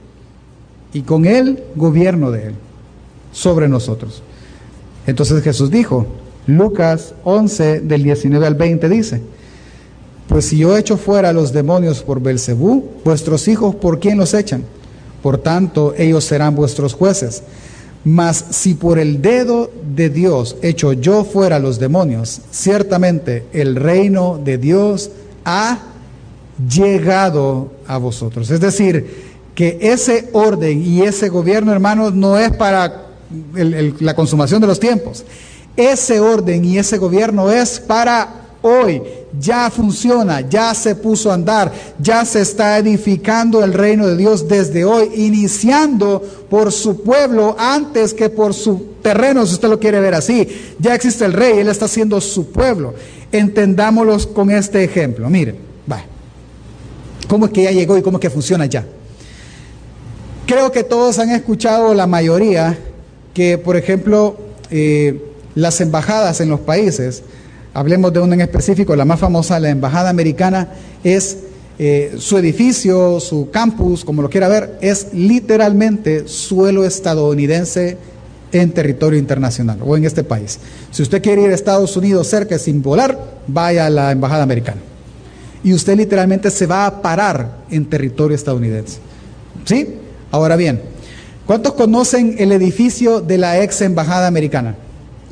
y 0.94 1.02
con 1.02 1.26
el 1.26 1.64
gobierno 1.76 2.32
de 2.32 2.48
Él 2.48 2.56
sobre 3.32 3.68
nosotros. 3.68 4.24
Entonces 5.08 5.42
Jesús 5.44 5.72
dijo, 5.72 6.06
Lucas 6.48 7.14
11 7.24 7.82
del 7.82 8.04
19 8.04 8.48
al 8.48 8.56
20 8.56 8.90
dice, 8.90 9.22
pues 10.28 10.46
si 10.46 10.58
yo 10.58 10.78
echo 10.78 10.98
fuera 10.98 11.34
los 11.34 11.52
demonios 11.52 12.04
por 12.04 12.22
Belcebú, 12.22 12.86
vuestros 13.04 13.48
hijos 13.48 13.76
por 13.76 14.00
quién 14.00 14.18
los 14.18 14.34
echan? 14.34 14.64
Por 15.22 15.38
tanto, 15.38 15.94
ellos 15.98 16.24
serán 16.24 16.56
vuestros 16.56 16.94
jueces. 16.94 17.44
Mas 18.04 18.46
si 18.50 18.74
por 18.74 18.98
el 18.98 19.22
dedo 19.22 19.70
de 19.96 20.10
Dios 20.10 20.56
echo 20.62 20.94
yo 20.94 21.24
fuera 21.24 21.60
los 21.60 21.80
demonios, 21.80 22.42
ciertamente 22.50 23.46
el 23.54 23.76
reino 23.76 24.40
de 24.44 24.58
Dios 24.58 25.12
ha 25.46 25.80
llegado 26.68 27.72
a 27.86 27.98
vosotros. 27.98 28.50
Es 28.50 28.60
decir, 28.60 29.32
que 29.54 29.78
ese 29.82 30.30
orden 30.32 30.82
y 30.82 31.02
ese 31.02 31.30
gobierno, 31.30 31.72
hermanos, 31.72 32.14
no 32.14 32.40
es 32.40 32.52
para 32.56 33.08
la 34.00 34.16
consumación 34.16 34.62
de 34.62 34.68
los 34.68 34.80
tiempos. 34.80 35.24
Ese 35.76 36.20
orden 36.20 36.66
y 36.66 36.78
ese 36.78 36.98
gobierno 36.98 37.52
es 37.52 37.80
para 37.80 38.42
hoy. 38.62 39.02
Ya 39.40 39.70
funciona, 39.70 40.42
ya 40.42 40.74
se 40.74 40.94
puso 40.94 41.32
a 41.32 41.36
andar, 41.36 41.72
ya 42.00 42.26
se 42.26 42.42
está 42.42 42.78
edificando 42.78 43.64
el 43.64 43.74
reino 43.74 44.06
de 44.06 44.18
Dios 44.18 44.48
desde 44.48 44.84
hoy, 44.84 45.10
iniciando 45.16 46.22
por 46.50 46.72
su 46.72 47.02
pueblo 47.02 47.56
antes 47.58 48.14
que 48.14 48.30
por 48.30 48.54
su 48.54 48.96
terreno, 49.02 49.46
si 49.46 49.54
usted 49.54 49.70
lo 49.70 49.80
quiere 49.80 50.02
ver 50.02 50.14
así. 50.14 50.48
Ya 50.80 50.94
existe 50.94 51.24
el 51.26 51.34
rey, 51.34 51.60
él 51.60 51.70
está 51.70 51.86
haciendo 51.86 52.20
su 52.20 52.52
pueblo. 52.52 52.94
Entendámoslo 53.32 54.34
con 54.34 54.52
este 54.52 54.84
ejemplo. 54.84 55.30
Miren, 55.30 55.56
va. 55.90 56.04
¿Cómo 57.30 57.46
es 57.46 57.52
que 57.52 57.64
ya 57.64 57.72
llegó 57.72 57.98
y 57.98 58.02
cómo 58.02 58.18
es 58.18 58.22
que 58.22 58.30
funciona 58.30 58.66
ya? 58.66 58.86
Creo 60.46 60.72
que 60.74 60.84
todos 60.84 61.18
han 61.20 61.30
escuchado, 61.30 61.94
la 61.94 62.06
mayoría, 62.06 62.78
que 63.34 63.58
por 63.58 63.78
ejemplo 63.78 64.36
eh, 64.70 65.31
las 65.56 65.82
embajadas 65.82 66.42
en 66.42 66.50
los 66.50 66.60
países, 66.60 67.24
hablemos 67.74 68.14
de 68.14 68.20
una 68.20 68.36
en 68.36 68.42
específico, 68.42 68.96
la 68.96 69.06
más 69.06 69.20
famosa, 69.20 69.60
la 69.60 69.70
embajada 69.70 70.10
americana, 70.10 70.70
es 71.04 71.38
eh, 71.80 72.16
su 72.20 72.38
edificio, 72.38 73.20
su 73.20 73.50
campus, 73.50 74.06
como 74.06 74.22
lo 74.22 74.30
quiera 74.30 74.48
ver, 74.48 74.78
es 74.82 75.08
literalmente 75.14 76.28
suelo 76.28 76.86
estadounidense 76.86 77.98
en 78.52 78.72
territorio 78.72 79.18
internacional 79.18 79.80
o 79.84 79.96
en 79.96 80.06
este 80.06 80.24
país. 80.24 80.60
Si 80.92 81.02
usted 81.02 81.22
quiere 81.22 81.44
ir 81.44 81.52
a 81.52 81.56
Estados 81.56 81.96
Unidos 81.96 82.28
cerca 82.28 82.60
sin 82.60 82.82
volar, 82.82 83.18
vaya 83.48 83.86
a 83.86 83.90
la 83.90 84.12
embajada 84.12 84.44
americana. 84.44 84.82
Y 85.64 85.74
usted 85.74 85.96
literalmente 85.96 86.50
se 86.52 86.66
va 86.66 86.86
a 86.86 87.02
parar 87.02 87.60
en 87.70 87.86
territorio 87.86 88.36
estadounidense. 88.36 89.00
¿Sí? 89.66 89.96
Ahora 90.32 90.56
bien, 90.56 90.82
¿cuántos 91.46 91.74
conocen 91.74 92.36
el 92.40 92.52
edificio 92.52 93.22
de 93.22 93.38
la 93.38 93.62
ex 93.64 93.82
embajada 93.82 94.28
americana? 94.28 94.76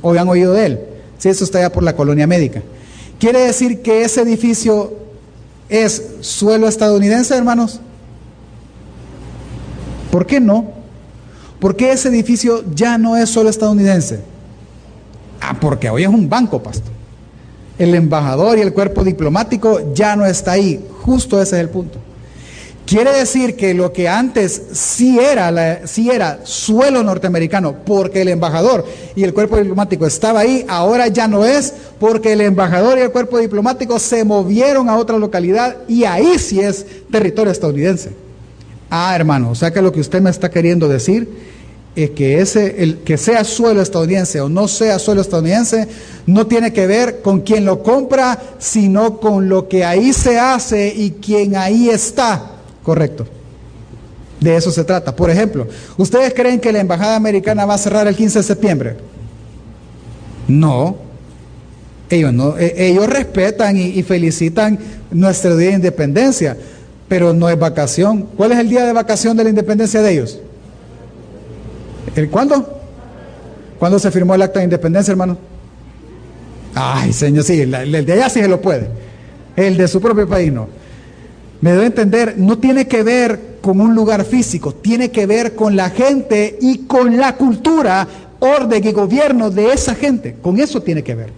¿O 0.01 0.13
han 0.13 0.27
oído 0.27 0.53
de 0.53 0.65
él? 0.65 0.79
Si 1.17 1.29
eso 1.29 1.43
está 1.43 1.59
allá 1.59 1.71
por 1.71 1.83
la 1.83 1.95
colonia 1.95 2.27
médica. 2.27 2.61
¿Quiere 3.19 3.39
decir 3.39 3.81
que 3.81 4.03
ese 4.03 4.21
edificio 4.21 4.93
es 5.67 6.01
suelo 6.21 6.67
estadounidense, 6.67 7.35
hermanos? 7.35 7.81
¿Por 10.11 10.25
qué 10.25 10.39
no? 10.39 10.71
¿Por 11.59 11.75
qué 11.75 11.91
ese 11.91 12.09
edificio 12.09 12.63
ya 12.73 12.97
no 12.97 13.17
es 13.17 13.29
solo 13.29 13.49
estadounidense? 13.49 14.21
Ah, 15.41 15.57
porque 15.59 15.89
hoy 15.89 16.03
es 16.03 16.09
un 16.09 16.29
banco, 16.29 16.63
pastor. 16.63 16.91
El 17.77 17.95
embajador 17.95 18.57
y 18.57 18.61
el 18.61 18.73
cuerpo 18.73 19.03
diplomático 19.03 19.93
ya 19.93 20.15
no 20.15 20.25
está 20.25 20.53
ahí. 20.53 20.85
Justo 21.01 21.41
ese 21.41 21.57
es 21.57 21.61
el 21.61 21.69
punto. 21.69 21.99
Quiere 22.89 23.11
decir 23.11 23.55
que 23.55 23.75
lo 23.75 23.93
que 23.93 24.09
antes 24.09 24.59
sí 24.71 25.19
era, 25.19 25.51
la, 25.51 25.85
sí 25.85 26.09
era 26.09 26.39
suelo 26.43 27.03
norteamericano, 27.03 27.75
porque 27.85 28.21
el 28.21 28.29
embajador 28.29 28.83
y 29.15 29.23
el 29.23 29.31
cuerpo 29.31 29.57
diplomático 29.57 30.07
estaba 30.07 30.39
ahí, 30.39 30.65
ahora 30.67 31.07
ya 31.07 31.27
no 31.27 31.45
es, 31.45 31.71
porque 31.99 32.33
el 32.33 32.41
embajador 32.41 32.97
y 32.97 33.01
el 33.01 33.11
cuerpo 33.11 33.37
diplomático 33.37 33.99
se 33.99 34.23
movieron 34.23 34.89
a 34.89 34.97
otra 34.97 35.19
localidad 35.19 35.77
y 35.87 36.05
ahí 36.05 36.39
sí 36.39 36.61
es 36.61 36.83
territorio 37.11 37.51
estadounidense. 37.51 38.09
Ah, 38.89 39.15
hermano, 39.15 39.51
o 39.51 39.55
sea 39.55 39.69
que 39.69 39.83
lo 39.83 39.91
que 39.91 39.99
usted 39.99 40.19
me 40.19 40.31
está 40.31 40.49
queriendo 40.49 40.87
decir 40.87 41.29
es 41.95 42.09
que 42.09 42.41
ese, 42.41 42.81
el 42.81 42.97
que 43.01 43.19
sea 43.19 43.43
suelo 43.43 43.83
estadounidense 43.83 44.41
o 44.41 44.49
no 44.49 44.67
sea 44.67 44.97
suelo 44.97 45.21
estadounidense, 45.21 45.87
no 46.25 46.47
tiene 46.47 46.73
que 46.73 46.87
ver 46.87 47.21
con 47.21 47.41
quien 47.41 47.65
lo 47.65 47.83
compra, 47.83 48.41
sino 48.57 49.19
con 49.19 49.47
lo 49.47 49.67
que 49.67 49.85
ahí 49.85 50.11
se 50.11 50.39
hace 50.39 50.91
y 50.91 51.11
quien 51.21 51.55
ahí 51.55 51.91
está. 51.91 52.55
Correcto. 52.83 53.25
De 54.39 54.55
eso 54.55 54.71
se 54.71 54.83
trata. 54.83 55.15
Por 55.15 55.29
ejemplo, 55.29 55.67
¿ustedes 55.97 56.33
creen 56.33 56.59
que 56.59 56.71
la 56.71 56.79
embajada 56.79 57.15
americana 57.15 57.65
va 57.65 57.73
a 57.73 57.77
cerrar 57.77 58.07
el 58.07 58.15
15 58.15 58.39
de 58.39 58.43
septiembre? 58.43 58.95
No. 60.47 60.95
Ellos, 62.09 62.33
no, 62.33 62.57
e, 62.57 62.87
ellos 62.87 63.07
respetan 63.07 63.77
y, 63.77 63.87
y 63.87 64.03
felicitan 64.03 64.79
nuestro 65.11 65.55
día 65.57 65.69
de 65.69 65.75
independencia 65.75 66.57
pero 67.09 67.33
no 67.33 67.49
es 67.49 67.59
vacación. 67.59 68.27
¿Cuál 68.37 68.53
es 68.53 68.59
el 68.59 68.69
día 68.69 68.85
de 68.85 68.93
vacación 68.93 69.35
de 69.35 69.43
la 69.43 69.49
independencia 69.49 70.01
de 70.01 70.13
ellos? 70.13 70.39
¿El 72.15 72.29
cuándo? 72.29 72.79
¿Cuándo 73.79 73.97
se 73.97 74.11
firmó 74.11 74.35
el 74.35 74.41
acta 74.43 74.59
de 74.59 74.65
independencia, 74.65 75.11
hermano? 75.11 75.37
Ay, 76.75 77.11
señor, 77.11 77.43
sí, 77.43 77.59
el, 77.61 77.71
de 78.05 78.13
allá 78.13 78.29
sí 78.29 78.39
se 78.39 78.47
lo 78.47 78.61
puede. 78.61 78.87
El 79.55 79.75
de 79.75 79.87
su 79.87 79.99
propio 79.99 80.29
país 80.29 80.53
no. 80.53 80.69
Me 81.61 81.73
doy 81.73 81.83
a 81.83 81.87
entender, 81.87 82.35
no 82.37 82.57
tiene 82.57 82.87
que 82.87 83.03
ver 83.03 83.57
con 83.61 83.81
un 83.81 83.93
lugar 83.93 84.23
físico, 84.23 84.73
tiene 84.73 85.11
que 85.11 85.25
ver 85.25 85.55
con 85.55 85.75
la 85.75 85.89
gente 85.89 86.57
y 86.61 86.79
con 86.79 87.17
la 87.17 87.35
cultura, 87.35 88.07
orden 88.39 88.87
y 88.87 88.91
gobierno 88.91 89.49
de 89.49 89.73
esa 89.73 89.95
gente. 89.95 90.35
Con 90.41 90.59
eso 90.59 90.81
tiene 90.81 91.03
que 91.03 91.15
ver. 91.15 91.31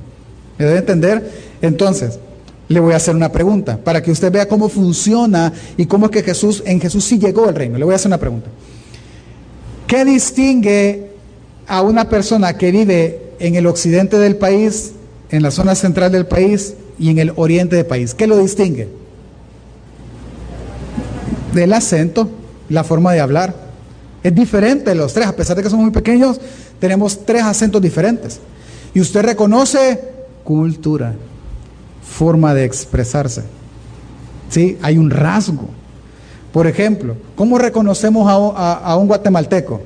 ¿Me 0.59 0.65
doy 0.65 0.75
a 0.75 0.79
entender? 0.79 1.31
Entonces, 1.61 2.19
le 2.67 2.79
voy 2.79 2.93
a 2.93 2.97
hacer 2.97 3.15
una 3.15 3.31
pregunta 3.31 3.77
para 3.77 4.01
que 4.01 4.11
usted 4.11 4.31
vea 4.31 4.47
cómo 4.47 4.69
funciona 4.69 5.51
y 5.75 5.87
cómo 5.87 6.05
es 6.05 6.11
que 6.11 6.23
Jesús, 6.23 6.61
en 6.65 6.79
Jesús 6.79 7.03
sí 7.03 7.17
llegó 7.17 7.49
el 7.49 7.55
reino. 7.55 7.77
Le 7.79 7.85
voy 7.85 7.93
a 7.93 7.95
hacer 7.95 8.09
una 8.09 8.19
pregunta. 8.19 8.49
¿Qué 9.87 10.05
distingue 10.05 11.09
a 11.67 11.81
una 11.81 12.07
persona 12.07 12.57
que 12.57 12.71
vive 12.71 13.33
en 13.39 13.55
el 13.55 13.65
occidente 13.65 14.17
del 14.17 14.35
país, 14.35 14.93
en 15.31 15.41
la 15.41 15.51
zona 15.51 15.73
central 15.73 16.11
del 16.11 16.27
país 16.27 16.75
y 16.99 17.09
en 17.09 17.17
el 17.17 17.33
oriente 17.35 17.75
del 17.75 17.87
país? 17.87 18.13
¿Qué 18.13 18.27
lo 18.27 18.37
distingue? 18.37 19.00
Del 21.53 21.73
acento, 21.73 22.29
la 22.69 22.83
forma 22.83 23.13
de 23.13 23.19
hablar. 23.19 23.53
Es 24.23 24.33
diferente 24.33 24.93
los 24.95 25.13
tres, 25.13 25.27
a 25.27 25.35
pesar 25.35 25.57
de 25.57 25.63
que 25.63 25.69
somos 25.69 25.83
muy 25.83 25.93
pequeños, 25.93 26.39
tenemos 26.79 27.25
tres 27.25 27.43
acentos 27.43 27.81
diferentes. 27.81 28.39
Y 28.93 29.01
usted 29.01 29.23
reconoce 29.23 29.99
cultura 30.43 31.13
forma 32.01 32.53
de 32.53 32.65
expresarse. 32.65 33.43
¿Sí? 34.49 34.77
Hay 34.81 34.97
un 34.97 35.09
rasgo. 35.09 35.69
Por 36.51 36.67
ejemplo, 36.67 37.15
¿cómo 37.35 37.57
reconocemos 37.57 38.27
a, 38.29 38.95
un 38.97 39.07
guatemalteco? 39.07 39.81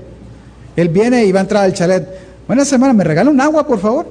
Él 0.76 0.90
viene 0.90 1.26
y 1.26 1.32
va 1.32 1.40
a 1.40 1.44
entrar 1.44 1.64
al 1.64 1.74
chalet. 1.74 2.08
Buenas 2.48 2.68
semana, 2.68 2.94
¿me 2.94 3.04
regala 3.04 3.30
un 3.30 3.40
agua, 3.40 3.66
por 3.66 3.80
favor? 3.80 4.08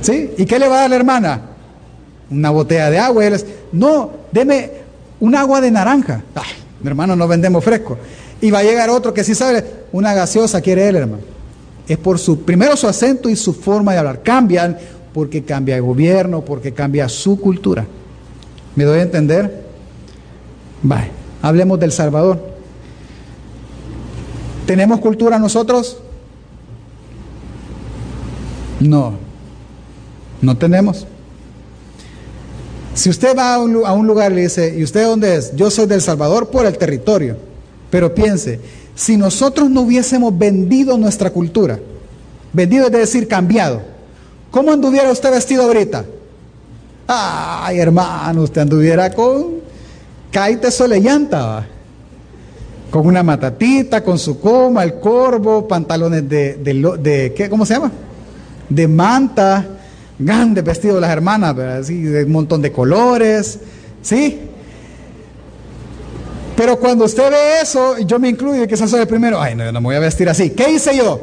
¿Sí? 0.00 0.32
¿Y 0.36 0.44
qué 0.46 0.58
le 0.58 0.68
va 0.68 0.78
a 0.78 0.80
dar 0.80 0.90
la 0.90 0.96
hermana? 0.96 1.40
Una 2.30 2.50
botella 2.50 2.90
de 2.90 2.98
agua. 2.98 3.24
no, 3.72 4.10
deme 4.32 4.83
un 5.24 5.34
agua 5.34 5.62
de 5.62 5.70
naranja. 5.70 6.22
Ay, 6.34 6.52
hermano, 6.84 7.16
no 7.16 7.26
vendemos 7.26 7.64
fresco. 7.64 7.96
Y 8.42 8.50
va 8.50 8.58
a 8.58 8.62
llegar 8.62 8.90
otro 8.90 9.14
que 9.14 9.24
sí 9.24 9.34
sabe, 9.34 9.64
una 9.90 10.12
gaseosa 10.12 10.60
quiere 10.60 10.86
él, 10.86 10.96
hermano. 10.96 11.22
Es 11.88 11.96
por 11.96 12.18
su, 12.18 12.42
primero 12.44 12.76
su 12.76 12.86
acento 12.86 13.30
y 13.30 13.36
su 13.36 13.54
forma 13.54 13.92
de 13.92 13.98
hablar. 13.98 14.22
Cambian 14.22 14.76
porque 15.14 15.42
cambia 15.42 15.76
el 15.76 15.82
gobierno, 15.82 16.44
porque 16.44 16.74
cambia 16.74 17.08
su 17.08 17.40
cultura. 17.40 17.86
¿Me 18.76 18.84
doy 18.84 18.98
a 18.98 19.02
entender? 19.02 19.64
Vale, 20.82 21.10
hablemos 21.40 21.80
del 21.80 21.92
Salvador. 21.92 22.38
¿Tenemos 24.66 25.00
cultura 25.00 25.38
nosotros? 25.38 26.00
No, 28.78 29.14
no 30.42 30.56
tenemos. 30.58 31.06
Si 32.94 33.10
usted 33.10 33.36
va 33.36 33.54
a 33.54 33.58
un, 33.58 34.06
lugar 34.06 34.32
y 34.32 34.36
le 34.36 34.40
dice, 34.42 34.74
¿y 34.76 34.82
usted 34.84 35.04
dónde 35.04 35.36
es? 35.36 35.54
Yo 35.56 35.70
soy 35.70 35.86
del 35.86 36.00
Salvador 36.00 36.48
por 36.48 36.64
el 36.64 36.78
territorio. 36.78 37.36
Pero 37.90 38.14
piense, 38.14 38.60
si 38.94 39.16
nosotros 39.16 39.68
no 39.68 39.82
hubiésemos 39.82 40.36
vendido 40.36 40.96
nuestra 40.96 41.30
cultura, 41.30 41.78
vendido 42.52 42.86
es 42.86 42.92
decir, 42.92 43.26
cambiado, 43.26 43.94
¿Cómo 44.54 44.70
anduviera 44.70 45.10
usted 45.10 45.32
vestido 45.32 45.64
ahorita? 45.64 46.04
Ay, 47.08 47.80
hermano, 47.80 48.42
usted 48.42 48.60
anduviera 48.60 49.10
con 49.12 49.54
caite 50.30 50.70
solellanta, 50.70 51.66
con 52.88 53.04
una 53.04 53.24
matatita, 53.24 54.04
con 54.04 54.16
su 54.16 54.38
coma, 54.38 54.84
el 54.84 55.00
corvo, 55.00 55.66
pantalones 55.66 56.28
de, 56.28 56.54
de, 56.54 57.34
¿qué? 57.36 57.50
¿Cómo 57.50 57.66
se 57.66 57.74
llama? 57.74 57.90
De 58.68 58.86
manta, 58.86 59.66
grande 60.18 60.62
vestido 60.62 60.96
de 60.96 61.00
las 61.00 61.10
hermanas, 61.10 61.58
así, 61.58 62.02
de 62.02 62.24
un 62.24 62.32
montón 62.32 62.62
de 62.62 62.72
colores, 62.72 63.58
¿sí? 64.02 64.40
Pero 66.56 66.78
cuando 66.78 67.04
usted 67.04 67.30
ve 67.30 67.60
eso, 67.62 67.98
yo 67.98 68.18
me 68.18 68.28
incluyo, 68.28 68.66
que 68.66 68.76
soy 68.76 69.00
el 69.00 69.08
primero, 69.08 69.40
ay, 69.40 69.54
no, 69.54 69.70
no 69.72 69.80
me 69.80 69.86
voy 69.86 69.96
a 69.96 70.00
vestir 70.00 70.28
así. 70.28 70.50
¿Qué 70.50 70.70
hice 70.70 70.96
yo? 70.96 71.20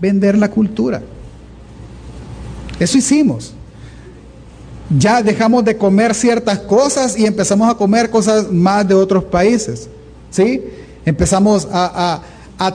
Vender 0.00 0.36
la 0.36 0.50
cultura. 0.50 1.00
Eso 2.78 2.98
hicimos. 2.98 3.54
Ya 4.98 5.22
dejamos 5.22 5.64
de 5.64 5.76
comer 5.76 6.14
ciertas 6.14 6.58
cosas 6.58 7.16
y 7.16 7.24
empezamos 7.24 7.70
a 7.70 7.74
comer 7.76 8.10
cosas 8.10 8.50
más 8.50 8.86
de 8.86 8.94
otros 8.94 9.24
países. 9.24 9.88
¿Sí? 10.30 10.62
Empezamos 11.04 11.68
a, 11.70 12.20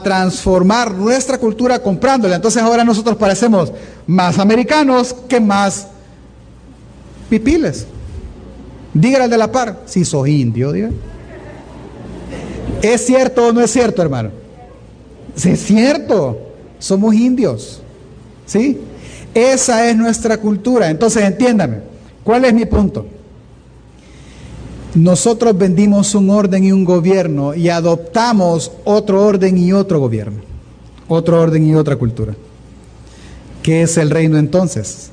transformar 0.02 0.92
nuestra 0.92 1.38
cultura 1.38 1.78
comprándola. 1.78 2.36
Entonces 2.36 2.62
ahora 2.62 2.84
nosotros 2.84 3.16
parecemos 3.16 3.72
más 4.06 4.38
americanos 4.38 5.14
que 5.28 5.40
más 5.40 5.88
pipiles. 7.30 7.86
Dígale 8.94 9.24
al 9.24 9.30
de 9.30 9.38
la 9.38 9.50
par, 9.50 9.80
si 9.86 10.04
soy 10.04 10.40
indio, 10.40 10.72
diga. 10.72 10.90
¿Es 12.82 13.06
cierto 13.06 13.48
o 13.48 13.52
no 13.52 13.60
es 13.60 13.70
cierto, 13.70 14.02
hermano? 14.02 14.30
Sí, 15.34 15.50
es 15.50 15.64
cierto. 15.64 16.38
Somos 16.78 17.14
indios. 17.14 17.80
¿Sí? 18.46 18.80
Esa 19.34 19.88
es 19.88 19.96
nuestra 19.96 20.38
cultura. 20.38 20.90
Entonces, 20.90 21.22
entiéndame, 21.22 21.78
¿cuál 22.24 22.44
es 22.44 22.54
mi 22.54 22.64
punto? 22.66 23.06
Nosotros 24.94 25.56
vendimos 25.56 26.14
un 26.14 26.30
orden 26.30 26.64
y 26.64 26.72
un 26.72 26.84
gobierno 26.84 27.54
y 27.54 27.68
adoptamos 27.68 28.72
otro 28.84 29.24
orden 29.24 29.58
y 29.58 29.72
otro 29.72 30.00
gobierno, 30.00 30.40
otro 31.08 31.40
orden 31.40 31.66
y 31.66 31.74
otra 31.74 31.96
cultura. 31.96 32.34
¿Qué 33.62 33.82
es 33.82 33.98
el 33.98 34.10
reino 34.10 34.38
entonces? 34.38 35.10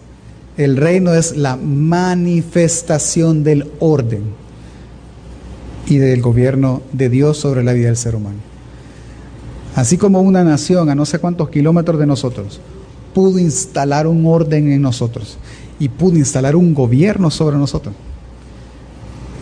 El 0.57 0.77
reino 0.77 1.13
es 1.13 1.35
la 1.35 1.57
manifestación 1.57 3.43
del 3.43 3.69
orden. 3.79 4.45
y 5.87 5.97
del 5.97 6.19
gobierno 6.19 6.81
de 6.93 7.09
Dios 7.09 7.37
sobre 7.37 7.63
la 7.63 7.71
vida 7.71 7.85
del 7.85 7.97
ser 7.97 8.15
humano. 8.15 8.39
Así 9.75 9.99
como 9.99 10.21
una 10.21 10.43
nación 10.43 10.89
a 10.89 10.95
no 10.95 11.05
sé 11.05 11.19
cuántos 11.19 11.49
kilómetros 11.49 11.99
de 11.99 12.07
nosotros 12.07 12.59
pudo 13.13 13.37
instalar 13.37 14.07
un 14.07 14.25
orden 14.25 14.71
en 14.71 14.81
nosotros 14.81 15.37
y 15.77 15.89
pudo 15.89 16.17
instalar 16.17 16.55
un 16.55 16.73
gobierno 16.73 17.29
sobre 17.29 17.57
nosotros. 17.57 17.93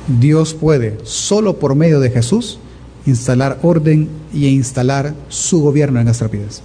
Dios 0.07 0.53
puede, 0.53 0.97
solo 1.03 1.59
por 1.59 1.75
medio 1.75 1.99
de 1.99 2.09
Jesús, 2.09 2.59
instalar 3.05 3.59
orden 3.61 4.09
y 4.33 4.47
instalar 4.47 5.13
su 5.29 5.61
gobierno 5.61 5.99
en 5.99 6.05
nuestras 6.05 6.31
vidas. 6.31 6.61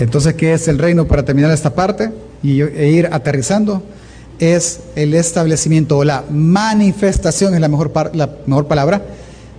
Entonces, 0.00 0.34
¿qué 0.34 0.52
es 0.52 0.68
el 0.68 0.78
reino 0.78 1.06
para 1.06 1.24
terminar 1.24 1.50
esta 1.50 1.74
parte 1.74 2.10
y, 2.42 2.60
e 2.62 2.90
ir 2.90 3.08
aterrizando? 3.12 3.82
Es 4.38 4.80
el 4.96 5.14
establecimiento 5.14 5.98
o 5.98 6.04
la 6.04 6.24
manifestación, 6.30 7.54
es 7.54 7.60
la 7.60 7.68
mejor, 7.68 7.92
la 8.14 8.30
mejor 8.46 8.66
palabra, 8.66 9.02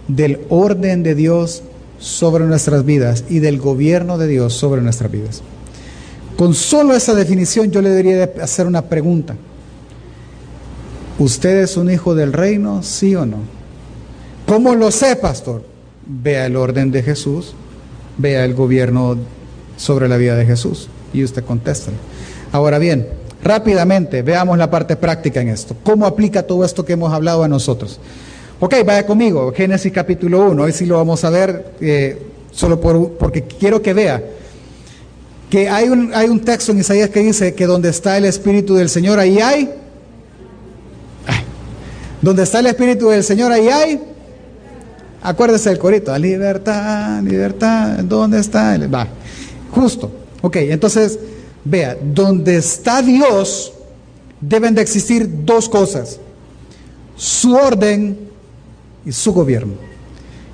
del 0.07 0.41
orden 0.49 1.03
de 1.03 1.15
Dios 1.15 1.63
sobre 1.99 2.45
nuestras 2.45 2.85
vidas 2.85 3.23
y 3.29 3.39
del 3.39 3.59
gobierno 3.59 4.17
de 4.17 4.27
Dios 4.27 4.53
sobre 4.53 4.81
nuestras 4.81 5.11
vidas. 5.11 5.41
Con 6.37 6.53
solo 6.53 6.93
esa 6.93 7.15
definición 7.15 7.71
yo 7.71 7.81
le 7.81 7.89
debería 7.89 8.29
hacer 8.41 8.67
una 8.67 8.81
pregunta. 8.81 9.35
¿Usted 11.17 11.63
es 11.63 11.77
un 11.77 11.89
hijo 11.89 12.13
del 12.13 12.33
reino, 12.33 12.83
sí 12.83 13.15
o 13.15 13.25
no? 13.25 13.37
¿Cómo 14.45 14.75
lo 14.75 14.91
sé, 14.91 15.15
pastor? 15.15 15.63
Vea 16.05 16.45
el 16.45 16.55
orden 16.55 16.91
de 16.91 17.01
Jesús, 17.01 17.53
vea 18.17 18.43
el 18.43 18.53
gobierno 18.53 19.17
sobre 19.77 20.07
la 20.09 20.17
vida 20.17 20.35
de 20.35 20.45
Jesús 20.45 20.89
y 21.13 21.23
usted 21.23 21.43
contesta. 21.43 21.91
Ahora 22.51 22.79
bien, 22.79 23.07
rápidamente 23.43 24.21
veamos 24.21 24.57
la 24.57 24.69
parte 24.69 24.95
práctica 24.97 25.41
en 25.41 25.49
esto. 25.49 25.75
¿Cómo 25.83 26.05
aplica 26.05 26.43
todo 26.43 26.65
esto 26.65 26.83
que 26.83 26.93
hemos 26.93 27.13
hablado 27.13 27.43
a 27.43 27.47
nosotros? 27.47 27.99
Ok, 28.59 28.75
vaya 28.85 29.05
conmigo, 29.05 29.53
Génesis 29.55 29.91
capítulo 29.91 30.49
1, 30.49 30.63
hoy 30.63 30.71
sí 30.71 30.85
lo 30.85 30.97
vamos 30.97 31.23
a 31.23 31.29
ver, 31.29 31.73
eh, 31.81 32.21
solo 32.51 32.79
por, 32.79 33.11
porque 33.13 33.43
quiero 33.43 33.81
que 33.81 33.93
vea 33.93 34.23
que 35.49 35.69
hay 35.69 35.89
un, 35.89 36.13
hay 36.13 36.27
un 36.27 36.39
texto 36.39 36.71
en 36.71 36.79
Isaías 36.79 37.09
que 37.09 37.19
dice 37.19 37.53
que 37.53 37.65
donde 37.65 37.89
está 37.89 38.17
el 38.17 38.25
Espíritu 38.25 38.75
del 38.75 38.89
Señor, 38.89 39.19
ahí 39.19 39.39
hay. 39.39 39.69
Donde 42.25 42.41
está 42.41 42.57
el 42.57 42.65
Espíritu 42.65 43.09
del 43.09 43.23
Señor, 43.23 43.51
ahí 43.51 43.67
hay. 43.67 44.01
Acuérdese 45.21 45.69
del 45.69 45.77
corito, 45.77 46.17
libertad, 46.17 47.21
libertad, 47.21 47.99
¿dónde 47.99 48.39
está? 48.39 48.79
Va, 48.91 49.07
justo. 49.69 50.11
Ok, 50.41 50.55
entonces, 50.55 51.19
vea, 51.63 51.95
donde 52.01 52.55
está 52.57 53.03
Dios, 53.03 53.73
deben 54.41 54.73
de 54.73 54.81
existir 54.81 55.29
dos 55.45 55.69
cosas. 55.69 56.19
Su 57.15 57.53
orden 57.53 58.17
y 59.05 59.11
su 59.11 59.31
gobierno. 59.31 59.75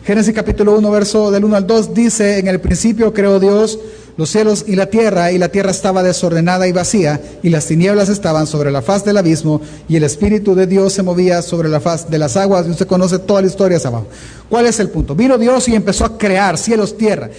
Génesis 0.03 0.33
capítulo 0.33 0.77
1, 0.77 0.91
verso 0.91 1.31
del 1.31 1.45
1 1.45 1.55
al 1.55 1.67
2 1.67 1.93
dice, 1.93 2.39
en 2.39 2.49
el 2.49 2.59
principio 2.59 3.13
creó 3.13 3.39
Dios 3.39 3.79
los 4.21 4.29
cielos 4.29 4.65
y 4.67 4.75
la 4.75 4.85
tierra, 4.85 5.31
y 5.31 5.39
la 5.39 5.49
tierra 5.49 5.71
estaba 5.71 6.03
desordenada 6.03 6.67
y 6.67 6.71
vacía, 6.71 7.19
y 7.41 7.49
las 7.49 7.65
tinieblas 7.65 8.07
estaban 8.07 8.45
sobre 8.45 8.69
la 8.69 8.83
faz 8.83 9.03
del 9.03 9.17
abismo, 9.17 9.61
y 9.89 9.95
el 9.95 10.03
Espíritu 10.03 10.53
de 10.53 10.67
Dios 10.67 10.93
se 10.93 11.01
movía 11.01 11.41
sobre 11.41 11.69
la 11.69 11.79
faz 11.79 12.07
de 12.07 12.19
las 12.19 12.37
aguas, 12.37 12.67
y 12.67 12.69
usted 12.69 12.85
conoce 12.85 13.17
toda 13.17 13.41
la 13.41 13.47
historia 13.47 13.79
abajo. 13.83 14.05
¿Cuál 14.47 14.67
es 14.67 14.79
el 14.79 14.89
punto? 14.89 15.15
Vino 15.15 15.39
Dios 15.39 15.67
y 15.67 15.73
empezó 15.73 16.05
a 16.05 16.19
crear 16.19 16.59
cielos, 16.59 16.95
tierra. 16.95 17.31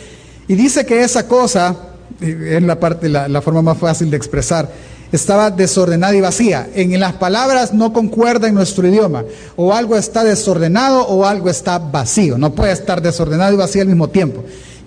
Y 0.48 0.54
dice 0.56 0.84
que 0.84 1.04
esa 1.04 1.28
cosa, 1.28 1.76
es 2.20 2.62
la 2.64 2.80
parte, 2.80 3.08
la, 3.08 3.28
la 3.28 3.40
forma 3.40 3.62
más 3.62 3.78
fácil 3.78 4.10
de 4.10 4.16
expresar, 4.16 4.68
estaba 5.12 5.52
desordenada 5.52 6.16
y 6.16 6.20
vacía. 6.20 6.68
En 6.74 6.98
las 6.98 7.12
palabras 7.12 7.72
no 7.72 7.92
concuerda 7.92 8.48
en 8.48 8.56
nuestro 8.56 8.88
idioma. 8.88 9.24
O 9.54 9.72
algo 9.72 9.96
está 9.96 10.24
desordenado 10.24 11.06
o 11.06 11.24
algo 11.24 11.48
está 11.48 11.78
vacío. 11.78 12.38
No 12.38 12.52
puede 12.52 12.72
estar 12.72 13.00
desordenado 13.00 13.52
y 13.52 13.56
vacío 13.56 13.82
al 13.82 13.88
mismo 13.88 14.08
tiempo. 14.08 14.42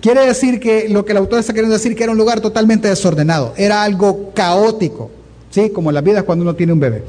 Quiere 0.05 0.23
decir 0.23 0.59
que 0.59 0.87
lo 0.87 1.03
que 1.03 1.13
el 1.13 1.17
autor 1.17 1.39
está 1.39 1.51
queriendo 1.51 1.75
decir 1.75 1.95
que 1.95 2.03
era 2.03 2.11
un 2.11 2.17
lugar 2.19 2.39
totalmente 2.39 2.87
desordenado. 2.87 3.55
Era 3.57 3.81
algo 3.81 4.33
caótico. 4.35 5.09
¿Sí? 5.49 5.71
Como 5.71 5.91
la 5.91 6.01
vida 6.01 6.21
cuando 6.21 6.43
uno 6.43 6.53
tiene 6.53 6.73
un 6.73 6.79
bebé. 6.79 7.03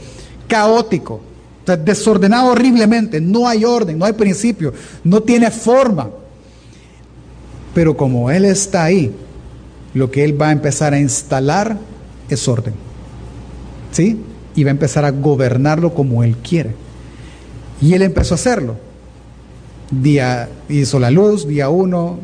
Caótico. 0.48 1.20
desordenado 1.84 2.52
horriblemente. 2.52 3.20
No 3.20 3.46
hay 3.46 3.66
orden, 3.66 3.98
no 3.98 4.06
hay 4.06 4.14
principio. 4.14 4.72
No 5.04 5.22
tiene 5.22 5.50
forma. 5.50 6.08
Pero 7.74 7.94
como 7.94 8.30
Él 8.30 8.46
está 8.46 8.84
ahí, 8.84 9.14
lo 9.92 10.10
que 10.10 10.24
Él 10.24 10.40
va 10.40 10.48
a 10.48 10.52
empezar 10.52 10.94
a 10.94 10.98
instalar 10.98 11.76
es 12.30 12.48
orden. 12.48 12.72
¿sí? 13.92 14.18
Y 14.54 14.64
va 14.64 14.70
a 14.70 14.72
empezar 14.72 15.04
a 15.04 15.10
gobernarlo 15.10 15.92
como 15.92 16.24
él 16.24 16.34
quiere. 16.38 16.70
Y 17.82 17.92
él 17.92 18.00
empezó 18.00 18.32
a 18.32 18.36
hacerlo. 18.36 18.76
Día 19.90 20.48
hizo 20.70 20.98
la 20.98 21.10
luz, 21.10 21.46
día 21.46 21.68
uno, 21.68 22.20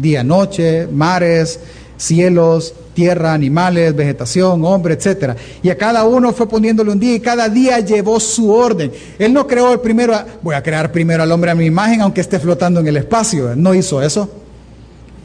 día 0.00 0.24
noche, 0.24 0.86
mares, 0.86 1.60
cielos, 1.96 2.74
tierra, 2.94 3.32
animales, 3.32 3.94
vegetación, 3.94 4.64
hombre, 4.64 4.94
etcétera. 4.94 5.36
Y 5.62 5.70
a 5.70 5.76
cada 5.76 6.04
uno 6.04 6.32
fue 6.32 6.48
poniéndole 6.48 6.90
un 6.90 7.00
día 7.00 7.14
y 7.14 7.20
cada 7.20 7.48
día 7.48 7.80
llevó 7.80 8.20
su 8.20 8.50
orden. 8.50 8.92
Él 9.18 9.32
no 9.32 9.46
creó 9.46 9.72
el 9.72 9.80
primero, 9.80 10.14
voy 10.42 10.54
a 10.54 10.62
crear 10.62 10.90
primero 10.92 11.22
al 11.22 11.32
hombre 11.32 11.50
a 11.50 11.54
mi 11.54 11.66
imagen 11.66 12.00
aunque 12.00 12.20
esté 12.20 12.38
flotando 12.38 12.80
en 12.80 12.86
el 12.86 12.96
espacio. 12.96 13.54
No 13.56 13.74
hizo 13.74 14.02
eso. 14.02 14.28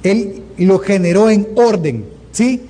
Él 0.03 0.43
lo 0.57 0.79
generó 0.79 1.29
en 1.29 1.47
orden, 1.55 2.05
¿sí? 2.31 2.61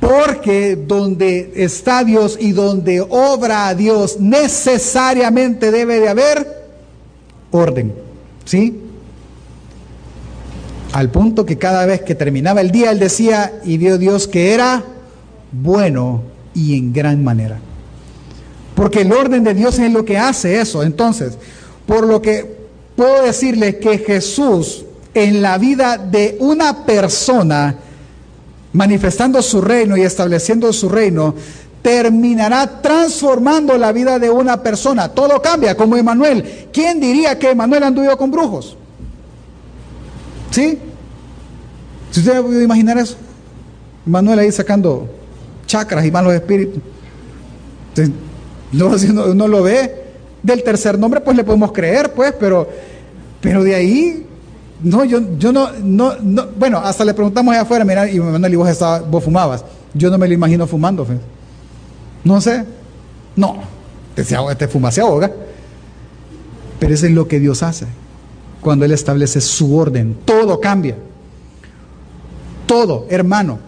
Porque 0.00 0.76
donde 0.76 1.52
está 1.56 2.04
Dios 2.04 2.38
y 2.40 2.52
donde 2.52 3.00
obra 3.00 3.72
Dios, 3.74 4.18
necesariamente 4.18 5.70
debe 5.70 6.00
de 6.00 6.08
haber 6.08 6.46
orden. 7.50 7.94
¿Sí? 8.44 8.89
Al 10.92 11.10
punto 11.10 11.46
que 11.46 11.56
cada 11.56 11.86
vez 11.86 12.02
que 12.02 12.14
terminaba 12.14 12.60
el 12.60 12.70
día, 12.70 12.90
él 12.90 12.98
decía, 12.98 13.60
y 13.64 13.78
vio 13.78 13.96
Dios 13.96 14.26
que 14.26 14.52
era 14.52 14.82
bueno 15.52 16.22
y 16.54 16.76
en 16.76 16.92
gran 16.92 17.22
manera. 17.22 17.58
Porque 18.74 19.02
el 19.02 19.12
orden 19.12 19.44
de 19.44 19.54
Dios 19.54 19.78
es 19.78 19.92
lo 19.92 20.04
que 20.04 20.18
hace 20.18 20.60
eso. 20.60 20.82
Entonces, 20.82 21.38
por 21.86 22.06
lo 22.06 22.20
que 22.20 22.58
puedo 22.96 23.22
decirle 23.22 23.78
que 23.78 23.98
Jesús 23.98 24.84
en 25.14 25.42
la 25.42 25.58
vida 25.58 25.96
de 25.96 26.36
una 26.40 26.84
persona, 26.84 27.76
manifestando 28.72 29.42
su 29.42 29.60
reino 29.60 29.96
y 29.96 30.02
estableciendo 30.02 30.72
su 30.72 30.88
reino, 30.88 31.34
terminará 31.82 32.80
transformando 32.80 33.76
la 33.78 33.92
vida 33.92 34.18
de 34.18 34.30
una 34.30 34.62
persona. 34.62 35.08
Todo 35.08 35.40
cambia, 35.40 35.76
como 35.76 35.96
Emanuel. 35.96 36.68
¿Quién 36.72 37.00
diría 37.00 37.38
que 37.38 37.50
Emanuel 37.50 37.84
anduvo 37.84 38.16
con 38.16 38.30
brujos? 38.30 38.76
¿Sí? 40.50 40.78
Si 42.10 42.20
usted 42.20 42.42
puede 42.42 42.64
imaginar 42.64 42.98
eso. 42.98 43.16
Emanuel 44.06 44.38
ahí 44.40 44.52
sacando 44.52 45.08
chakras 45.66 46.04
y 46.04 46.10
malos 46.10 46.34
espíritus. 46.34 46.82
no, 48.72 48.98
si 48.98 49.10
uno, 49.10 49.46
lo 49.46 49.62
ve 49.62 50.04
del 50.42 50.62
tercer 50.62 50.98
nombre, 50.98 51.20
pues 51.20 51.36
le 51.36 51.44
podemos 51.44 51.70
creer, 51.70 52.12
pues, 52.12 52.34
pero, 52.38 52.68
pero 53.40 53.62
de 53.62 53.74
ahí 53.74 54.26
no, 54.82 55.04
yo, 55.04 55.20
yo 55.38 55.52
no, 55.52 55.70
no, 55.82 56.16
no, 56.20 56.48
bueno, 56.56 56.78
hasta 56.78 57.04
le 57.04 57.14
preguntamos 57.14 57.52
allá 57.52 57.62
afuera, 57.62 57.84
mira, 57.84 58.10
y 58.10 58.18
Manuel, 58.18 58.52
y 58.52 58.56
vos, 58.56 58.68
estaba, 58.68 59.00
vos 59.00 59.22
fumabas. 59.22 59.64
Yo 59.94 60.10
no 60.10 60.18
me 60.18 60.26
lo 60.26 60.34
imagino 60.34 60.66
fumando, 60.66 61.06
No 62.24 62.40
sé. 62.40 62.64
No, 63.36 63.58
este, 64.16 64.36
este 64.50 64.68
fuma 64.68 64.90
se 64.90 65.00
ahoga. 65.00 65.30
Pero 66.78 66.94
eso 66.94 67.06
es 67.06 67.12
lo 67.12 67.28
que 67.28 67.38
Dios 67.38 67.62
hace. 67.62 67.86
Cuando 68.60 68.84
Él 68.84 68.92
establece 68.92 69.40
su 69.40 69.76
orden, 69.76 70.16
todo 70.24 70.60
cambia. 70.60 70.96
Todo, 72.66 73.06
hermano. 73.08 73.58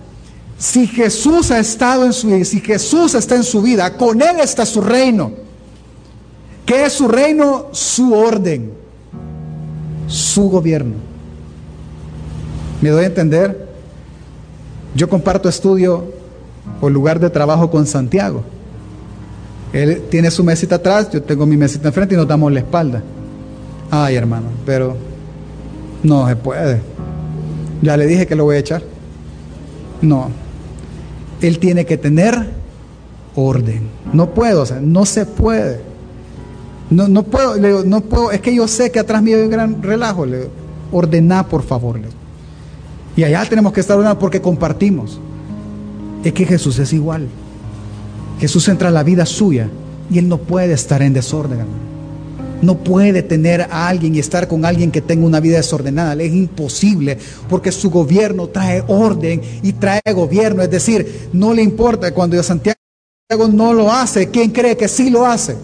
Si 0.58 0.86
Jesús 0.86 1.50
ha 1.50 1.58
estado 1.58 2.04
en 2.04 2.12
su 2.12 2.28
vida, 2.28 2.44
si 2.44 2.60
Jesús 2.60 3.14
está 3.14 3.36
en 3.36 3.42
su 3.42 3.62
vida, 3.62 3.96
con 3.96 4.20
Él 4.22 4.40
está 4.40 4.64
su 4.64 4.80
reino. 4.80 5.32
¿Qué 6.64 6.84
es 6.84 6.92
su 6.92 7.08
reino? 7.08 7.66
Su 7.72 8.14
orden 8.14 8.82
su 10.12 10.50
gobierno. 10.50 10.94
¿Me 12.80 12.90
doy 12.90 13.04
a 13.04 13.06
entender? 13.06 13.68
Yo 14.94 15.08
comparto 15.08 15.48
estudio 15.48 16.04
o 16.80 16.90
lugar 16.90 17.18
de 17.18 17.30
trabajo 17.30 17.70
con 17.70 17.86
Santiago. 17.86 18.42
Él 19.72 20.02
tiene 20.10 20.30
su 20.30 20.44
mesita 20.44 20.76
atrás, 20.76 21.10
yo 21.10 21.22
tengo 21.22 21.46
mi 21.46 21.56
mesita 21.56 21.88
enfrente 21.88 22.14
y 22.14 22.18
nos 22.18 22.28
damos 22.28 22.52
la 22.52 22.60
espalda. 22.60 23.02
Ay, 23.94 24.14
hermano, 24.14 24.46
pero 24.64 24.96
no 26.02 26.26
se 26.26 26.34
puede. 26.34 26.80
Ya 27.82 27.94
le 27.98 28.06
dije 28.06 28.26
que 28.26 28.34
lo 28.34 28.44
voy 28.44 28.56
a 28.56 28.60
echar. 28.60 28.82
No. 30.00 30.30
Él 31.42 31.58
tiene 31.58 31.84
que 31.84 31.98
tener 31.98 32.52
orden. 33.34 33.82
No 34.14 34.30
puedo, 34.30 34.62
o 34.62 34.66
sea, 34.66 34.80
no 34.80 35.04
se 35.04 35.26
puede. 35.26 35.82
No, 36.88 37.06
no 37.06 37.22
puedo, 37.22 37.56
le 37.56 37.84
no 37.84 38.00
puedo, 38.00 38.32
es 38.32 38.40
que 38.40 38.54
yo 38.54 38.66
sé 38.66 38.90
que 38.90 38.98
atrás 38.98 39.22
mío 39.22 39.36
hay 39.36 39.42
un 39.42 39.50
gran 39.50 39.82
relajo. 39.82 40.24
Le 40.24 40.48
ordená, 40.90 41.46
por 41.46 41.62
favor. 41.62 42.00
Y 43.14 43.24
allá 43.24 43.44
tenemos 43.46 43.74
que 43.74 43.80
estar 43.80 43.94
ordenando 43.94 44.18
porque 44.18 44.40
compartimos. 44.40 45.20
Es 46.24 46.32
que 46.32 46.46
Jesús 46.46 46.78
es 46.78 46.94
igual. 46.94 47.28
Jesús 48.40 48.66
entra 48.68 48.88
a 48.88 48.90
la 48.90 49.02
vida 49.02 49.26
suya 49.26 49.68
y 50.10 50.18
Él 50.18 50.30
no 50.30 50.38
puede 50.38 50.72
estar 50.72 51.02
en 51.02 51.12
desorden. 51.12 51.91
No 52.62 52.78
puede 52.78 53.22
tener 53.22 53.62
a 53.62 53.88
alguien 53.88 54.14
y 54.14 54.20
estar 54.20 54.48
con 54.48 54.64
alguien 54.64 54.90
que 54.90 55.00
tenga 55.00 55.26
una 55.26 55.40
vida 55.40 55.56
desordenada. 55.56 56.14
Es 56.22 56.32
imposible 56.32 57.18
porque 57.48 57.72
su 57.72 57.90
gobierno 57.90 58.46
trae 58.48 58.82
orden 58.86 59.42
y 59.62 59.72
trae 59.74 60.00
gobierno. 60.14 60.62
Es 60.62 60.70
decir, 60.70 61.28
no 61.32 61.52
le 61.52 61.62
importa 61.62 62.14
cuando 62.14 62.40
Santiago 62.42 62.78
no 63.52 63.74
lo 63.74 63.92
hace. 63.92 64.30
¿Quién 64.30 64.50
cree 64.50 64.76
que 64.76 64.88
sí 64.88 65.10
lo 65.10 65.26
hace? 65.26 65.56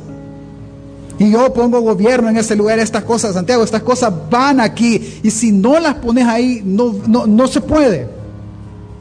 Y 1.19 1.31
yo 1.31 1.53
pongo 1.53 1.81
gobierno 1.81 2.29
en 2.29 2.37
ese 2.37 2.55
lugar, 2.55 2.79
estas 2.79 3.03
cosas, 3.03 3.35
Santiago, 3.35 3.65
estas 3.65 3.83
cosas 3.83 4.13
van 4.31 4.61
aquí. 4.61 5.21
Y 5.23 5.31
si 5.31 5.51
no 5.51 5.81
las 5.81 5.95
pones 5.95 6.25
ahí, 6.27 6.63
no, 6.65 6.95
no, 7.07 7.27
no 7.27 7.49
se 7.49 7.61
puede. 7.61 8.09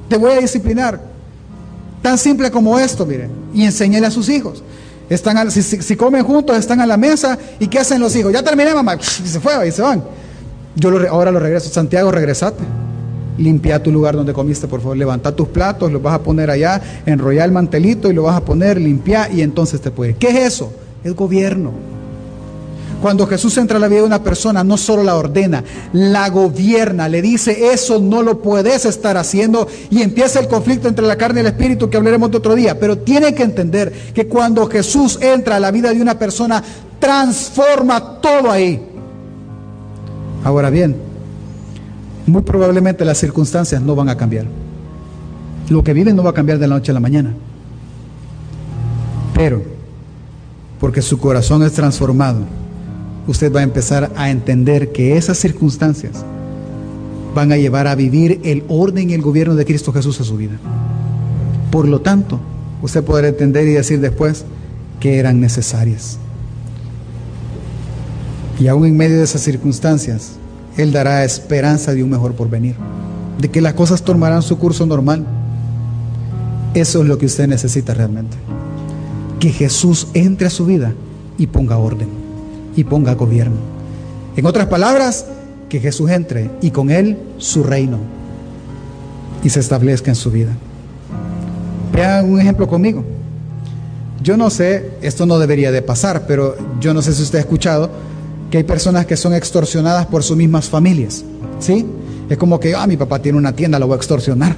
Te 0.09 0.17
voy 0.17 0.31
a 0.31 0.37
disciplinar. 0.37 0.99
Tan 2.01 2.17
simple 2.17 2.49
como 2.49 2.79
esto, 2.79 3.05
miren. 3.05 3.29
Y 3.53 3.65
enséñale 3.65 4.07
a 4.07 4.11
sus 4.11 4.29
hijos. 4.29 4.63
Están 5.09 5.49
si, 5.51 5.95
comen 5.95 6.23
juntos, 6.23 6.57
están 6.57 6.81
a 6.81 6.85
la 6.85 6.97
mesa. 6.97 7.37
¿Y 7.59 7.67
qué 7.67 7.79
hacen 7.79 7.99
los 8.01 8.15
hijos? 8.15 8.33
Ya 8.33 8.43
terminé, 8.43 8.73
mamá. 8.73 8.95
Y 8.95 9.27
se 9.27 9.39
fue, 9.39 9.67
y 9.67 9.71
se 9.71 9.81
van. 9.81 10.03
Yo 10.75 10.91
ahora 11.09 11.31
lo 11.31 11.39
regreso. 11.39 11.69
Santiago, 11.69 12.11
regresate. 12.11 12.63
Limpia 13.37 13.81
tu 13.81 13.91
lugar 13.91 14.15
donde 14.15 14.33
comiste, 14.33 14.67
por 14.67 14.81
favor. 14.81 14.97
Levanta 14.97 15.35
tus 15.35 15.47
platos, 15.47 15.91
los 15.91 16.01
vas 16.01 16.15
a 16.15 16.23
poner 16.23 16.49
allá, 16.49 16.81
enrolla 17.05 17.45
el 17.45 17.51
mantelito 17.51 18.09
y 18.09 18.13
lo 18.13 18.23
vas 18.23 18.35
a 18.35 18.41
poner, 18.41 18.81
limpia 18.81 19.29
y 19.31 19.41
entonces 19.41 19.79
te 19.79 19.91
puede. 19.91 20.15
¿Qué 20.15 20.29
es 20.29 20.53
eso? 20.53 20.73
Es 21.03 21.15
gobierno. 21.15 21.96
Cuando 23.07 23.25
Jesús 23.25 23.57
entra 23.57 23.77
a 23.77 23.79
la 23.79 23.87
vida 23.87 24.01
de 24.01 24.05
una 24.05 24.21
persona, 24.21 24.65
no 24.65 24.75
solo 24.75 25.01
la 25.01 25.15
ordena, 25.15 25.63
la 25.93 26.29
gobierna, 26.29 27.07
le 27.07 27.21
dice, 27.21 27.71
eso 27.71 28.01
no 28.01 28.21
lo 28.21 28.41
puedes 28.41 28.83
estar 28.83 29.15
haciendo 29.15 29.65
y 29.89 30.01
empieza 30.01 30.41
el 30.41 30.49
conflicto 30.49 30.89
entre 30.89 31.07
la 31.07 31.15
carne 31.15 31.39
y 31.39 31.43
el 31.43 31.47
espíritu 31.47 31.89
que 31.89 31.95
hablaremos 31.95 32.29
de 32.31 32.37
otro 32.39 32.53
día. 32.53 32.77
Pero 32.77 32.97
tiene 32.97 33.33
que 33.33 33.43
entender 33.43 33.93
que 34.13 34.27
cuando 34.27 34.67
Jesús 34.67 35.19
entra 35.21 35.55
a 35.55 35.59
la 35.61 35.71
vida 35.71 35.93
de 35.93 36.01
una 36.01 36.19
persona, 36.19 36.61
transforma 36.99 38.19
todo 38.19 38.51
ahí. 38.51 38.85
Ahora 40.43 40.69
bien, 40.69 40.97
muy 42.25 42.41
probablemente 42.41 43.05
las 43.05 43.19
circunstancias 43.19 43.81
no 43.81 43.95
van 43.95 44.09
a 44.09 44.17
cambiar. 44.17 44.47
Lo 45.69 45.81
que 45.81 45.93
viven 45.93 46.13
no 46.13 46.23
va 46.23 46.31
a 46.31 46.33
cambiar 46.33 46.59
de 46.59 46.67
la 46.67 46.75
noche 46.75 46.91
a 46.91 46.93
la 46.93 46.99
mañana. 46.99 47.33
Pero, 49.33 49.61
porque 50.81 51.01
su 51.01 51.17
corazón 51.17 51.63
es 51.63 51.71
transformado, 51.71 52.41
usted 53.27 53.53
va 53.53 53.59
a 53.59 53.63
empezar 53.63 54.11
a 54.15 54.31
entender 54.31 54.91
que 54.91 55.17
esas 55.17 55.37
circunstancias 55.37 56.23
van 57.35 57.51
a 57.51 57.57
llevar 57.57 57.87
a 57.87 57.95
vivir 57.95 58.39
el 58.43 58.63
orden 58.67 59.09
y 59.09 59.13
el 59.13 59.21
gobierno 59.21 59.55
de 59.55 59.65
Cristo 59.65 59.93
Jesús 59.93 60.19
a 60.21 60.23
su 60.23 60.37
vida. 60.37 60.57
Por 61.69 61.87
lo 61.87 62.01
tanto, 62.01 62.39
usted 62.81 63.03
podrá 63.03 63.27
entender 63.27 63.67
y 63.67 63.73
decir 63.73 63.99
después 63.99 64.45
que 64.99 65.19
eran 65.19 65.39
necesarias. 65.39 66.17
Y 68.59 68.67
aún 68.67 68.87
en 68.87 68.97
medio 68.97 69.17
de 69.17 69.23
esas 69.23 69.41
circunstancias, 69.41 70.31
Él 70.77 70.91
dará 70.91 71.23
esperanza 71.23 71.93
de 71.93 72.03
un 72.03 72.09
mejor 72.09 72.33
porvenir, 72.33 72.75
de 73.39 73.51
que 73.51 73.61
las 73.61 73.73
cosas 73.73 74.01
tomarán 74.01 74.41
su 74.41 74.57
curso 74.57 74.85
normal. 74.85 75.25
Eso 76.73 77.01
es 77.01 77.07
lo 77.07 77.17
que 77.19 77.27
usted 77.27 77.47
necesita 77.47 77.93
realmente. 77.93 78.37
Que 79.39 79.51
Jesús 79.51 80.07
entre 80.15 80.47
a 80.47 80.49
su 80.49 80.65
vida 80.65 80.93
y 81.37 81.45
ponga 81.45 81.77
orden 81.77 82.16
y 82.77 82.85
ponga 82.85 83.15
gobierno. 83.15 83.57
En 84.37 84.45
otras 84.45 84.67
palabras, 84.67 85.25
que 85.67 85.79
Jesús 85.79 86.09
entre 86.11 86.49
y 86.61 86.71
con 86.71 86.89
él 86.89 87.17
su 87.37 87.63
reino 87.63 87.99
y 89.43 89.49
se 89.49 89.59
establezca 89.59 90.11
en 90.11 90.15
su 90.15 90.31
vida. 90.31 90.51
Vean 91.91 92.31
un 92.31 92.39
ejemplo 92.39 92.67
conmigo. 92.67 93.03
Yo 94.23 94.37
no 94.37 94.49
sé, 94.49 94.91
esto 95.01 95.25
no 95.25 95.39
debería 95.39 95.71
de 95.71 95.81
pasar, 95.81 96.25
pero 96.27 96.55
yo 96.79 96.93
no 96.93 97.01
sé 97.01 97.13
si 97.13 97.23
usted 97.23 97.39
ha 97.39 97.41
escuchado 97.41 97.89
que 98.49 98.59
hay 98.59 98.63
personas 98.63 99.05
que 99.05 99.17
son 99.17 99.33
extorsionadas 99.33 100.05
por 100.05 100.23
sus 100.23 100.37
mismas 100.37 100.69
familias. 100.69 101.23
¿Sí? 101.59 101.85
Es 102.29 102.37
como 102.37 102.59
que, 102.59 102.75
ah, 102.75 102.87
mi 102.87 102.97
papá 102.97 103.19
tiene 103.19 103.37
una 103.37 103.53
tienda, 103.53 103.79
lo 103.79 103.87
voy 103.87 103.95
a 103.95 103.97
extorsionar. 103.97 104.55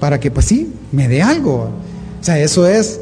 Para 0.00 0.20
que, 0.20 0.30
pues 0.30 0.46
sí, 0.46 0.72
me 0.92 1.08
dé 1.08 1.22
algo. 1.22 1.70
O 2.20 2.24
sea, 2.24 2.38
eso 2.38 2.66
es 2.66 3.00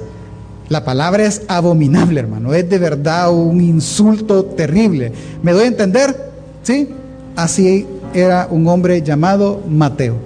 la 0.69 0.85
palabra 0.85 1.25
es 1.25 1.43
abominable, 1.49 2.21
hermano. 2.21 2.55
Es 2.55 2.69
de 2.69 2.79
verdad 2.79 3.33
un 3.33 3.61
insulto 3.61 4.45
terrible. 4.45 5.13
¿Me 5.43 5.53
doy 5.53 5.65
a 5.65 5.69
entender? 5.69 6.33
¿Sí? 6.63 6.89
Así 7.37 7.87
era 8.15 8.49
un 8.51 8.67
hombre 8.69 9.03
llamado 9.03 9.61
Mateo. 9.69 10.17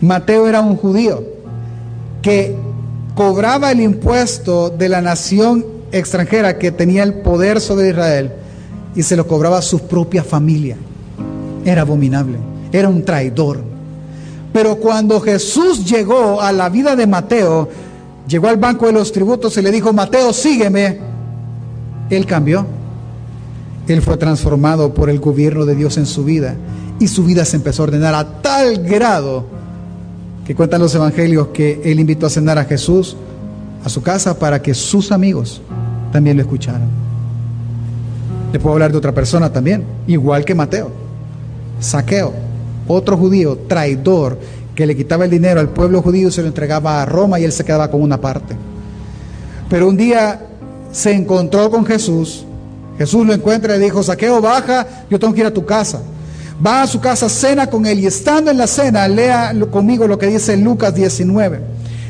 Mateo 0.00 0.46
era 0.46 0.60
un 0.60 0.76
judío 0.76 1.24
que 2.22 2.54
cobraba 3.14 3.72
el 3.72 3.80
impuesto 3.80 4.70
de 4.70 4.88
la 4.88 5.00
nación 5.00 5.64
extranjera 5.90 6.58
que 6.58 6.70
tenía 6.70 7.02
el 7.02 7.14
poder 7.14 7.60
sobre 7.60 7.88
Israel 7.88 8.30
y 8.94 9.02
se 9.02 9.16
lo 9.16 9.26
cobraba 9.26 9.58
a 9.58 9.62
su 9.62 9.80
propia 9.80 10.22
familia. 10.22 10.76
Era 11.64 11.82
abominable, 11.82 12.38
era 12.70 12.88
un 12.88 13.04
traidor. 13.04 13.60
Pero 14.52 14.76
cuando 14.76 15.20
Jesús 15.20 15.84
llegó 15.84 16.40
a 16.40 16.52
la 16.52 16.68
vida 16.68 16.94
de 16.94 17.06
Mateo, 17.06 17.68
llegó 18.28 18.48
al 18.48 18.58
banco 18.58 18.86
de 18.86 18.92
los 18.92 19.10
tributos 19.10 19.56
y 19.56 19.62
le 19.62 19.72
dijo, 19.72 19.92
Mateo, 19.92 20.32
sígueme. 20.32 20.98
Él 22.10 22.26
cambió. 22.26 22.66
Él 23.88 24.02
fue 24.02 24.16
transformado 24.16 24.92
por 24.92 25.08
el 25.08 25.18
gobierno 25.18 25.64
de 25.64 25.74
Dios 25.74 25.96
en 25.96 26.06
su 26.06 26.24
vida 26.24 26.54
y 27.00 27.08
su 27.08 27.24
vida 27.24 27.44
se 27.44 27.56
empezó 27.56 27.82
a 27.82 27.86
ordenar 27.86 28.14
a 28.14 28.42
tal 28.42 28.84
grado 28.84 29.46
que 30.46 30.54
cuentan 30.54 30.80
los 30.80 30.94
evangelios 30.94 31.48
que 31.48 31.80
él 31.84 32.00
invitó 32.00 32.26
a 32.26 32.30
cenar 32.30 32.58
a 32.58 32.64
Jesús 32.64 33.16
a 33.84 33.88
su 33.88 34.02
casa 34.02 34.38
para 34.38 34.60
que 34.60 34.74
sus 34.74 35.12
amigos 35.12 35.62
también 36.12 36.36
lo 36.36 36.42
escucharan. 36.42 36.88
Le 38.52 38.58
puedo 38.58 38.74
hablar 38.74 38.90
de 38.92 38.98
otra 38.98 39.14
persona 39.14 39.52
también, 39.52 39.84
igual 40.06 40.44
que 40.44 40.54
Mateo. 40.54 40.90
Saqueo, 41.80 42.32
otro 42.88 43.16
judío, 43.16 43.58
traidor, 43.68 44.38
que 44.78 44.86
le 44.86 44.94
quitaba 44.94 45.24
el 45.24 45.30
dinero 45.32 45.58
al 45.58 45.70
pueblo 45.70 46.02
judío 46.02 46.30
se 46.30 46.40
lo 46.40 46.46
entregaba 46.46 47.02
a 47.02 47.04
Roma 47.04 47.40
y 47.40 47.44
él 47.44 47.50
se 47.50 47.64
quedaba 47.64 47.90
con 47.90 48.00
una 48.00 48.20
parte. 48.20 48.54
Pero 49.68 49.88
un 49.88 49.96
día 49.96 50.40
se 50.92 51.10
encontró 51.10 51.68
con 51.68 51.84
Jesús, 51.84 52.44
Jesús 52.96 53.26
lo 53.26 53.34
encuentra 53.34 53.74
y 53.74 53.78
le 53.80 53.86
dijo, 53.86 54.04
Saqueo, 54.04 54.40
baja, 54.40 54.86
yo 55.10 55.18
tengo 55.18 55.34
que 55.34 55.40
ir 55.40 55.46
a 55.46 55.52
tu 55.52 55.66
casa. 55.66 56.00
Va 56.64 56.82
a 56.82 56.86
su 56.86 57.00
casa, 57.00 57.28
cena 57.28 57.66
con 57.66 57.86
él 57.86 57.98
y 57.98 58.06
estando 58.06 58.52
en 58.52 58.56
la 58.56 58.68
cena, 58.68 59.08
lea 59.08 59.52
conmigo 59.68 60.06
lo 60.06 60.16
que 60.16 60.28
dice 60.28 60.56
Lucas 60.56 60.94
19. 60.94 61.58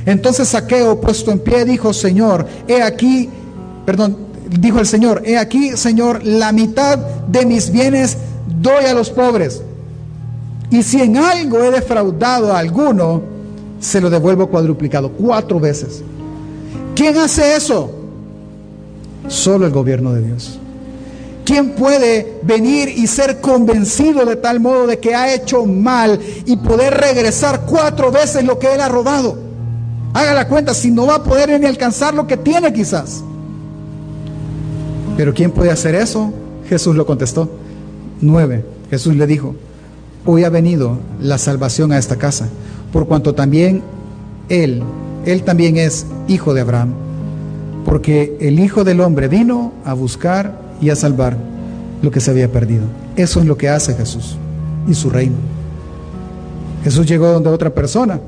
Entonces 0.04 0.48
Saqueo, 0.48 1.00
puesto 1.00 1.31
en 1.31 1.38
pie, 1.38 1.64
dijo, 1.64 1.94
Señor, 1.94 2.46
he 2.68 2.83
aquí, 2.83 3.31
perdón, 3.87 4.14
dijo 4.61 4.78
el 4.78 4.87
Señor, 4.87 5.22
he 5.24 5.38
aquí, 5.38 5.74
Señor, 5.74 6.22
la 6.22 6.52
mitad 6.52 6.98
de 6.98 7.46
mis 7.46 7.70
bienes 7.70 8.18
doy 8.61 8.85
a 8.85 8.92
los 8.92 9.09
pobres. 9.09 9.62
Y 10.70 10.83
si 10.83 11.00
en 11.00 11.16
algo 11.16 11.62
he 11.62 11.70
defraudado 11.70 12.52
a 12.52 12.59
alguno, 12.59 13.22
se 13.81 14.00
lo 14.00 14.11
devuelvo 14.11 14.48
cuadruplicado, 14.48 15.11
cuatro 15.11 15.59
veces. 15.59 16.02
¿Quién 16.94 17.16
hace 17.16 17.57
eso? 17.57 17.90
Solo 19.28 19.66
el 19.66 19.72
gobierno 19.72 20.12
de 20.12 20.22
Dios. 20.22 20.59
¿Quién 21.44 21.70
puede 21.70 22.40
venir 22.42 22.90
y 22.90 23.07
ser 23.07 23.40
convencido 23.40 24.26
de 24.26 24.37
tal 24.37 24.61
modo 24.61 24.87
de 24.87 24.98
que 24.98 25.14
ha 25.14 25.33
hecho 25.33 25.64
mal 25.64 26.20
y 26.44 26.57
poder 26.57 26.92
regresar 26.94 27.62
cuatro 27.64 28.11
veces 28.11 28.44
lo 28.44 28.59
que 28.59 28.74
él 28.74 28.81
ha 28.81 28.88
robado? 28.88 29.38
Haga 30.12 30.35
la 30.35 30.48
cuenta, 30.48 30.74
si 30.74 30.90
no 30.90 31.07
va 31.07 31.16
a 31.16 31.22
poder 31.22 31.59
ni 31.59 31.66
alcanzar 31.66 32.12
lo 32.12 32.26
que 32.26 32.37
tiene 32.37 32.72
quizás. 32.72 33.22
Pero 35.16 35.33
¿quién 35.33 35.50
puede 35.50 35.70
hacer 35.70 35.94
eso? 35.94 36.33
Jesús 36.68 36.96
lo 36.96 37.07
contestó. 37.07 37.48
Nueve. 38.20 38.64
Jesús 38.90 39.16
le 39.16 39.26
dijo, 39.26 39.54
hoy 40.31 40.45
ha 40.45 40.51
venido 40.51 40.99
la 41.23 41.38
salvación 41.38 41.91
a 41.91 41.97
esta 41.97 42.17
casa, 42.17 42.51
por 42.93 43.09
cuanto 43.09 43.35
también 43.35 43.83
Él, 44.51 44.83
Él 45.25 45.43
también 45.43 45.79
es 45.79 46.05
hijo 46.29 46.53
de 46.53 46.61
Abraham, 46.61 46.93
porque 47.87 48.37
el 48.38 48.61
Hijo 48.61 48.85
del 48.85 49.01
Hombre 49.01 49.29
vino 49.29 49.73
a 49.87 49.95
buscar 49.95 50.61
y 50.83 50.91
a 50.91 50.97
salvar 50.97 51.39
lo 52.03 52.11
que 52.11 52.20
se 52.20 52.31
había 52.31 52.53
perdido. 52.53 52.83
Eso 53.16 53.41
es 53.41 53.47
lo 53.47 53.57
que 53.57 53.70
hace 53.70 53.95
Jesús 53.95 54.37
y 54.87 54.93
su 54.93 55.09
reino. 55.09 55.37
Jesús 56.85 57.07
llegó 57.07 57.29
donde 57.29 57.49
otra 57.49 57.70
persona, 57.70 58.20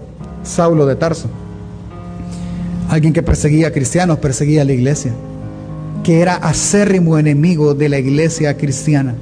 Saulo 0.42 0.86
de 0.86 0.96
Tarso, 0.96 1.28
alguien 2.88 3.12
que 3.12 3.22
perseguía 3.22 3.68
a 3.68 3.72
cristianos, 3.72 4.18
perseguía 4.20 4.62
a 4.62 4.64
la 4.64 4.72
iglesia, 4.72 5.12
que 6.02 6.22
era 6.22 6.36
acérrimo 6.36 7.18
enemigo 7.18 7.74
de 7.74 7.90
la 7.90 7.98
iglesia 7.98 8.56
cristiana 8.56 9.16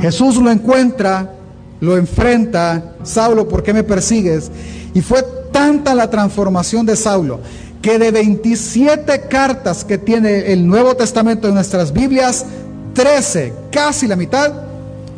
Jesús 0.00 0.36
lo 0.36 0.50
encuentra, 0.50 1.34
lo 1.80 1.96
enfrenta, 1.96 2.94
Saulo, 3.02 3.48
¿por 3.48 3.62
qué 3.62 3.72
me 3.72 3.82
persigues? 3.82 4.50
Y 4.94 5.00
fue 5.00 5.24
tanta 5.52 5.94
la 5.94 6.08
transformación 6.08 6.86
de 6.86 6.94
Saulo 6.94 7.40
que 7.82 7.98
de 7.98 8.10
27 8.10 9.22
cartas 9.28 9.84
que 9.84 9.98
tiene 9.98 10.52
el 10.52 10.66
Nuevo 10.66 10.94
Testamento 10.96 11.48
en 11.48 11.54
nuestras 11.54 11.92
Biblias, 11.92 12.46
13, 12.94 13.52
casi 13.70 14.06
la 14.06 14.16
mitad, 14.16 14.52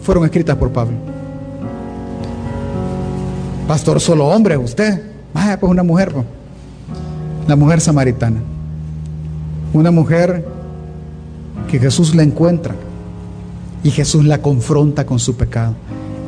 fueron 0.02 0.24
escritas 0.24 0.56
por 0.56 0.70
Pablo. 0.70 0.96
Pastor, 3.66 4.00
solo 4.00 4.26
hombre, 4.26 4.56
usted. 4.56 5.02
Vaya, 5.32 5.58
pues 5.58 5.70
una 5.70 5.82
mujer, 5.82 6.12
pues. 6.12 6.26
la 7.46 7.56
mujer 7.56 7.80
samaritana. 7.80 8.40
Una 9.72 9.90
mujer 9.90 10.44
que 11.70 11.78
Jesús 11.78 12.14
la 12.14 12.22
encuentra 12.22 12.74
y 13.82 13.90
Jesús 13.90 14.24
la 14.24 14.42
confronta 14.42 15.06
con 15.06 15.18
su 15.18 15.36
pecado. 15.36 15.74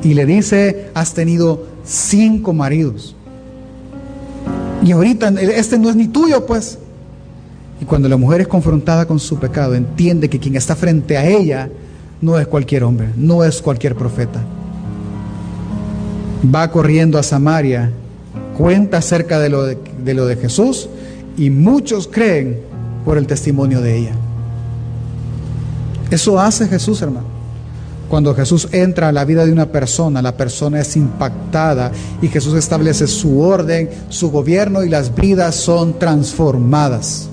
Y 0.02 0.14
le 0.14 0.26
dice, 0.26 0.90
has 0.94 1.14
tenido 1.14 1.66
cinco 1.84 2.52
maridos. 2.52 3.14
Y 4.84 4.92
ahorita 4.92 5.28
este 5.28 5.78
no 5.78 5.90
es 5.90 5.96
ni 5.96 6.08
tuyo, 6.08 6.44
pues. 6.46 6.78
Y 7.80 7.84
cuando 7.84 8.08
la 8.08 8.16
mujer 8.16 8.42
es 8.42 8.48
confrontada 8.48 9.06
con 9.06 9.20
su 9.20 9.38
pecado, 9.38 9.74
entiende 9.74 10.28
que 10.28 10.38
quien 10.38 10.56
está 10.56 10.74
frente 10.74 11.16
a 11.16 11.26
ella 11.26 11.68
no 12.20 12.38
es 12.38 12.46
cualquier 12.46 12.84
hombre, 12.84 13.08
no 13.16 13.44
es 13.44 13.60
cualquier 13.60 13.94
profeta. 13.94 14.40
Va 16.54 16.70
corriendo 16.70 17.18
a 17.18 17.22
Samaria, 17.22 17.90
cuenta 18.56 18.98
acerca 18.98 19.38
de 19.38 19.48
lo 19.48 19.64
de, 19.64 19.78
de 20.04 20.14
lo 20.14 20.26
de 20.26 20.36
Jesús 20.36 20.88
y 21.36 21.50
muchos 21.50 22.08
creen 22.08 22.60
por 23.04 23.18
el 23.18 23.26
testimonio 23.26 23.80
de 23.80 23.98
ella. 23.98 24.14
Eso 26.10 26.38
hace 26.38 26.68
Jesús, 26.68 27.00
hermano. 27.02 27.31
Cuando 28.12 28.34
Jesús 28.34 28.68
entra 28.72 29.08
a 29.08 29.12
la 29.12 29.24
vida 29.24 29.46
de 29.46 29.52
una 29.52 29.72
persona, 29.72 30.20
la 30.20 30.36
persona 30.36 30.78
es 30.78 30.98
impactada 30.98 31.90
y 32.20 32.28
Jesús 32.28 32.52
establece 32.52 33.06
su 33.06 33.40
orden, 33.40 33.88
su 34.10 34.30
gobierno 34.30 34.84
y 34.84 34.90
las 34.90 35.14
vidas 35.14 35.54
son 35.54 35.98
transformadas. 35.98 37.30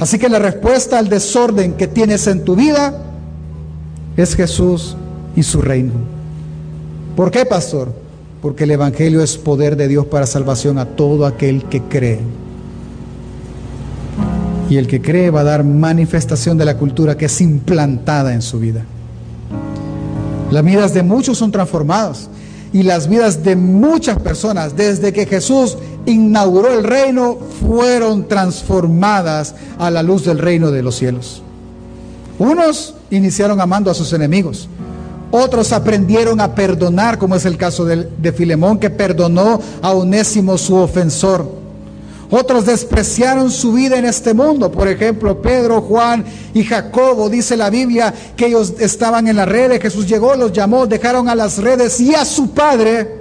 Así 0.00 0.18
que 0.18 0.30
la 0.30 0.38
respuesta 0.38 0.98
al 0.98 1.10
desorden 1.10 1.74
que 1.74 1.86
tienes 1.86 2.26
en 2.28 2.46
tu 2.46 2.56
vida 2.56 2.94
es 4.16 4.34
Jesús 4.36 4.96
y 5.36 5.42
su 5.42 5.60
reino. 5.60 5.92
¿Por 7.14 7.30
qué, 7.30 7.44
pastor? 7.44 7.92
Porque 8.40 8.64
el 8.64 8.70
Evangelio 8.70 9.20
es 9.20 9.36
poder 9.36 9.76
de 9.76 9.86
Dios 9.86 10.06
para 10.06 10.24
salvación 10.24 10.78
a 10.78 10.86
todo 10.86 11.26
aquel 11.26 11.64
que 11.64 11.82
cree. 11.82 12.20
Y 14.70 14.78
el 14.78 14.86
que 14.86 15.02
cree 15.02 15.28
va 15.28 15.40
a 15.40 15.44
dar 15.44 15.62
manifestación 15.62 16.56
de 16.56 16.64
la 16.64 16.78
cultura 16.78 17.18
que 17.18 17.26
es 17.26 17.40
implantada 17.42 18.32
en 18.32 18.40
su 18.40 18.58
vida. 18.58 18.86
Las 20.52 20.64
vidas 20.64 20.92
de 20.92 21.02
muchos 21.02 21.38
son 21.38 21.50
transformadas 21.50 22.28
y 22.74 22.82
las 22.82 23.08
vidas 23.08 23.42
de 23.42 23.56
muchas 23.56 24.18
personas 24.20 24.76
desde 24.76 25.10
que 25.10 25.24
Jesús 25.24 25.78
inauguró 26.04 26.68
el 26.74 26.84
reino 26.84 27.38
fueron 27.66 28.28
transformadas 28.28 29.54
a 29.78 29.90
la 29.90 30.02
luz 30.02 30.26
del 30.26 30.38
reino 30.38 30.70
de 30.70 30.82
los 30.82 30.96
cielos. 30.96 31.42
Unos 32.38 32.94
iniciaron 33.10 33.62
amando 33.62 33.90
a 33.90 33.94
sus 33.94 34.12
enemigos, 34.12 34.68
otros 35.30 35.72
aprendieron 35.72 36.38
a 36.38 36.54
perdonar, 36.54 37.16
como 37.16 37.34
es 37.34 37.46
el 37.46 37.56
caso 37.56 37.86
de, 37.86 38.32
Filemón, 38.32 38.78
que 38.78 38.90
perdonó 38.90 39.58
a 39.80 39.92
Onésimo 39.92 40.58
su 40.58 40.76
ofensor. 40.76 41.61
Otros 42.34 42.64
despreciaron 42.64 43.50
su 43.50 43.74
vida 43.74 43.98
en 43.98 44.06
este 44.06 44.32
mundo. 44.32 44.72
Por 44.72 44.88
ejemplo, 44.88 45.42
Pedro, 45.42 45.82
Juan 45.82 46.24
y 46.54 46.64
Jacobo, 46.64 47.28
dice 47.28 47.58
la 47.58 47.68
Biblia, 47.68 48.14
que 48.34 48.46
ellos 48.46 48.72
estaban 48.78 49.28
en 49.28 49.36
las 49.36 49.46
redes. 49.46 49.82
Jesús 49.82 50.08
llegó, 50.08 50.34
los 50.34 50.50
llamó, 50.50 50.86
dejaron 50.86 51.28
a 51.28 51.34
las 51.34 51.58
redes 51.58 52.00
y 52.00 52.14
a 52.14 52.24
su 52.24 52.52
padre 52.52 53.16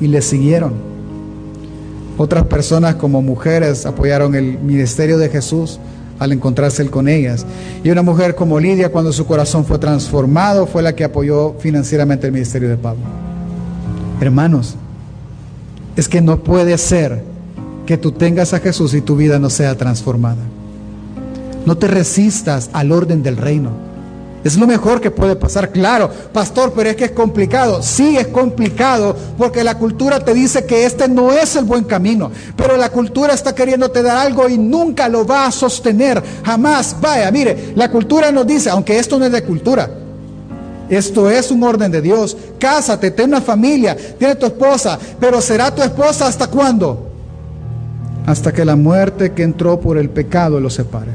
y 0.00 0.08
le 0.08 0.20
siguieron. 0.22 0.72
Otras 2.18 2.46
personas 2.46 2.96
como 2.96 3.22
mujeres 3.22 3.86
apoyaron 3.86 4.34
el 4.34 4.58
ministerio 4.58 5.16
de 5.16 5.28
Jesús 5.28 5.78
al 6.18 6.32
encontrarse 6.32 6.84
con 6.90 7.08
ellas. 7.08 7.46
Y 7.84 7.90
una 7.90 8.02
mujer 8.02 8.34
como 8.34 8.58
Lidia, 8.58 8.90
cuando 8.90 9.12
su 9.12 9.24
corazón 9.24 9.64
fue 9.64 9.78
transformado, 9.78 10.66
fue 10.66 10.82
la 10.82 10.96
que 10.96 11.04
apoyó 11.04 11.54
financieramente 11.60 12.26
el 12.26 12.32
ministerio 12.32 12.68
de 12.70 12.76
Pablo. 12.76 13.04
Hermanos, 14.20 14.74
es 15.94 16.08
que 16.08 16.20
no 16.20 16.42
puede 16.42 16.76
ser 16.76 17.29
que 17.86 17.98
tú 17.98 18.12
tengas 18.12 18.54
a 18.54 18.60
Jesús 18.60 18.94
y 18.94 19.00
tu 19.00 19.16
vida 19.16 19.38
no 19.38 19.50
sea 19.50 19.76
transformada. 19.76 20.42
No 21.66 21.76
te 21.76 21.88
resistas 21.88 22.70
al 22.72 22.92
orden 22.92 23.22
del 23.22 23.36
reino. 23.36 23.90
Es 24.42 24.56
lo 24.56 24.66
mejor 24.66 25.02
que 25.02 25.10
puede 25.10 25.36
pasar. 25.36 25.70
Claro, 25.70 26.10
pastor, 26.32 26.72
pero 26.74 26.88
es 26.88 26.96
que 26.96 27.04
es 27.04 27.10
complicado. 27.10 27.82
Sí, 27.82 28.16
es 28.16 28.28
complicado 28.28 29.14
porque 29.36 29.62
la 29.62 29.76
cultura 29.76 30.20
te 30.20 30.32
dice 30.32 30.64
que 30.64 30.86
este 30.86 31.08
no 31.08 31.30
es 31.30 31.56
el 31.56 31.64
buen 31.64 31.84
camino. 31.84 32.30
Pero 32.56 32.76
la 32.78 32.88
cultura 32.88 33.34
está 33.34 33.54
queriéndote 33.54 34.02
dar 34.02 34.16
algo 34.16 34.48
y 34.48 34.56
nunca 34.56 35.08
lo 35.08 35.26
va 35.26 35.46
a 35.46 35.52
sostener. 35.52 36.22
Jamás. 36.42 36.96
Vaya, 37.00 37.30
mire, 37.30 37.72
la 37.76 37.90
cultura 37.90 38.32
nos 38.32 38.46
dice, 38.46 38.70
aunque 38.70 38.98
esto 38.98 39.18
no 39.18 39.26
es 39.26 39.32
de 39.32 39.44
cultura, 39.44 39.90
esto 40.88 41.28
es 41.28 41.50
un 41.50 41.62
orden 41.62 41.92
de 41.92 42.00
Dios. 42.00 42.34
Cásate, 42.58 43.10
ten 43.10 43.28
una 43.28 43.42
familia, 43.42 43.94
tiene 44.18 44.36
tu 44.36 44.46
esposa, 44.46 44.98
pero 45.20 45.42
será 45.42 45.74
tu 45.74 45.82
esposa 45.82 46.26
hasta 46.26 46.46
cuándo? 46.46 47.09
Hasta 48.30 48.52
que 48.52 48.64
la 48.64 48.76
muerte 48.76 49.32
que 49.32 49.42
entró 49.42 49.80
por 49.80 49.98
el 49.98 50.08
pecado 50.08 50.60
lo 50.60 50.70
separe. 50.70 51.12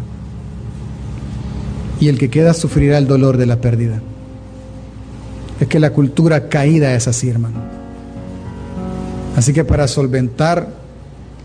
Y 1.99 2.09
el 2.09 2.17
que 2.17 2.29
queda 2.29 2.53
sufrirá 2.53 2.97
el 2.97 3.07
dolor 3.07 3.37
de 3.37 3.45
la 3.45 3.61
pérdida. 3.61 4.01
Es 5.59 5.67
que 5.67 5.79
la 5.79 5.91
cultura 5.91 6.49
caída 6.49 6.93
es 6.93 7.07
así, 7.07 7.29
hermano. 7.29 7.59
Así 9.37 9.53
que 9.53 9.63
para 9.63 9.87
solventar 9.87 10.67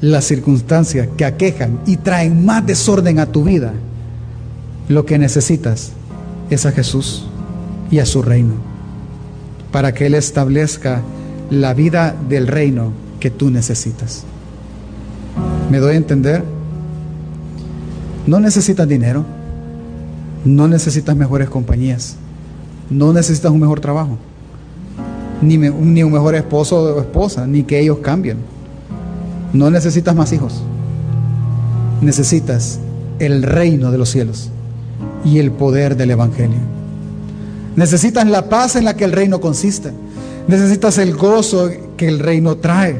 las 0.00 0.24
circunstancias 0.24 1.08
que 1.16 1.24
aquejan 1.24 1.80
y 1.86 1.98
traen 1.98 2.44
más 2.44 2.66
desorden 2.66 3.20
a 3.20 3.26
tu 3.26 3.44
vida, 3.44 3.72
lo 4.88 5.06
que 5.06 5.18
necesitas 5.18 5.92
es 6.50 6.66
a 6.66 6.72
Jesús 6.72 7.26
y 7.92 8.00
a 8.00 8.06
su 8.06 8.22
reino, 8.22 8.54
para 9.70 9.94
que 9.94 10.06
Él 10.06 10.14
establezca 10.14 11.02
la 11.50 11.74
vida 11.74 12.16
del 12.28 12.48
reino 12.48 12.92
que 13.20 13.30
tú 13.30 13.50
necesitas. 13.50 14.24
¿Me 15.70 15.78
doy 15.78 15.94
a 15.94 15.96
entender? 15.96 16.42
No 18.26 18.40
necesitas 18.40 18.88
dinero, 18.88 19.24
no 20.44 20.68
necesitas 20.68 21.16
mejores 21.16 21.48
compañías, 21.48 22.16
no 22.90 23.12
necesitas 23.12 23.52
un 23.52 23.60
mejor 23.60 23.80
trabajo, 23.80 24.18
ni, 25.40 25.56
ni 25.56 26.02
un 26.02 26.12
mejor 26.12 26.34
esposo 26.34 26.96
o 26.96 27.00
esposa, 27.00 27.46
ni 27.46 27.62
que 27.62 27.80
ellos 27.80 27.98
cambien. 27.98 28.38
No 29.52 29.70
necesitas 29.70 30.14
más 30.14 30.32
hijos, 30.32 30.62
necesitas 32.00 32.80
el 33.20 33.42
reino 33.42 33.92
de 33.92 33.98
los 33.98 34.10
cielos 34.10 34.50
y 35.24 35.38
el 35.38 35.52
poder 35.52 35.96
del 35.96 36.10
Evangelio. 36.10 36.58
Necesitas 37.76 38.26
la 38.26 38.48
paz 38.48 38.76
en 38.76 38.84
la 38.84 38.96
que 38.96 39.04
el 39.04 39.12
reino 39.12 39.40
consiste. 39.40 39.92
Necesitas 40.48 40.98
el 40.98 41.14
gozo 41.14 41.70
que 41.96 42.08
el 42.08 42.18
reino 42.18 42.56
trae. 42.56 42.96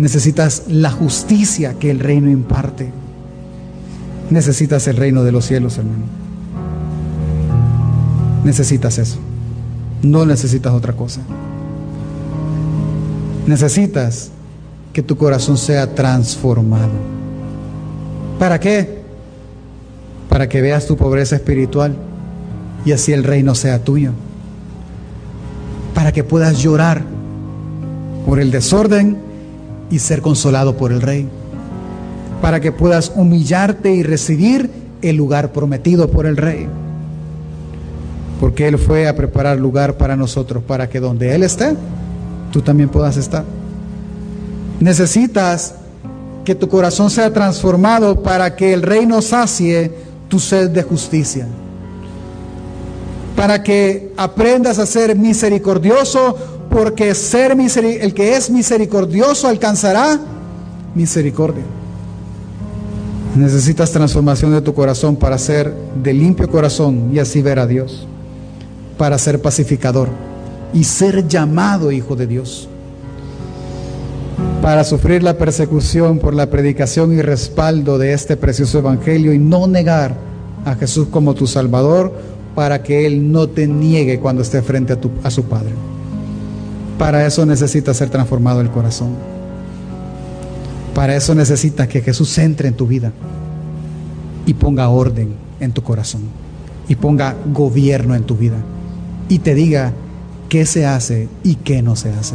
Necesitas 0.00 0.62
la 0.66 0.90
justicia 0.90 1.74
que 1.74 1.90
el 1.90 1.98
reino 1.98 2.30
imparte. 2.30 2.90
Necesitas 4.30 4.88
el 4.88 4.96
reino 4.96 5.24
de 5.24 5.30
los 5.30 5.44
cielos, 5.44 5.76
hermano. 5.76 6.04
Necesitas 8.42 8.96
eso. 8.96 9.18
No 10.02 10.24
necesitas 10.24 10.72
otra 10.72 10.94
cosa. 10.94 11.20
Necesitas 13.46 14.30
que 14.94 15.02
tu 15.02 15.18
corazón 15.18 15.58
sea 15.58 15.94
transformado. 15.94 16.92
¿Para 18.38 18.58
qué? 18.58 19.02
Para 20.30 20.48
que 20.48 20.62
veas 20.62 20.86
tu 20.86 20.96
pobreza 20.96 21.36
espiritual 21.36 21.94
y 22.86 22.92
así 22.92 23.12
el 23.12 23.22
reino 23.22 23.54
sea 23.54 23.84
tuyo. 23.84 24.12
Para 25.94 26.10
que 26.10 26.24
puedas 26.24 26.56
llorar 26.62 27.02
por 28.24 28.40
el 28.40 28.50
desorden 28.50 29.28
y 29.90 29.98
ser 29.98 30.22
consolado 30.22 30.76
por 30.76 30.92
el 30.92 31.02
Rey, 31.02 31.28
para 32.40 32.60
que 32.60 32.72
puedas 32.72 33.12
humillarte 33.14 33.94
y 33.94 34.02
recibir 34.02 34.70
el 35.02 35.16
lugar 35.16 35.52
prometido 35.52 36.10
por 36.10 36.26
el 36.26 36.36
Rey. 36.36 36.68
Porque 38.38 38.68
Él 38.68 38.78
fue 38.78 39.06
a 39.08 39.16
preparar 39.16 39.58
lugar 39.58 39.98
para 39.98 40.16
nosotros, 40.16 40.62
para 40.62 40.88
que 40.88 41.00
donde 41.00 41.34
Él 41.34 41.42
esté, 41.42 41.74
tú 42.52 42.62
también 42.62 42.88
puedas 42.88 43.16
estar. 43.16 43.44
Necesitas 44.80 45.74
que 46.44 46.54
tu 46.54 46.68
corazón 46.68 47.10
sea 47.10 47.32
transformado 47.32 48.22
para 48.22 48.56
que 48.56 48.72
el 48.72 48.82
reino 48.82 49.20
sacie 49.20 49.92
tu 50.28 50.38
sed 50.38 50.70
de 50.70 50.82
justicia. 50.82 51.46
Para 53.36 53.62
que 53.62 54.12
aprendas 54.16 54.78
a 54.78 54.86
ser 54.86 55.16
misericordioso 55.16 56.59
porque 56.70 57.14
ser 57.16 57.56
el 57.60 58.14
que 58.14 58.36
es 58.36 58.48
misericordioso 58.48 59.48
alcanzará 59.48 60.20
misericordia. 60.94 61.64
Necesitas 63.36 63.90
transformación 63.90 64.52
de 64.52 64.60
tu 64.60 64.72
corazón 64.72 65.16
para 65.16 65.36
ser 65.36 65.72
de 66.02 66.14
limpio 66.14 66.48
corazón 66.48 67.10
y 67.12 67.18
así 67.18 67.42
ver 67.42 67.58
a 67.58 67.66
Dios, 67.66 68.06
para 68.96 69.18
ser 69.18 69.42
pacificador 69.42 70.08
y 70.72 70.84
ser 70.84 71.26
llamado 71.26 71.92
hijo 71.92 72.14
de 72.16 72.26
Dios, 72.26 72.68
para 74.62 74.84
sufrir 74.84 75.22
la 75.22 75.38
persecución 75.38 76.18
por 76.18 76.34
la 76.34 76.50
predicación 76.50 77.12
y 77.12 77.22
respaldo 77.22 77.98
de 77.98 78.12
este 78.12 78.36
precioso 78.36 78.78
evangelio 78.78 79.32
y 79.32 79.38
no 79.38 79.66
negar 79.66 80.16
a 80.64 80.74
Jesús 80.74 81.08
como 81.10 81.34
tu 81.34 81.46
Salvador 81.46 82.12
para 82.54 82.82
que 82.82 83.06
Él 83.06 83.32
no 83.32 83.48
te 83.48 83.66
niegue 83.66 84.20
cuando 84.20 84.42
esté 84.42 84.62
frente 84.62 84.92
a, 84.92 85.00
tu, 85.00 85.10
a 85.22 85.30
su 85.30 85.44
Padre. 85.44 85.72
Para 87.00 87.26
eso 87.26 87.46
necesita 87.46 87.94
ser 87.94 88.10
transformado 88.10 88.60
el 88.60 88.70
corazón. 88.70 89.14
Para 90.94 91.16
eso 91.16 91.34
necesitas 91.34 91.88
que 91.88 92.02
Jesús 92.02 92.36
entre 92.36 92.68
en 92.68 92.74
tu 92.74 92.86
vida 92.86 93.10
y 94.44 94.52
ponga 94.52 94.86
orden 94.90 95.32
en 95.60 95.72
tu 95.72 95.82
corazón 95.82 96.20
y 96.88 96.96
ponga 96.96 97.36
gobierno 97.54 98.14
en 98.14 98.24
tu 98.24 98.36
vida 98.36 98.58
y 99.30 99.38
te 99.38 99.54
diga 99.54 99.94
qué 100.50 100.66
se 100.66 100.84
hace 100.84 101.30
y 101.42 101.54
qué 101.54 101.80
no 101.80 101.96
se 101.96 102.10
hace. 102.10 102.34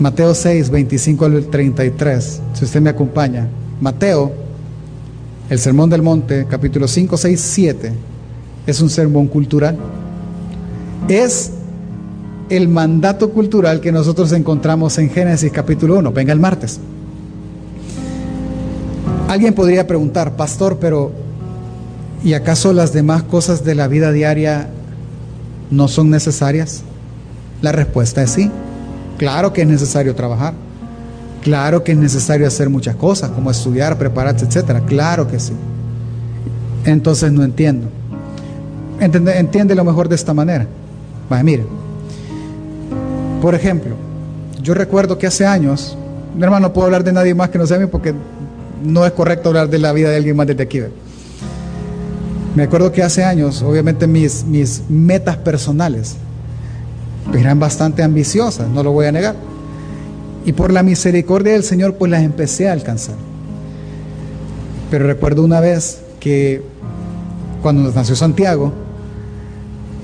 Mateo 0.00 0.34
6, 0.34 0.68
25 0.70 1.24
al 1.26 1.46
33, 1.46 2.40
si 2.54 2.64
usted 2.64 2.80
me 2.80 2.90
acompaña. 2.90 3.46
Mateo, 3.80 4.32
el 5.48 5.60
Sermón 5.60 5.90
del 5.90 6.02
Monte, 6.02 6.44
capítulo 6.50 6.88
5, 6.88 7.16
6, 7.16 7.40
7, 7.40 7.92
es 8.66 8.80
un 8.80 8.90
sermón 8.90 9.28
cultural. 9.28 9.78
Es 11.10 11.50
el 12.50 12.68
mandato 12.68 13.30
cultural 13.30 13.80
que 13.80 13.90
nosotros 13.90 14.30
encontramos 14.30 14.96
en 14.98 15.10
Génesis 15.10 15.50
capítulo 15.50 15.98
1. 15.98 16.12
Venga 16.12 16.32
el 16.32 16.38
martes. 16.38 16.78
Alguien 19.26 19.52
podría 19.52 19.88
preguntar, 19.88 20.36
pastor, 20.36 20.78
pero 20.80 21.10
¿y 22.22 22.34
acaso 22.34 22.72
las 22.72 22.92
demás 22.92 23.24
cosas 23.24 23.64
de 23.64 23.74
la 23.74 23.88
vida 23.88 24.12
diaria 24.12 24.68
no 25.72 25.88
son 25.88 26.10
necesarias? 26.10 26.82
La 27.60 27.72
respuesta 27.72 28.22
es 28.22 28.30
sí. 28.30 28.48
Claro 29.18 29.52
que 29.52 29.62
es 29.62 29.66
necesario 29.66 30.14
trabajar. 30.14 30.54
Claro 31.42 31.82
que 31.82 31.90
es 31.90 31.98
necesario 31.98 32.46
hacer 32.46 32.70
muchas 32.70 32.94
cosas, 32.94 33.30
como 33.30 33.50
estudiar, 33.50 33.98
prepararse, 33.98 34.44
etcétera. 34.44 34.82
Claro 34.82 35.26
que 35.26 35.40
sí. 35.40 35.54
Entonces 36.84 37.32
no 37.32 37.42
entiendo. 37.42 37.88
Entiende, 39.00 39.38
entiende 39.40 39.74
lo 39.74 39.82
mejor 39.82 40.08
de 40.08 40.14
esta 40.14 40.32
manera. 40.32 40.68
Mire. 41.42 41.64
Por 43.40 43.54
ejemplo, 43.54 43.94
yo 44.60 44.74
recuerdo 44.74 45.16
que 45.16 45.26
hace 45.26 45.46
años, 45.46 45.96
mi 46.36 46.42
hermano, 46.42 46.68
no 46.68 46.72
puedo 46.72 46.86
hablar 46.86 47.04
de 47.04 47.12
nadie 47.12 47.34
más 47.34 47.48
que 47.48 47.58
no 47.58 47.66
sea 47.66 47.78
mí 47.78 47.86
porque 47.86 48.12
no 48.84 49.06
es 49.06 49.12
correcto 49.12 49.48
hablar 49.48 49.70
de 49.70 49.78
la 49.78 49.92
vida 49.92 50.10
de 50.10 50.16
alguien 50.16 50.36
más 50.36 50.46
desde 50.46 50.62
aquí. 50.62 50.80
Me 52.54 52.64
acuerdo 52.64 52.92
que 52.92 53.02
hace 53.02 53.24
años, 53.24 53.62
obviamente 53.62 54.06
mis, 54.06 54.44
mis 54.44 54.82
metas 54.88 55.36
personales, 55.36 56.16
eran 57.32 57.60
bastante 57.60 58.02
ambiciosas, 58.02 58.68
no 58.68 58.82
lo 58.82 58.92
voy 58.92 59.06
a 59.06 59.12
negar. 59.12 59.36
Y 60.44 60.52
por 60.52 60.72
la 60.72 60.82
misericordia 60.82 61.52
del 61.52 61.62
Señor, 61.62 61.94
pues 61.94 62.10
las 62.10 62.22
empecé 62.22 62.68
a 62.68 62.72
alcanzar. 62.72 63.14
Pero 64.90 65.06
recuerdo 65.06 65.44
una 65.44 65.60
vez 65.60 66.00
que 66.18 66.62
cuando 67.62 67.92
nació 67.92 68.16
Santiago, 68.16 68.72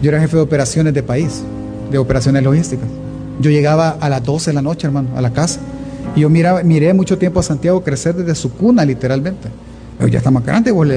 yo 0.03 0.11
era 0.11 0.21
jefe 0.21 0.37
de 0.37 0.43
operaciones 0.43 0.95
de 0.95 1.03
país, 1.03 1.43
de 1.91 1.99
operaciones 1.99 2.43
logísticas. 2.43 2.89
Yo 3.41 3.51
llegaba 3.51 3.91
a 4.01 4.09
las 4.09 4.25
12 4.25 4.51
de 4.51 4.55
la 4.55 4.63
noche, 4.63 4.87
hermano, 4.87 5.09
a 5.17 5.21
la 5.21 5.33
casa. 5.33 5.61
Y 6.15 6.21
yo 6.21 6.31
miraba, 6.31 6.63
miré 6.63 6.95
mucho 6.95 7.19
tiempo 7.19 7.41
a 7.41 7.43
Santiago 7.43 7.83
crecer 7.83 8.15
desde 8.15 8.35
su 8.35 8.53
cuna, 8.53 8.85
literalmente. 8.85 9.49
Pero 9.99 10.09
ya 10.09 10.19
está 10.19 10.31
más 10.31 10.45
grande, 10.45 10.71
vos 10.71 10.89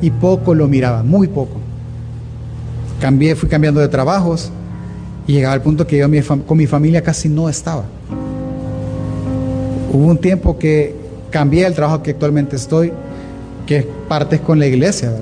Y 0.00 0.10
poco 0.10 0.54
lo 0.54 0.68
miraba, 0.68 1.02
muy 1.02 1.28
poco. 1.28 1.56
Cambié, 3.00 3.34
fui 3.34 3.48
cambiando 3.48 3.80
de 3.80 3.88
trabajos, 3.88 4.50
y 5.26 5.32
llegaba 5.32 5.54
al 5.54 5.62
punto 5.62 5.86
que 5.86 5.98
yo 5.98 6.06
con 6.46 6.58
mi 6.58 6.66
familia 6.66 7.02
casi 7.02 7.28
no 7.28 7.48
estaba. 7.48 7.84
Hubo 9.92 10.06
un 10.06 10.18
tiempo 10.18 10.58
que 10.58 10.94
cambié 11.30 11.66
el 11.66 11.74
trabajo 11.74 12.02
que 12.02 12.10
actualmente 12.10 12.56
estoy, 12.56 12.92
que 13.66 13.78
es 13.78 13.86
partes 14.08 14.40
con 14.40 14.58
la 14.58 14.66
iglesia. 14.66 15.12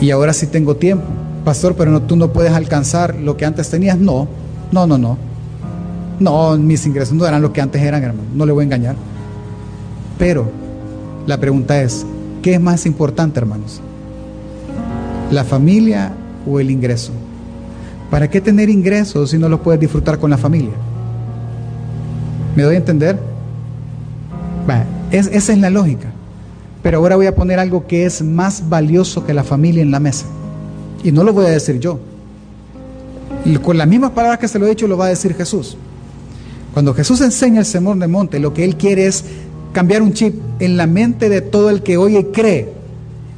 Y 0.00 0.10
ahora 0.10 0.32
sí 0.32 0.46
tengo 0.46 0.76
tiempo. 0.76 1.06
Pastor, 1.48 1.76
pero 1.76 2.02
tú 2.02 2.14
no 2.14 2.30
puedes 2.30 2.52
alcanzar 2.52 3.14
lo 3.14 3.38
que 3.38 3.46
antes 3.46 3.70
tenías. 3.70 3.96
No, 3.96 4.28
no, 4.70 4.86
no, 4.86 4.98
no. 4.98 5.16
No, 6.20 6.58
mis 6.58 6.84
ingresos 6.84 7.14
no 7.14 7.26
eran 7.26 7.40
lo 7.40 7.54
que 7.54 7.62
antes 7.62 7.80
eran, 7.80 8.02
hermano. 8.04 8.28
No 8.34 8.44
le 8.44 8.52
voy 8.52 8.60
a 8.60 8.64
engañar. 8.66 8.96
Pero 10.18 10.50
la 11.26 11.40
pregunta 11.40 11.80
es, 11.80 12.04
¿qué 12.42 12.52
es 12.52 12.60
más 12.60 12.84
importante, 12.84 13.40
hermanos? 13.40 13.80
¿La 15.30 15.42
familia 15.42 16.12
o 16.46 16.60
el 16.60 16.70
ingreso? 16.70 17.12
¿Para 18.10 18.28
qué 18.28 18.42
tener 18.42 18.68
ingresos 18.68 19.30
si 19.30 19.38
no 19.38 19.48
los 19.48 19.60
puedes 19.60 19.80
disfrutar 19.80 20.18
con 20.18 20.28
la 20.28 20.36
familia? 20.36 20.74
¿Me 22.56 22.62
doy 22.62 22.74
a 22.74 22.78
entender? 22.78 23.18
esa 25.12 25.52
es 25.54 25.58
la 25.58 25.70
lógica. 25.70 26.10
Pero 26.82 26.98
ahora 26.98 27.16
voy 27.16 27.24
a 27.24 27.34
poner 27.34 27.58
algo 27.58 27.86
que 27.86 28.04
es 28.04 28.20
más 28.20 28.68
valioso 28.68 29.24
que 29.24 29.32
la 29.32 29.44
familia 29.44 29.80
en 29.80 29.90
la 29.90 29.98
mesa. 29.98 30.26
Y 31.04 31.12
no 31.12 31.24
lo 31.24 31.32
voy 31.32 31.46
a 31.46 31.50
decir 31.50 31.78
yo. 31.78 31.98
Y 33.44 33.56
con 33.56 33.78
las 33.78 33.86
mismas 33.86 34.10
palabras 34.12 34.38
que 34.38 34.48
se 34.48 34.58
lo 34.58 34.66
he 34.66 34.70
dicho, 34.70 34.86
lo 34.86 34.96
va 34.96 35.06
a 35.06 35.10
decir 35.10 35.34
Jesús. 35.34 35.76
Cuando 36.72 36.94
Jesús 36.94 37.20
enseña 37.20 37.60
el 37.60 37.66
sermón 37.66 37.98
de 37.98 38.08
monte, 38.08 38.38
lo 38.38 38.52
que 38.52 38.64
Él 38.64 38.76
quiere 38.76 39.06
es 39.06 39.24
cambiar 39.72 40.02
un 40.02 40.12
chip 40.12 40.34
en 40.58 40.76
la 40.76 40.86
mente 40.86 41.28
de 41.28 41.40
todo 41.40 41.70
el 41.70 41.82
que 41.82 41.96
oye 41.96 42.20
y 42.20 42.24
cree, 42.24 42.72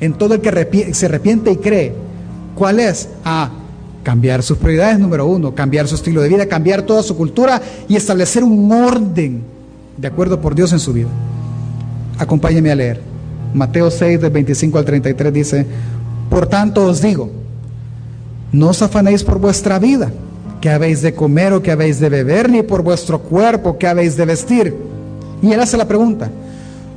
en 0.00 0.14
todo 0.14 0.34
el 0.34 0.40
que 0.40 0.94
se 0.94 1.06
arrepiente 1.06 1.52
y 1.52 1.56
cree. 1.56 1.94
¿Cuál 2.54 2.80
es? 2.80 3.08
Ah, 3.24 3.50
Cambiar 4.02 4.42
sus 4.42 4.56
prioridades, 4.56 4.98
número 4.98 5.26
uno, 5.26 5.54
cambiar 5.54 5.86
su 5.86 5.94
estilo 5.94 6.22
de 6.22 6.30
vida, 6.30 6.46
cambiar 6.46 6.82
toda 6.82 7.02
su 7.02 7.16
cultura 7.16 7.60
y 7.86 7.96
establecer 7.96 8.42
un 8.42 8.72
orden 8.72 9.42
de 9.98 10.08
acuerdo 10.08 10.40
por 10.40 10.54
Dios 10.54 10.72
en 10.72 10.78
su 10.78 10.94
vida. 10.94 11.08
Acompáñeme 12.18 12.70
a 12.70 12.74
leer. 12.74 13.00
Mateo 13.52 13.90
6, 13.90 14.20
del 14.22 14.30
25 14.30 14.78
al 14.78 14.84
33 14.86 15.32
dice, 15.32 15.66
por 16.30 16.46
tanto 16.46 16.86
os 16.86 17.02
digo, 17.02 17.30
no 18.52 18.68
os 18.68 18.82
afanéis 18.82 19.24
por 19.24 19.38
vuestra 19.38 19.78
vida, 19.78 20.10
que 20.60 20.70
habéis 20.70 21.02
de 21.02 21.14
comer 21.14 21.52
o 21.52 21.62
que 21.62 21.70
habéis 21.70 22.00
de 22.00 22.08
beber, 22.08 22.50
ni 22.50 22.62
por 22.62 22.82
vuestro 22.82 23.20
cuerpo, 23.20 23.78
que 23.78 23.86
habéis 23.86 24.16
de 24.16 24.24
vestir. 24.24 24.76
Y 25.42 25.52
él 25.52 25.60
hace 25.60 25.76
la 25.76 25.88
pregunta, 25.88 26.30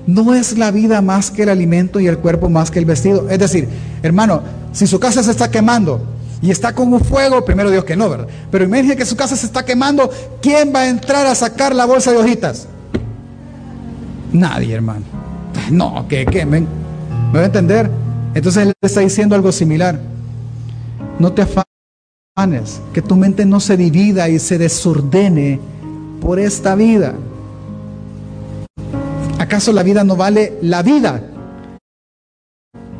¿no 0.06 0.34
es 0.34 0.58
la 0.58 0.72
vida 0.72 1.02
más 1.02 1.32
que 1.32 1.44
el 1.44 1.50
alimento 1.50 2.00
y 2.00 2.08
el 2.08 2.18
cuerpo 2.18 2.50
más 2.50 2.72
que 2.72 2.80
el 2.80 2.86
vestido? 2.86 3.30
Es 3.30 3.40
decir, 3.40 3.68
hermano, 4.02 4.42
si 4.72 4.88
su 4.88 5.00
casa 5.00 5.24
se 5.24 5.32
está 5.32 5.50
quemando, 5.50 6.02
y 6.44 6.52
está 6.52 6.76
con 6.76 6.94
un 6.94 7.00
fuego, 7.00 7.46
primero 7.46 7.72
Dios 7.72 7.86
que 7.86 7.96
no, 7.96 8.10
¿verdad? 8.10 8.28
Pero 8.52 8.66
imagínese 8.66 8.98
que 8.98 9.06
su 9.06 9.16
casa 9.16 9.38
se 9.38 9.46
está 9.46 9.64
quemando, 9.64 10.10
¿quién 10.42 10.74
va 10.76 10.82
a 10.82 10.90
entrar 10.90 11.26
a 11.26 11.34
sacar 11.36 11.74
la 11.74 11.86
bolsa 11.86 12.12
de 12.12 12.18
hojitas? 12.18 12.68
Nadie, 14.34 14.76
hermano. 14.76 15.06
No, 15.72 16.06
que 16.10 16.26
quemen. 16.26 16.68
¿Me 17.32 17.40
va 17.40 17.44
a 17.44 17.46
entender? 17.46 17.90
Entonces 18.36 18.64
él 18.64 18.74
está 18.82 19.00
diciendo 19.00 19.36
algo 19.36 19.54
similar. 19.54 19.98
No 21.20 21.32
te 21.32 21.44
afanes, 21.44 22.82
que 22.94 23.02
tu 23.02 23.16
mente 23.16 23.46
no 23.46 23.60
se 23.60 23.78
divida 23.78 24.30
y 24.30 24.40
se 24.40 24.58
desordene 24.58 25.60
por 26.20 26.40
esta 26.40 26.76
vida. 26.76 27.14
¿Acaso 29.40 29.72
la 29.72 29.84
vida 29.84 30.04
no 30.04 30.16
vale 30.16 30.58
la 30.62 30.82
vida? 30.82 31.22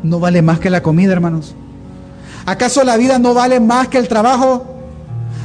No 0.02 0.20
vale 0.20 0.42
más 0.42 0.60
que 0.60 0.70
la 0.70 0.82
comida, 0.82 1.12
hermanos. 1.12 1.54
¿Acaso 2.46 2.84
la 2.84 2.96
vida 2.96 3.18
no 3.18 3.34
vale 3.34 3.58
más 3.58 3.88
que 3.88 3.98
el 3.98 4.06
trabajo? 4.06 4.74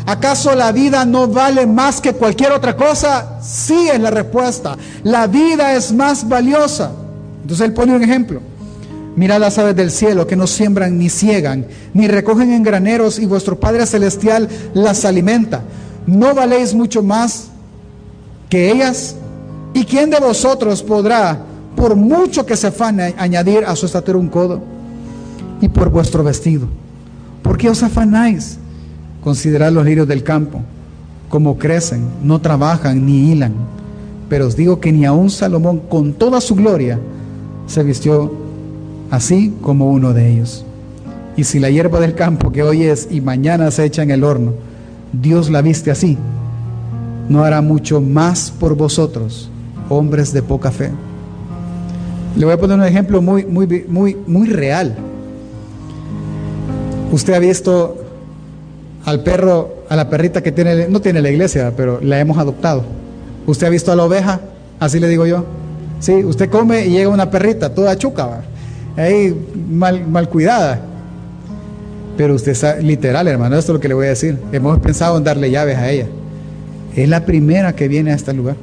¿Acaso 0.05 0.53
la 0.55 0.71
vida 0.71 1.05
no 1.05 1.27
vale 1.27 1.65
más 1.65 2.01
que 2.01 2.13
cualquier 2.13 2.51
otra 2.51 2.75
cosa? 2.75 3.41
Sí 3.41 3.89
es 3.89 3.99
la 3.99 4.11
respuesta. 4.11 4.77
La 5.03 5.27
vida 5.27 5.73
es 5.75 5.93
más 5.93 6.27
valiosa. 6.27 6.91
Entonces 7.41 7.65
él 7.65 7.73
pone 7.73 7.95
un 7.95 8.03
ejemplo. 8.03 8.41
Mirad 9.19 9.41
las 9.41 9.57
aves 9.57 9.75
del 9.75 9.91
cielo 9.91 10.25
que 10.25 10.37
no 10.37 10.47
siembran 10.47 10.97
ni 10.97 11.09
ciegan, 11.09 11.65
ni 11.93 12.07
recogen 12.07 12.53
en 12.53 12.63
graneros 12.63 13.19
y 13.19 13.25
vuestro 13.25 13.59
Padre 13.59 13.85
Celestial 13.85 14.47
las 14.73 15.03
alimenta. 15.03 15.61
¿No 16.07 16.33
valéis 16.33 16.73
mucho 16.73 17.03
más 17.03 17.49
que 18.49 18.71
ellas? 18.71 19.17
¿Y 19.73 19.83
quién 19.83 20.09
de 20.09 20.21
vosotros 20.21 20.81
podrá, 20.81 21.37
por 21.75 21.97
mucho 21.97 22.45
que 22.45 22.55
se 22.55 22.67
afane, 22.67 23.13
añadir 23.17 23.65
a 23.65 23.75
su 23.75 23.87
estatura 23.87 24.17
un 24.17 24.29
codo? 24.29 24.61
Y 25.59 25.67
por 25.67 25.89
vuestro 25.89 26.23
vestido. 26.23 26.69
¿Por 27.43 27.57
qué 27.57 27.69
os 27.69 27.83
afanáis? 27.83 28.57
Considerad 29.21 29.73
los 29.73 29.83
lirios 29.83 30.07
del 30.07 30.23
campo, 30.23 30.61
como 31.27 31.57
crecen, 31.57 32.07
no 32.23 32.39
trabajan 32.39 33.05
ni 33.05 33.33
hilan. 33.33 33.51
Pero 34.29 34.47
os 34.47 34.55
digo 34.55 34.79
que 34.79 34.93
ni 34.93 35.03
aun 35.03 35.29
Salomón 35.29 35.79
con 35.89 36.13
toda 36.13 36.39
su 36.39 36.55
gloria 36.55 36.97
se 37.67 37.83
vistió 37.83 38.47
así 39.11 39.53
como 39.61 39.89
uno 39.89 40.13
de 40.13 40.29
ellos. 40.29 40.65
Y 41.37 41.43
si 41.45 41.59
la 41.59 41.69
hierba 41.69 41.99
del 41.99 42.15
campo 42.15 42.51
que 42.51 42.63
hoy 42.63 42.83
es 42.83 43.07
y 43.09 43.21
mañana 43.21 43.71
se 43.71 43.85
echa 43.85 44.03
en 44.03 44.11
el 44.11 44.23
horno, 44.23 44.53
Dios 45.13 45.49
la 45.49 45.61
viste 45.61 45.91
así, 45.91 46.17
no 47.29 47.43
hará 47.43 47.61
mucho 47.61 48.01
más 48.01 48.51
por 48.51 48.75
vosotros, 48.75 49.49
hombres 49.87 50.33
de 50.33 50.43
poca 50.43 50.71
fe. 50.71 50.91
Le 52.35 52.45
voy 52.45 52.53
a 52.53 52.57
poner 52.57 52.77
un 52.77 52.85
ejemplo 52.85 53.21
muy, 53.21 53.45
muy, 53.45 53.85
muy, 53.87 54.17
muy 54.27 54.47
real. 54.47 54.95
Usted 57.11 57.33
ha 57.33 57.39
visto 57.39 57.97
al 59.05 59.23
perro, 59.23 59.85
a 59.89 59.95
la 59.95 60.09
perrita 60.09 60.43
que 60.43 60.51
tiene, 60.51 60.87
no 60.87 61.01
tiene 61.01 61.21
la 61.21 61.29
iglesia, 61.29 61.73
pero 61.75 61.99
la 62.01 62.19
hemos 62.19 62.37
adoptado. 62.37 62.83
Usted 63.47 63.67
ha 63.67 63.69
visto 63.69 63.91
a 63.91 63.95
la 63.95 64.03
oveja, 64.03 64.41
así 64.79 64.99
le 64.99 65.07
digo 65.07 65.25
yo. 65.25 65.45
Sí, 65.99 66.23
usted 66.23 66.49
come 66.49 66.85
y 66.85 66.91
llega 66.91 67.09
una 67.09 67.29
perrita 67.31 67.73
toda 67.73 67.97
chuca, 67.97 68.41
ahí 68.97 69.35
mal, 69.69 70.07
mal 70.07 70.29
cuidada. 70.29 70.81
Pero 72.17 72.35
usted 72.35 72.51
está 72.51 72.75
literal, 72.77 73.27
hermano, 73.27 73.57
esto 73.57 73.71
es 73.71 73.73
lo 73.75 73.79
que 73.79 73.87
le 73.87 73.93
voy 73.93 74.07
a 74.07 74.09
decir. 74.09 74.37
Hemos 74.51 74.77
pensado 74.79 75.17
en 75.17 75.23
darle 75.23 75.49
llaves 75.51 75.77
a 75.77 75.89
ella. 75.89 76.07
Es 76.95 77.07
la 77.07 77.25
primera 77.25 77.73
que 77.73 77.87
viene 77.87 78.11
a 78.11 78.15
este 78.15 78.33
lugar. 78.33 78.55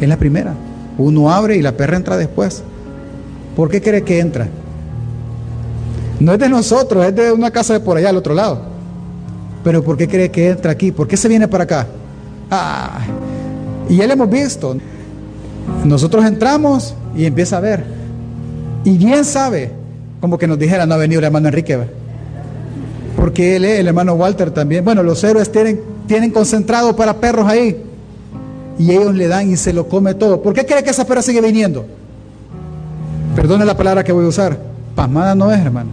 Es 0.00 0.08
la 0.08 0.16
primera. 0.16 0.54
Uno 0.98 1.30
abre 1.30 1.56
y 1.56 1.62
la 1.62 1.72
perra 1.72 1.96
entra 1.96 2.16
después. 2.16 2.62
¿Por 3.54 3.70
qué 3.70 3.80
cree 3.80 4.02
que 4.02 4.18
entra? 4.18 4.48
No 6.18 6.32
es 6.32 6.38
de 6.38 6.48
nosotros, 6.48 7.04
es 7.06 7.14
de 7.14 7.32
una 7.32 7.50
casa 7.50 7.72
de 7.74 7.80
por 7.80 7.96
allá 7.96 8.10
al 8.10 8.16
otro 8.16 8.34
lado. 8.34 8.62
Pero 9.62 9.82
¿por 9.82 9.96
qué 9.96 10.08
cree 10.08 10.30
que 10.30 10.50
entra 10.50 10.72
aquí? 10.72 10.92
¿Por 10.92 11.06
qué 11.06 11.16
se 11.16 11.28
viene 11.28 11.48
para 11.48 11.64
acá? 11.64 11.86
Ah, 12.50 12.98
y 13.88 13.96
ya 13.96 14.06
lo 14.06 14.12
hemos 14.12 14.30
visto. 14.30 14.76
Nosotros 15.84 16.24
entramos 16.24 16.94
y 17.16 17.24
empieza 17.26 17.58
a 17.58 17.60
ver. 17.60 17.93
Y 18.84 18.98
bien 18.98 19.24
sabe, 19.24 19.70
como 20.20 20.38
que 20.38 20.46
nos 20.46 20.58
dijera, 20.58 20.86
no 20.86 20.94
ha 20.94 20.98
venido 20.98 21.18
el 21.18 21.24
hermano 21.24 21.48
Enrique. 21.48 21.78
Porque 23.16 23.56
él, 23.56 23.64
el 23.64 23.86
hermano 23.86 24.14
Walter 24.14 24.50
también. 24.50 24.84
Bueno, 24.84 25.02
los 25.02 25.22
héroes 25.24 25.50
tienen, 25.50 25.80
tienen 26.06 26.30
concentrado 26.30 26.94
para 26.94 27.14
perros 27.18 27.46
ahí. 27.48 27.82
Y 28.78 28.90
ellos 28.90 29.14
le 29.14 29.28
dan 29.28 29.50
y 29.50 29.56
se 29.56 29.72
lo 29.72 29.88
come 29.88 30.14
todo. 30.14 30.42
¿Por 30.42 30.52
qué 30.52 30.66
cree 30.66 30.82
que 30.82 30.90
esa 30.90 31.06
perra 31.06 31.22
sigue 31.22 31.40
viniendo? 31.40 31.86
Perdone 33.34 33.64
la 33.64 33.76
palabra 33.76 34.04
que 34.04 34.12
voy 34.12 34.24
a 34.24 34.28
usar. 34.28 34.58
Pasmada 34.94 35.34
no 35.34 35.50
es, 35.50 35.60
hermano. 35.60 35.90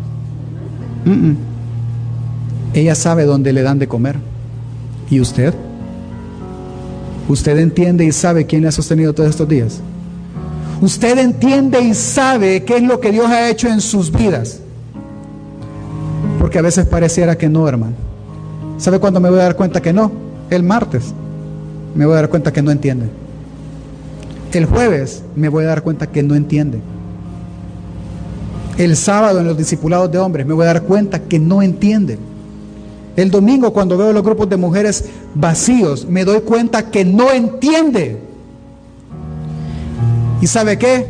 Ella 2.73 2.95
sabe 2.95 3.25
dónde 3.25 3.53
le 3.53 3.61
dan 3.61 3.79
de 3.79 3.87
comer. 3.87 4.17
¿Y 5.09 5.19
usted? 5.19 5.53
¿Usted 7.27 7.57
entiende 7.59 8.03
y 8.03 8.11
sabe 8.11 8.45
quién 8.45 8.61
le 8.61 8.67
ha 8.67 8.71
sostenido 8.71 9.13
todos 9.13 9.29
estos 9.29 9.47
días? 9.47 9.81
¿Usted 10.81 11.19
entiende 11.19 11.79
y 11.79 11.93
sabe 11.93 12.63
qué 12.63 12.77
es 12.77 12.83
lo 12.83 12.99
que 12.99 13.11
Dios 13.11 13.27
ha 13.27 13.49
hecho 13.49 13.67
en 13.67 13.81
sus 13.81 14.11
vidas? 14.11 14.59
Porque 16.39 16.57
a 16.57 16.63
veces 16.63 16.87
pareciera 16.87 17.37
que 17.37 17.47
no, 17.47 17.67
hermano. 17.67 17.93
¿Sabe 18.79 18.99
cuándo 18.99 19.19
me 19.19 19.29
voy 19.29 19.39
a 19.39 19.43
dar 19.43 19.55
cuenta 19.55 19.79
que 19.79 19.93
no? 19.93 20.11
El 20.49 20.63
martes. 20.63 21.13
Me 21.93 22.03
voy 22.03 22.13
a 22.13 22.21
dar 22.21 22.29
cuenta 22.29 22.51
que 22.51 22.63
no 22.63 22.71
entiende. 22.71 23.05
El 24.53 24.65
jueves 24.65 25.21
me 25.35 25.49
voy 25.49 25.65
a 25.65 25.67
dar 25.67 25.83
cuenta 25.83 26.07
que 26.07 26.23
no 26.23 26.33
entiende. 26.33 26.81
El 28.79 28.97
sábado 28.97 29.39
en 29.39 29.45
los 29.45 29.57
discipulados 29.57 30.11
de 30.11 30.17
hombres 30.17 30.47
me 30.47 30.55
voy 30.55 30.63
a 30.63 30.73
dar 30.73 30.81
cuenta 30.81 31.19
que 31.19 31.37
no 31.37 31.61
entiende. 31.61 32.17
El 33.15 33.29
domingo 33.29 33.71
cuando 33.71 33.97
veo 33.97 34.11
los 34.13 34.23
grupos 34.23 34.49
de 34.49 34.57
mujeres 34.57 35.05
vacíos 35.35 36.07
me 36.09 36.25
doy 36.25 36.41
cuenta 36.41 36.89
que 36.89 37.05
no 37.05 37.29
entiende. 37.29 38.30
¿Y 40.41 40.47
sabe 40.47 40.77
qué? 40.77 41.05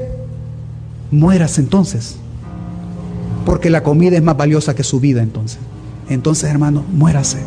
Mueras 1.09 1.57
entonces. 1.57 2.17
Porque 3.45 3.69
la 3.69 3.81
comida 3.81 4.17
es 4.17 4.23
más 4.23 4.37
valiosa 4.37 4.75
que 4.75 4.83
su 4.83 4.99
vida 4.99 5.23
entonces. 5.23 5.59
Entonces, 6.09 6.49
hermano, 6.49 6.83
muérase. 6.91 7.39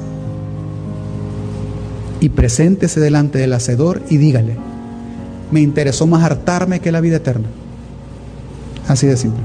Y 2.21 2.31
preséntese 2.31 3.01
delante 3.01 3.39
del 3.39 3.53
hacedor 3.53 4.03
y 4.09 4.17
dígale, 4.17 4.57
me 5.51 5.61
interesó 5.61 6.07
más 6.07 6.25
hartarme 6.25 6.81
que 6.81 6.91
la 6.91 7.03
vida 7.03 7.17
eterna. 7.17 7.49
Así 8.89 9.07
de 9.07 9.19
simple. 9.19 9.43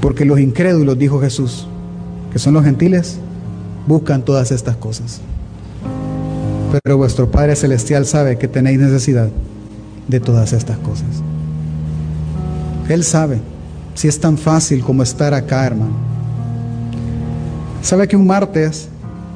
Porque 0.00 0.24
los 0.24 0.38
incrédulos, 0.38 0.96
dijo 0.96 1.20
Jesús, 1.20 1.66
que 2.32 2.38
son 2.38 2.54
los 2.54 2.64
gentiles, 2.64 3.18
buscan 3.88 4.24
todas 4.24 4.52
estas 4.52 4.76
cosas. 4.76 5.20
Pero 6.82 6.96
vuestro 6.96 7.30
Padre 7.30 7.56
Celestial 7.56 8.06
sabe 8.06 8.38
que 8.38 8.46
tenéis 8.46 8.78
necesidad 8.78 9.28
de 10.08 10.20
todas 10.20 10.52
estas 10.52 10.78
cosas. 10.78 11.08
Él 12.88 13.04
sabe 13.04 13.40
si 13.94 14.08
es 14.08 14.20
tan 14.20 14.36
fácil 14.36 14.82
como 14.82 15.02
estar 15.02 15.34
acá, 15.34 15.66
hermano. 15.66 15.94
¿Sabe 17.82 18.08
que 18.08 18.16
un 18.16 18.26
martes 18.26 18.88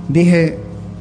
dije, 0.08 0.58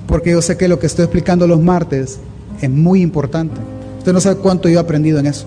porque 0.07 0.31
yo 0.31 0.41
sé 0.41 0.57
que 0.57 0.67
lo 0.67 0.79
que 0.79 0.87
estoy 0.87 1.05
explicando 1.05 1.47
los 1.47 1.61
martes 1.61 2.19
es 2.61 2.69
muy 2.69 3.01
importante? 3.01 3.59
Usted 3.99 4.13
no 4.13 4.21
sabe 4.21 4.37
cuánto 4.37 4.69
yo 4.69 4.79
he 4.79 4.81
aprendido 4.81 5.19
en 5.19 5.27
eso. 5.27 5.45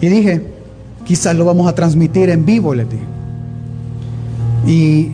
Y 0.00 0.08
dije, 0.08 0.58
Quizás 1.08 1.34
lo 1.34 1.46
vamos 1.46 1.66
a 1.66 1.74
transmitir 1.74 2.28
en 2.28 2.44
vivo, 2.44 2.74
les 2.74 2.86
digo. 2.86 3.02
Y 4.66 5.08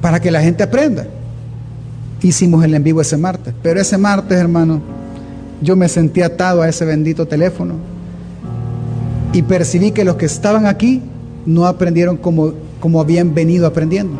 para 0.00 0.20
que 0.20 0.30
la 0.30 0.40
gente 0.40 0.62
aprenda. 0.62 1.06
Hicimos 2.22 2.64
el 2.64 2.74
en 2.74 2.82
vivo 2.82 3.02
ese 3.02 3.18
martes. 3.18 3.52
Pero 3.62 3.78
ese 3.78 3.98
martes, 3.98 4.38
hermano, 4.38 4.80
yo 5.60 5.76
me 5.76 5.88
sentí 5.88 6.22
atado 6.22 6.62
a 6.62 6.68
ese 6.68 6.84
bendito 6.84 7.26
teléfono. 7.26 7.74
Y 9.32 9.42
percibí 9.42 9.92
que 9.92 10.04
los 10.04 10.16
que 10.16 10.26
estaban 10.26 10.66
aquí 10.66 11.02
no 11.46 11.66
aprendieron 11.66 12.16
como, 12.16 12.52
como 12.80 13.00
habían 13.00 13.34
venido 13.34 13.66
aprendiendo. 13.66 14.14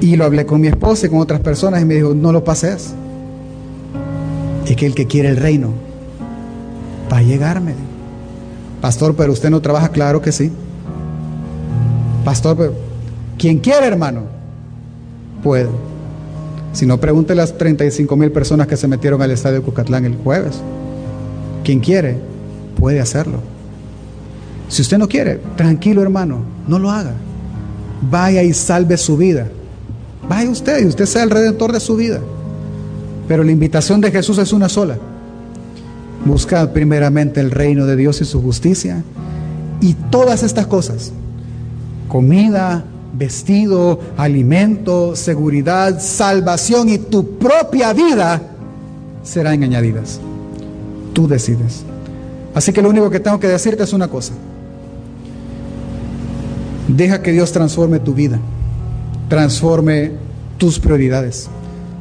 Y 0.00 0.16
lo 0.16 0.24
hablé 0.24 0.46
con 0.46 0.60
mi 0.60 0.68
esposa 0.68 1.06
y 1.06 1.10
con 1.10 1.20
otras 1.20 1.40
personas 1.40 1.82
y 1.82 1.84
me 1.84 1.94
dijo, 1.94 2.14
no 2.14 2.32
lo 2.32 2.44
pases. 2.44 2.94
Es 4.66 4.76
que 4.76 4.86
el 4.86 4.94
que 4.94 5.06
quiere 5.06 5.28
el 5.28 5.36
reino 5.36 5.70
va 7.12 7.18
a 7.18 7.22
llegarme. 7.22 7.74
Pastor, 8.80 9.14
pero 9.16 9.32
usted 9.32 9.50
no 9.50 9.60
trabaja, 9.60 9.88
claro 9.88 10.20
que 10.20 10.32
sí. 10.32 10.50
Pastor, 12.24 12.56
pero 12.56 12.74
quien 13.38 13.58
quiere, 13.58 13.86
hermano, 13.86 14.22
puede. 15.42 15.68
Si 16.76 16.84
no, 16.84 17.00
pregunte 17.00 17.34
las 17.34 17.56
35 17.56 18.16
mil 18.16 18.30
personas 18.30 18.66
que 18.66 18.76
se 18.76 18.86
metieron 18.86 19.22
al 19.22 19.30
estadio 19.30 19.62
Cucatlán 19.62 20.04
el 20.04 20.14
jueves. 20.14 20.60
Quien 21.64 21.80
quiere, 21.80 22.18
puede 22.78 23.00
hacerlo. 23.00 23.38
Si 24.68 24.82
usted 24.82 24.98
no 24.98 25.08
quiere, 25.08 25.40
tranquilo, 25.56 26.02
hermano, 26.02 26.40
no 26.68 26.78
lo 26.78 26.90
haga. 26.90 27.14
Vaya 28.10 28.42
y 28.42 28.52
salve 28.52 28.98
su 28.98 29.16
vida. 29.16 29.48
Vaya 30.28 30.50
usted 30.50 30.82
y 30.82 30.86
usted 30.86 31.06
sea 31.06 31.22
el 31.22 31.30
redentor 31.30 31.72
de 31.72 31.80
su 31.80 31.96
vida. 31.96 32.20
Pero 33.26 33.42
la 33.42 33.52
invitación 33.52 34.02
de 34.02 34.10
Jesús 34.10 34.36
es 34.36 34.52
una 34.52 34.68
sola. 34.68 34.98
Buscad 36.26 36.74
primeramente 36.74 37.40
el 37.40 37.52
reino 37.52 37.86
de 37.86 37.96
Dios 37.96 38.20
y 38.20 38.26
su 38.26 38.42
justicia. 38.42 39.02
Y 39.80 39.94
todas 39.94 40.42
estas 40.42 40.66
cosas, 40.66 41.10
comida, 42.06 42.84
vestido, 43.12 44.00
alimento, 44.16 45.16
seguridad, 45.16 46.00
salvación 46.00 46.88
y 46.88 46.98
tu 46.98 47.38
propia 47.38 47.92
vida 47.92 48.40
serán 49.22 49.62
añadidas. 49.62 50.20
Tú 51.12 51.26
decides. 51.26 51.84
Así 52.54 52.72
que 52.72 52.82
lo 52.82 52.90
único 52.90 53.10
que 53.10 53.20
tengo 53.20 53.40
que 53.40 53.48
decirte 53.48 53.82
es 53.82 53.92
una 53.92 54.08
cosa. 54.08 54.32
Deja 56.88 57.22
que 57.22 57.32
Dios 57.32 57.52
transforme 57.52 57.98
tu 57.98 58.14
vida, 58.14 58.38
transforme 59.28 60.12
tus 60.58 60.78
prioridades, 60.78 61.48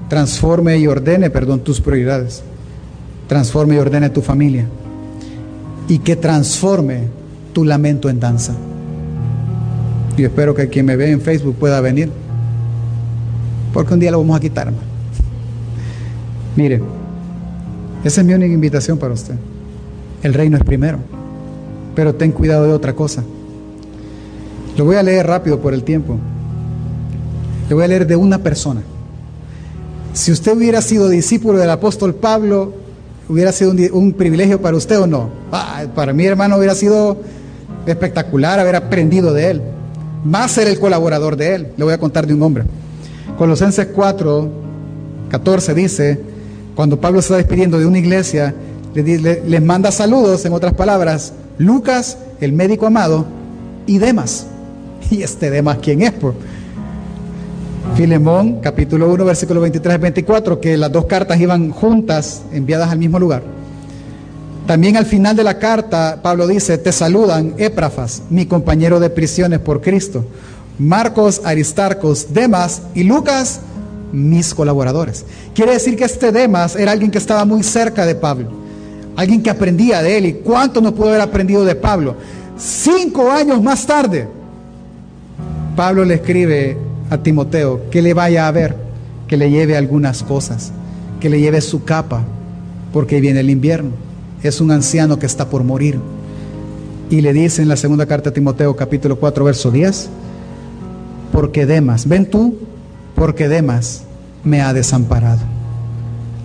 transforme 0.10 0.78
y 0.78 0.88
ordene, 0.88 1.30
perdón, 1.30 1.62
tus 1.62 1.82
prioridades 1.82 2.43
transforme 3.28 3.76
y 3.76 3.78
ordene 3.80 4.10
tu 4.10 4.22
familia 4.22 4.66
y 5.88 5.99
que 5.99 6.16
transforme 6.16 7.08
tu 7.53 7.64
lamento 7.64 8.10
en 8.10 8.20
danza. 8.20 8.56
Y 10.18 10.24
espero 10.24 10.55
que 10.55 10.70
quien 10.70 10.86
me 10.86 10.95
ve 10.95 11.11
en 11.11 11.20
Facebook 11.20 11.55
pueda 11.55 11.82
venir, 11.82 12.09
porque 13.74 13.93
un 13.93 13.99
día 13.99 14.11
lo 14.11 14.20
vamos 14.20 14.38
a 14.38 14.39
quitar. 14.39 14.72
Mire, 16.55 16.82
esa 18.03 18.22
es 18.22 18.28
mi 18.28 18.34
única 18.34 18.53
invitación 18.53 18.97
para 18.97 19.13
usted. 19.13 19.36
El 20.24 20.34
reino 20.34 20.57
es 20.57 20.63
primero, 20.63 20.99
pero 21.95 22.16
ten 22.16 22.32
cuidado 22.32 22.66
de 22.66 22.72
otra 22.72 22.93
cosa. 22.93 23.24
Lo 24.78 24.86
voy 24.86 24.95
a 24.95 25.03
leer 25.03 25.28
rápido 25.28 25.59
por 25.59 25.74
el 25.74 25.84
tiempo. 25.84 26.18
Le 27.68 27.76
voy 27.76 27.84
a 27.84 27.88
leer 27.88 28.07
de 28.07 28.16
una 28.16 28.39
persona. 28.39 28.82
Si 30.13 30.32
usted 30.32 30.55
hubiera 30.55 30.82
sido 30.82 31.09
discípulo 31.09 31.57
del 31.59 31.70
apóstol 31.70 32.16
Pablo, 32.16 32.74
hubiera 33.28 33.51
sido 33.51 33.74
un, 33.91 34.13
privilegio 34.13 34.61
para 34.61 34.78
usted 34.78 34.99
o 34.99 35.07
no. 35.07 35.30
para 35.93 36.13
mi 36.13 36.26
hermano, 36.26 36.55
hubiera 36.57 36.76
sido 36.76 37.18
espectacular 37.86 38.59
haber 38.59 38.78
aprendido 38.78 39.34
de 39.34 39.51
él. 39.51 39.61
Más 40.26 40.51
ser 40.51 40.67
el 40.67 40.80
colaborador 40.80 41.38
de 41.38 41.53
él. 41.55 41.67
Le 41.78 41.84
voy 41.84 41.93
a 41.93 41.99
contar 41.99 42.26
de 42.26 42.34
un 42.34 42.41
hombre. 42.41 42.63
Colosenses 43.38 43.88
4, 43.93 44.49
14 45.30 45.73
dice, 45.76 46.19
cuando 46.76 46.99
Pablo 46.99 47.21
se 47.21 47.28
está 47.28 47.38
despidiendo 47.38 47.78
de 47.78 47.86
una 47.86 47.99
iglesia, 47.99 48.55
les 48.95 49.61
manda 49.61 49.91
saludos, 49.91 50.43
en 50.45 50.53
otras 50.53 50.73
palabras, 50.73 51.34
Lucas, 51.59 52.17
el 52.41 52.53
médico 52.53 52.88
amado, 52.88 53.26
y 53.86 53.99
Demas. 53.99 54.47
¿Y 55.11 55.21
este 55.21 55.51
Demas 55.51 55.78
quién 55.80 56.01
es? 56.01 56.11
Pues? 56.11 56.34
Filemón, 57.95 58.61
capítulo 58.61 59.13
1, 59.13 59.26
versículo 59.26 59.61
23 59.61 59.99
24, 59.99 60.59
que 60.59 60.76
las 60.76 60.91
dos 60.91 61.05
cartas 61.05 61.39
iban 61.39 61.69
juntas, 61.69 62.41
enviadas 62.51 62.89
al 62.89 62.97
mismo 62.97 63.19
lugar. 63.19 63.43
También 64.68 64.97
al 64.97 65.05
final 65.05 65.36
de 65.36 65.43
la 65.43 65.59
carta, 65.59 66.20
Pablo 66.24 66.47
dice, 66.47 66.80
te 66.80 66.91
saludan 66.91 67.53
Éprafas, 67.57 68.24
mi 68.32 68.47
compañero 68.47 68.99
de 68.99 69.11
prisiones 69.11 69.59
por 69.59 69.80
Cristo, 69.80 70.26
Marcos, 70.80 71.41
Aristarcos, 71.43 72.34
Demas 72.34 72.82
y 72.95 73.03
Lucas, 73.03 73.59
mis 74.11 74.55
colaboradores. 74.55 75.24
Quiere 75.53 75.74
decir 75.74 75.95
que 75.95 76.05
este 76.05 76.32
Demas 76.32 76.76
era 76.76 76.93
alguien 76.93 77.11
que 77.11 77.20
estaba 77.20 77.45
muy 77.45 77.61
cerca 77.61 78.07
de 78.07 78.16
Pablo, 78.16 78.49
alguien 79.16 79.43
que 79.43 79.51
aprendía 79.51 80.01
de 80.01 80.18
él. 80.18 80.26
¿Y 80.26 80.34
cuánto 80.34 80.82
no 80.82 80.95
pudo 80.95 81.09
haber 81.09 81.22
aprendido 81.22 81.63
de 81.63 81.76
Pablo? 81.76 82.16
Cinco 82.57 83.32
años 83.32 83.61
más 83.61 83.86
tarde, 83.86 84.28
Pablo 85.76 86.05
le 86.05 86.16
escribe 86.16 86.76
a 87.11 87.18
Timoteo 87.20 87.89
que 87.91 88.01
le 88.01 88.16
vaya 88.16 88.47
a 88.47 88.51
ver, 88.51 88.76
que 89.28 89.38
le 89.38 89.51
lleve 89.51 89.78
algunas 89.78 90.24
cosas, 90.24 90.72
que 91.20 91.30
le 91.30 91.39
lleve 91.39 91.61
su 91.61 91.84
capa 91.84 92.24
porque 92.91 93.22
viene 93.22 93.41
el 93.41 93.51
invierno. 93.51 94.05
Es 94.48 94.62
un 94.62 94.70
anciano 94.70 95.18
que 95.18 95.26
está 95.26 95.50
por 95.50 95.64
morir. 95.64 96.00
Y 97.10 97.22
le 97.22 97.34
dice 97.34 97.64
en 97.64 97.68
la 97.68 97.78
segunda 97.78 98.06
carta 98.06 98.30
a 98.30 98.34
Timoteo 98.34 98.76
capítulo 98.76 99.20
4 99.20 99.43
verso 99.43 99.72
10, 99.72 100.10
porque 101.32 101.66
Demas, 101.66 102.08
ven 102.08 102.30
tú, 102.30 102.56
porque 103.16 103.48
Demas 103.48 104.04
me 104.43 104.62
ha 104.62 104.72
desamparado, 104.72 105.41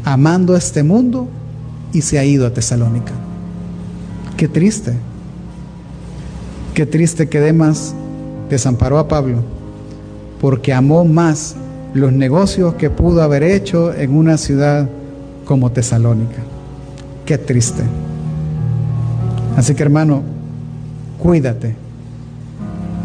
amando 0.04 0.56
este 0.56 0.82
mundo 0.82 1.28
y 1.92 2.00
se 2.00 2.18
ha 2.18 2.24
ido 2.24 2.46
a 2.46 2.54
Tesalónica. 2.54 3.12
Qué 4.38 4.48
triste, 4.48 4.94
qué 6.72 6.86
triste 6.86 7.28
que 7.28 7.40
Demas 7.40 7.94
desamparó 8.48 8.98
a 8.98 9.08
Pablo 9.08 9.42
porque 10.40 10.72
amó 10.72 11.04
más 11.04 11.54
los 11.92 12.12
negocios 12.12 12.74
que 12.76 12.88
pudo 12.88 13.22
haber 13.22 13.42
hecho 13.42 13.92
en 13.92 14.16
una 14.16 14.38
ciudad 14.38 14.88
como 15.44 15.70
Tesalónica. 15.70 16.42
Qué 17.30 17.38
triste. 17.38 17.84
Así 19.56 19.76
que 19.76 19.84
hermano, 19.84 20.24
cuídate 21.16 21.76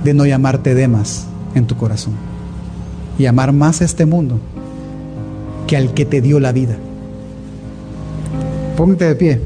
de 0.03 0.13
no 0.15 0.26
llamarte 0.26 0.73
Demas 0.73 1.28
en 1.53 1.67
tu 1.67 1.78
corazón 1.78 2.15
y 3.19 3.28
amar 3.28 3.53
más 3.53 3.82
a 3.82 3.86
este 3.86 4.07
mundo 4.07 4.39
que 5.67 5.78
al 5.78 5.93
que 5.93 6.05
te 6.05 6.21
dio 6.21 6.39
la 6.39 6.53
vida. 6.53 6.76
Póngate 8.76 9.05
de 9.05 9.15
pie. 9.15 9.41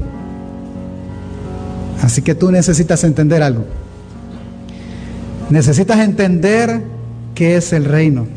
Así 2.02 2.22
que 2.22 2.34
tú 2.34 2.50
necesitas 2.50 3.04
entender 3.04 3.42
algo. 3.42 3.66
Necesitas 5.50 5.98
entender 5.98 6.80
qué 7.34 7.58
es 7.58 7.74
el 7.74 7.84
reino 7.84 8.28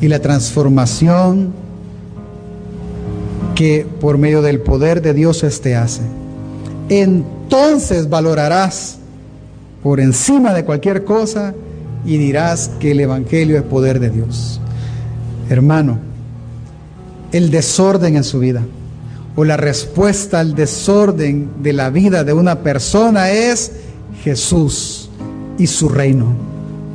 y 0.00 0.08
la 0.08 0.18
transformación 0.18 1.52
que 3.56 3.86
por 4.00 4.18
medio 4.18 4.42
del 4.42 4.60
poder 4.60 5.02
de 5.02 5.14
Dios 5.14 5.42
este 5.42 5.74
hace. 5.74 6.02
Entonces 6.88 8.08
valorarás 8.08 8.98
por 9.82 9.98
encima 9.98 10.52
de 10.52 10.64
cualquier 10.64 11.04
cosa 11.04 11.54
y 12.04 12.18
dirás 12.18 12.70
que 12.78 12.92
el 12.92 13.00
Evangelio 13.00 13.56
es 13.56 13.62
poder 13.64 13.98
de 13.98 14.10
Dios. 14.10 14.60
Hermano, 15.48 15.98
el 17.32 17.50
desorden 17.50 18.16
en 18.16 18.24
su 18.24 18.38
vida 18.38 18.62
o 19.34 19.44
la 19.44 19.56
respuesta 19.56 20.38
al 20.40 20.54
desorden 20.54 21.50
de 21.62 21.72
la 21.72 21.90
vida 21.90 22.24
de 22.24 22.34
una 22.34 22.60
persona 22.60 23.30
es 23.30 23.72
Jesús 24.22 25.08
y 25.58 25.66
su 25.66 25.88
reino. 25.88 26.34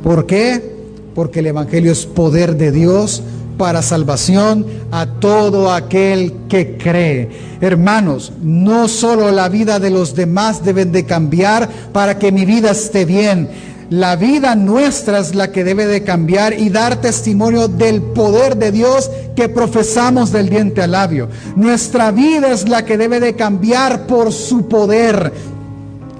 ¿Por 0.04 0.26
qué? 0.26 0.72
Porque 1.14 1.40
el 1.40 1.48
Evangelio 1.48 1.92
es 1.92 2.06
poder 2.06 2.56
de 2.56 2.72
Dios 2.72 3.22
para 3.56 3.82
salvación 3.82 4.66
a 4.90 5.06
todo 5.06 5.72
aquel 5.72 6.32
que 6.48 6.76
cree. 6.76 7.28
Hermanos, 7.60 8.32
no 8.42 8.88
solo 8.88 9.30
la 9.30 9.48
vida 9.48 9.78
de 9.78 9.90
los 9.90 10.14
demás 10.14 10.64
deben 10.64 10.92
de 10.92 11.04
cambiar 11.04 11.68
para 11.92 12.18
que 12.18 12.32
mi 12.32 12.44
vida 12.44 12.70
esté 12.70 13.04
bien. 13.04 13.48
La 13.90 14.16
vida 14.16 14.54
nuestra 14.54 15.18
es 15.18 15.34
la 15.34 15.52
que 15.52 15.64
debe 15.64 15.86
de 15.86 16.02
cambiar 16.02 16.58
y 16.58 16.70
dar 16.70 17.02
testimonio 17.02 17.68
del 17.68 18.00
poder 18.00 18.56
de 18.56 18.72
Dios 18.72 19.10
que 19.36 19.50
profesamos 19.50 20.32
del 20.32 20.48
diente 20.48 20.80
al 20.80 20.92
labio. 20.92 21.28
Nuestra 21.56 22.10
vida 22.10 22.50
es 22.52 22.68
la 22.68 22.86
que 22.86 22.96
debe 22.96 23.20
de 23.20 23.36
cambiar 23.36 24.06
por 24.06 24.32
su 24.32 24.66
poder. 24.66 25.32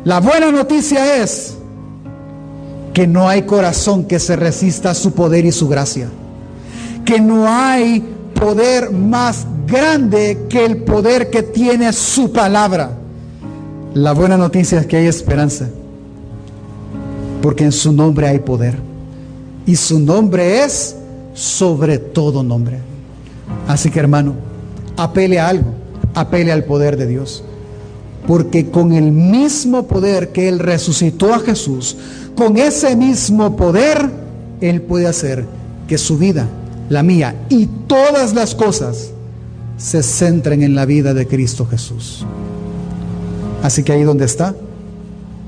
La 0.04 0.20
buena 0.20 0.52
noticia 0.52 1.22
es 1.22 1.54
que 2.92 3.06
no 3.06 3.28
hay 3.28 3.42
corazón 3.42 4.04
que 4.04 4.18
se 4.18 4.36
resista 4.36 4.90
a 4.90 4.94
su 4.94 5.12
poder 5.12 5.46
y 5.46 5.52
su 5.52 5.66
gracia. 5.66 6.08
Que 7.12 7.20
no 7.20 7.46
hay 7.46 8.02
poder 8.34 8.90
más 8.90 9.46
grande 9.66 10.46
que 10.48 10.64
el 10.64 10.78
poder 10.78 11.28
que 11.28 11.42
tiene 11.42 11.92
su 11.92 12.32
palabra. 12.32 12.92
La 13.92 14.12
buena 14.12 14.38
noticia 14.38 14.80
es 14.80 14.86
que 14.86 14.96
hay 14.96 15.08
esperanza. 15.08 15.68
Porque 17.42 17.64
en 17.64 17.72
su 17.72 17.92
nombre 17.92 18.28
hay 18.28 18.38
poder. 18.38 18.76
Y 19.66 19.76
su 19.76 20.00
nombre 20.00 20.64
es 20.64 20.96
sobre 21.34 21.98
todo 21.98 22.42
nombre. 22.42 22.78
Así 23.68 23.90
que 23.90 23.98
hermano, 23.98 24.32
apele 24.96 25.38
a 25.38 25.48
algo. 25.48 25.68
Apele 26.14 26.50
al 26.50 26.64
poder 26.64 26.96
de 26.96 27.08
Dios. 27.08 27.44
Porque 28.26 28.70
con 28.70 28.94
el 28.94 29.12
mismo 29.12 29.86
poder 29.86 30.32
que 30.32 30.48
Él 30.48 30.60
resucitó 30.60 31.34
a 31.34 31.40
Jesús, 31.40 31.94
con 32.34 32.56
ese 32.56 32.96
mismo 32.96 33.54
poder, 33.54 34.08
Él 34.62 34.80
puede 34.80 35.06
hacer 35.06 35.44
que 35.86 35.98
su 35.98 36.16
vida, 36.16 36.48
la 36.92 37.02
mía 37.02 37.46
y 37.48 37.66
todas 37.86 38.34
las 38.34 38.54
cosas 38.54 39.12
se 39.78 40.02
centren 40.02 40.62
en 40.62 40.74
la 40.74 40.84
vida 40.84 41.14
de 41.14 41.26
Cristo 41.26 41.66
Jesús. 41.66 42.26
Así 43.62 43.82
que 43.82 43.92
ahí 43.92 44.02
donde 44.02 44.26
está, 44.26 44.54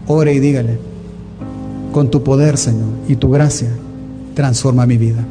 ore 0.07 0.33
y 0.33 0.41
dígale, 0.41 0.79
con 1.93 2.11
tu 2.11 2.25
poder, 2.25 2.57
Señor, 2.57 2.89
y 3.09 3.17
tu 3.17 3.31
gracia, 3.31 3.69
transforma 4.35 4.87
mi 4.87 4.97
vida. 4.97 5.25